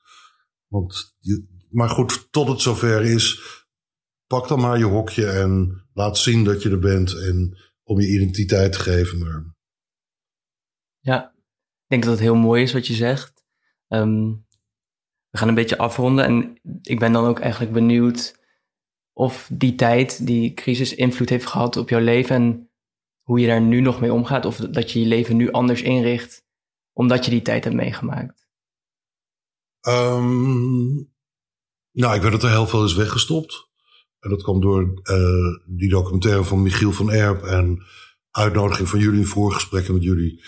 Want 0.67 1.15
maar 1.69 1.89
goed, 1.89 2.27
tot 2.31 2.47
het 2.47 2.61
zover 2.61 3.01
is, 3.01 3.41
pak 4.27 4.47
dan 4.47 4.59
maar 4.59 4.77
je 4.77 4.83
hokje 4.83 5.25
en 5.25 5.84
laat 5.95 6.17
zien 6.17 6.43
dat 6.43 6.61
je 6.61 6.69
er 6.69 6.79
bent. 6.79 7.13
En 7.13 7.57
om 7.83 7.99
je 7.99 8.07
identiteit 8.07 8.71
te 8.71 8.79
geven. 8.79 9.19
Maar... 9.19 9.55
Ja, 10.99 11.33
ik 11.83 11.87
denk 11.87 12.03
dat 12.03 12.11
het 12.11 12.21
heel 12.21 12.35
mooi 12.35 12.63
is 12.63 12.73
wat 12.73 12.87
je 12.87 12.93
zegt. 12.93 13.43
Um, 13.87 14.45
we 15.29 15.37
gaan 15.37 15.47
een 15.47 15.55
beetje 15.55 15.77
afronden 15.77 16.25
en 16.25 16.59
ik 16.81 16.99
ben 16.99 17.11
dan 17.11 17.25
ook 17.25 17.39
eigenlijk 17.39 17.73
benieuwd 17.73 18.43
of 19.13 19.49
die 19.53 19.75
tijd, 19.75 20.25
die 20.25 20.53
crisis, 20.53 20.95
invloed 20.95 21.29
heeft 21.29 21.45
gehad 21.45 21.77
op 21.77 21.89
jouw 21.89 21.99
leven 21.99 22.35
en 22.35 22.69
hoe 23.21 23.39
je 23.39 23.47
daar 23.47 23.61
nu 23.61 23.81
nog 23.81 23.99
mee 23.99 24.13
omgaat 24.13 24.45
of 24.45 24.57
dat 24.57 24.91
je 24.91 24.99
je 24.99 25.05
leven 25.05 25.35
nu 25.35 25.51
anders 25.51 25.81
inricht 25.81 26.45
omdat 26.93 27.25
je 27.25 27.31
die 27.31 27.41
tijd 27.41 27.63
hebt 27.63 27.75
meegemaakt? 27.75 28.47
Um, 29.87 31.13
nou, 31.91 32.15
ik 32.15 32.21
weet 32.21 32.31
dat 32.31 32.43
er 32.43 32.49
heel 32.49 32.67
veel 32.67 32.83
is 32.83 32.95
weggestopt. 32.95 33.69
En 34.25 34.31
dat 34.31 34.43
kwam 34.43 34.61
door 34.61 35.01
uh, 35.03 35.57
die 35.65 35.89
documentaire 35.89 36.43
van 36.43 36.61
Michiel 36.61 36.91
van 36.91 37.11
Erp 37.11 37.43
en 37.43 37.83
uitnodiging 38.31 38.89
van 38.89 38.99
jullie 38.99 39.27
voorgesprekken 39.27 39.93
met 39.93 40.03
jullie. 40.03 40.43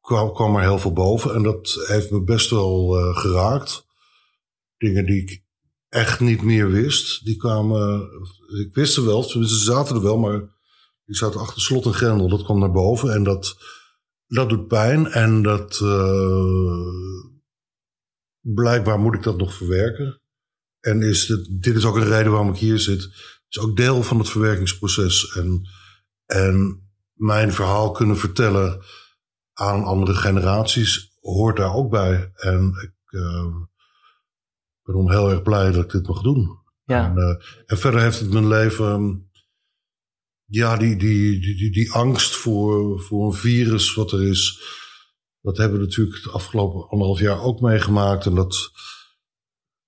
Kwam, 0.00 0.32
kwam 0.32 0.56
er 0.56 0.62
heel 0.62 0.78
veel 0.78 0.92
boven 0.92 1.34
en 1.34 1.42
dat 1.42 1.84
heeft 1.86 2.10
me 2.10 2.22
best 2.22 2.50
wel 2.50 2.98
uh, 2.98 3.16
geraakt. 3.16 3.86
Dingen 4.76 5.06
die 5.06 5.22
ik 5.22 5.42
echt 5.88 6.20
niet 6.20 6.42
meer 6.42 6.70
wist, 6.70 7.24
die 7.24 7.36
kwamen. 7.36 8.08
Ik 8.60 8.74
wist 8.74 8.92
ze 8.94 9.04
wel, 9.04 9.22
ze 9.22 9.46
zaten 9.46 9.96
er 9.96 10.02
wel, 10.02 10.18
maar 10.18 10.40
die 11.04 11.16
zat 11.16 11.36
achter 11.36 11.62
slot 11.62 11.86
en 11.86 11.94
grendel. 11.94 12.28
Dat 12.28 12.44
kwam 12.44 12.58
naar 12.58 12.72
boven 12.72 13.12
en 13.12 13.22
dat, 13.22 13.56
dat 14.26 14.48
doet 14.48 14.68
pijn. 14.68 15.06
En 15.06 15.42
dat. 15.42 15.80
Uh, 15.82 17.30
blijkbaar 18.40 18.98
moet 18.98 19.14
ik 19.14 19.22
dat 19.22 19.36
nog 19.36 19.54
verwerken. 19.54 20.21
En 20.82 21.02
is 21.02 21.26
dit, 21.26 21.62
dit 21.62 21.76
is 21.76 21.84
ook 21.84 21.96
een 21.96 22.08
reden 22.08 22.32
waarom 22.32 22.50
ik 22.50 22.58
hier 22.58 22.78
zit. 22.78 23.02
Het 23.02 23.46
is 23.48 23.58
ook 23.58 23.76
deel 23.76 24.02
van 24.02 24.18
het 24.18 24.28
verwerkingsproces. 24.28 25.32
En, 25.36 25.68
en 26.26 26.82
mijn 27.12 27.52
verhaal 27.52 27.90
kunnen 27.90 28.16
vertellen 28.16 28.84
aan 29.52 29.84
andere 29.84 30.14
generaties 30.14 31.16
hoort 31.20 31.56
daar 31.56 31.74
ook 31.74 31.90
bij. 31.90 32.32
En 32.34 32.72
ik 32.82 33.12
uh, 33.12 33.56
ben 34.82 35.10
heel 35.10 35.30
erg 35.30 35.42
blij 35.42 35.70
dat 35.72 35.84
ik 35.84 35.90
dit 35.90 36.06
mag 36.06 36.22
doen. 36.22 36.60
Ja. 36.84 37.04
En, 37.04 37.18
uh, 37.18 37.34
en 37.66 37.78
verder 37.78 38.00
heeft 38.00 38.20
het 38.20 38.32
mijn 38.32 38.48
leven 38.48 39.26
ja, 40.44 40.76
die, 40.76 40.96
die, 40.96 41.40
die, 41.40 41.72
die, 41.72 41.92
angst 41.92 42.36
voor, 42.36 43.00
voor 43.00 43.26
een 43.26 43.38
virus 43.38 43.94
wat 43.94 44.12
er 44.12 44.22
is, 44.22 44.62
dat 45.40 45.56
hebben 45.56 45.78
we 45.78 45.84
natuurlijk 45.84 46.16
het 46.16 46.32
afgelopen 46.32 46.88
anderhalf 46.88 47.20
jaar 47.20 47.40
ook 47.40 47.60
meegemaakt. 47.60 48.26
En 48.26 48.34
dat, 48.34 48.70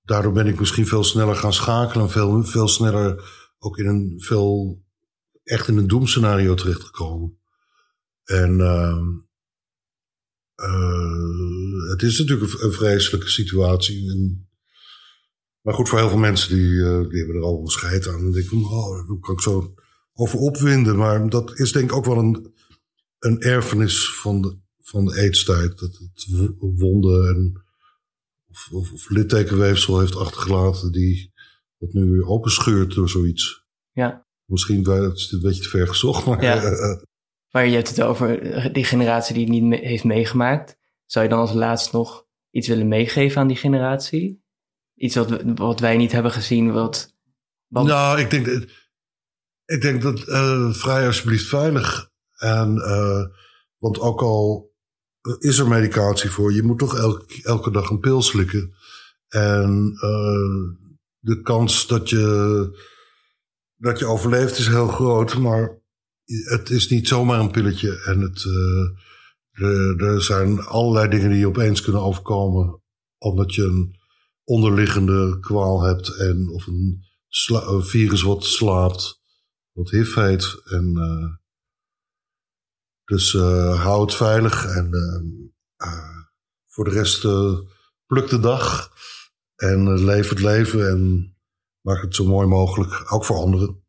daardoor 0.05 0.33
ben 0.33 0.47
ik 0.47 0.59
misschien 0.59 0.87
veel 0.87 1.05
sneller 1.05 1.37
gaan 1.37 1.53
schakelen 1.53 2.05
en 2.05 2.11
veel, 2.11 2.45
veel 2.45 2.69
sneller 2.69 3.33
ook 3.59 3.79
in 3.79 3.87
een 3.87 4.15
veel, 4.21 4.83
echt 5.43 5.69
in 5.69 5.77
een 5.77 5.87
doemscenario 5.87 6.55
terechtgekomen. 6.55 7.39
En 8.25 8.59
uh, 10.57 11.91
het 11.91 12.03
is 12.03 12.19
natuurlijk 12.19 12.63
een, 12.63 12.73
vreselijke 12.73 13.29
situatie. 13.29 14.11
En, 14.11 14.49
maar 15.61 15.75
goed, 15.75 15.89
voor 15.89 15.99
heel 15.99 16.09
veel 16.09 16.19
mensen 16.19 16.55
die, 16.55 16.71
uh, 16.71 16.89
hebben 16.89 17.37
er 17.37 17.43
al 17.43 17.61
een 17.61 17.67
scheid 17.67 18.09
aan. 18.09 18.19
En 18.19 18.33
denken, 18.33 18.57
oh, 18.57 19.07
hoe 19.07 19.21
kan 19.21 19.35
ik 19.35 19.41
zo 19.41 19.75
over 20.13 20.39
opwinden. 20.39 20.97
Maar 20.97 21.29
dat 21.29 21.59
is 21.59 21.73
denk 21.73 21.91
ik 21.91 21.97
ook 21.97 22.05
wel 22.05 22.19
een, 22.19 22.55
een 23.19 23.41
erfenis 23.41 24.15
van 24.15 24.43
de, 24.43 24.59
van 24.81 25.05
de 25.05 25.17
eetstijd. 25.17 25.79
Dat 25.79 25.97
het 25.97 26.27
wonden 26.59 27.29
en, 27.29 27.64
of, 28.55 28.69
of, 28.73 28.93
of 28.93 29.09
littekenweefsel 29.09 29.99
heeft 29.99 30.17
achtergelaten 30.17 30.93
die 30.93 31.33
dat 31.79 31.93
nu 31.93 32.11
weer 32.11 32.27
openscheurt 32.27 32.95
door 32.95 33.09
zoiets. 33.09 33.67
Ja. 33.93 34.27
Misschien 34.45 34.85
is 35.13 35.29
dit 35.29 35.33
een 35.33 35.49
beetje 35.49 35.63
te 35.63 35.69
ver 35.69 35.89
gezocht, 35.89 36.27
maar... 36.27 36.43
Ja. 36.43 36.63
Uh, 36.63 37.03
maar 37.51 37.67
je 37.67 37.75
hebt 37.75 37.89
het 37.89 38.03
over 38.03 38.73
die 38.73 38.85
generatie 38.85 39.35
die 39.35 39.45
het 39.45 39.71
niet 39.71 39.81
heeft 39.81 40.05
meegemaakt. 40.05 40.77
Zou 41.05 41.25
je 41.25 41.31
dan 41.31 41.41
als 41.41 41.53
laatst 41.53 41.93
nog 41.93 42.27
iets 42.51 42.69
willen 42.69 42.89
meegeven 42.89 43.41
aan 43.41 43.47
die 43.47 43.57
generatie? 43.57 44.43
Iets 44.95 45.15
wat, 45.15 45.43
wat 45.55 45.81
wij 45.81 45.97
niet 45.97 46.13
hebben 46.13 46.33
gezien, 46.33 46.73
wat... 46.73 47.15
wat... 47.67 47.87
Nou, 47.87 48.21
ik 48.21 48.31
denk... 48.31 48.47
Ik 49.65 49.81
denk 49.81 50.03
dat 50.03 50.29
uh, 50.29 50.73
vrij 50.73 51.07
alsjeblieft 51.07 51.47
veilig. 51.47 52.11
En, 52.35 52.77
uh, 52.77 53.25
want 53.79 54.01
ook 54.01 54.23
al 54.23 54.74
is 55.39 55.59
er 55.59 55.69
medicatie 55.69 56.31
voor, 56.31 56.53
je 56.53 56.63
moet 56.63 56.79
toch 56.79 56.97
elke, 56.97 57.43
elke 57.43 57.71
dag 57.71 57.91
een 57.91 58.01
pil 58.01 58.23
slikken. 58.23 58.75
En 59.29 59.93
uh, 59.95 60.89
de 61.19 61.41
kans 61.43 61.87
dat 61.87 62.09
je, 62.09 62.69
dat 63.77 63.99
je 63.99 64.07
overleeft 64.07 64.59
is 64.59 64.67
heel 64.67 64.89
groot, 64.89 65.37
maar 65.37 65.83
het 66.25 66.71
is 66.71 66.89
niet 66.89 67.09
zomaar 67.09 67.41
een 67.41 67.51
pilletje. 67.51 68.03
En 68.03 68.21
het, 68.21 68.45
er, 69.51 70.05
er 70.05 70.23
zijn 70.23 70.61
allerlei 70.61 71.09
dingen 71.09 71.31
die 71.31 71.39
je 71.39 71.47
opeens 71.47 71.83
kunnen 71.83 72.03
overkomen, 72.03 72.83
omdat 73.19 73.55
je 73.55 73.63
een 73.63 73.97
onderliggende 74.45 75.39
kwaal 75.41 75.83
hebt 75.83 76.17
en 76.17 76.49
of 76.49 76.67
een, 76.67 77.03
virus 77.81 78.23
wat 78.23 78.45
slaapt 78.45 79.21
wat 79.73 79.91
HIV 79.91 80.15
heet. 80.15 80.63
En, 80.65 80.93
uh, 80.97 81.44
dus 83.05 83.33
uh, 83.33 83.83
hou 83.83 84.03
het 84.03 84.15
veilig 84.15 84.67
en 84.67 84.89
uh, 85.77 86.23
voor 86.67 86.85
de 86.85 86.91
rest 86.91 87.21
pluk 88.07 88.29
de 88.29 88.41
dag 88.41 88.93
en 89.57 90.05
leef 90.05 90.29
het 90.29 90.41
leven 90.41 90.89
en 90.89 91.33
maak 91.81 92.03
het 92.03 92.15
zo 92.15 92.25
mooi 92.25 92.47
mogelijk, 92.47 93.13
ook 93.13 93.25
voor 93.25 93.37
anderen. 93.37 93.83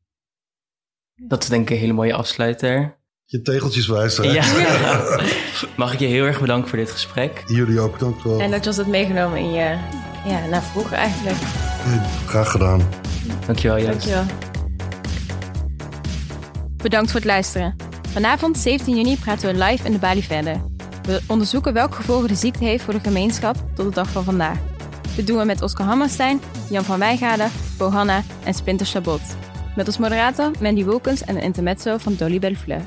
Dat 1.15 1.43
is 1.43 1.49
denk 1.49 1.69
ik 1.69 1.69
een 1.69 1.81
hele 1.81 1.93
mooie 1.93 2.13
afsluiter. 2.13 2.97
Je 3.25 3.41
tegeltjes 3.41 3.87
wijzen. 3.87 4.31
Ja. 4.31 4.43
Mag 5.77 5.93
ik 5.93 5.99
je 5.99 6.05
heel 6.05 6.25
erg 6.25 6.39
bedanken 6.39 6.69
voor 6.69 6.77
dit 6.77 6.91
gesprek. 6.91 7.43
Jullie 7.47 7.79
ook, 7.79 7.99
dank 7.99 8.23
wel. 8.23 8.39
En 8.39 8.51
dat 8.51 8.63
je 8.63 8.69
ons 8.69 8.77
het 8.77 8.87
meegenomen 8.87 9.37
in 9.37 9.51
je, 9.51 9.77
ja, 10.25 10.45
naar 10.45 10.63
vroeger 10.63 10.97
eigenlijk. 10.97 11.37
Graag 12.25 12.51
gedaan. 12.51 12.89
Dankjewel, 13.45 13.79
Joost. 13.79 13.89
Dankjewel. 13.89 14.25
Bedankt 16.77 17.11
voor 17.11 17.19
het 17.19 17.29
luisteren. 17.29 17.75
Vanavond, 18.15 18.57
17 18.57 18.95
juni, 18.95 19.17
praten 19.17 19.47
we 19.53 19.63
live 19.63 19.85
in 19.85 19.91
de 19.91 19.97
Bali 19.97 20.23
verder. 20.23 20.61
We 21.03 21.21
onderzoeken 21.27 21.73
welke 21.73 21.95
gevolgen 21.95 22.27
de 22.27 22.35
ziekte 22.35 22.63
heeft 22.63 22.83
voor 22.83 22.93
de 22.93 22.99
gemeenschap 22.99 23.55
tot 23.73 23.85
de 23.85 23.91
dag 23.91 24.09
van 24.09 24.23
vandaag. 24.23 24.57
Dit 25.15 25.27
doen 25.27 25.37
we 25.37 25.45
met 25.45 25.61
Oscar 25.61 25.85
Hammerstein, 25.85 26.41
Jan 26.69 26.83
van 26.83 26.99
Wijngaarden, 26.99 27.51
Bohanna 27.77 28.23
en 28.43 28.53
Spinter 28.53 28.85
Chabot. 28.85 29.21
Met 29.75 29.85
als 29.85 29.97
moderator 29.97 30.51
Mandy 30.61 30.83
Wilkins 30.83 31.23
en 31.23 31.35
een 31.35 31.41
intermezzo 31.41 31.97
van 31.97 32.15
Dolly 32.15 32.39
Bellefleur. 32.39 32.81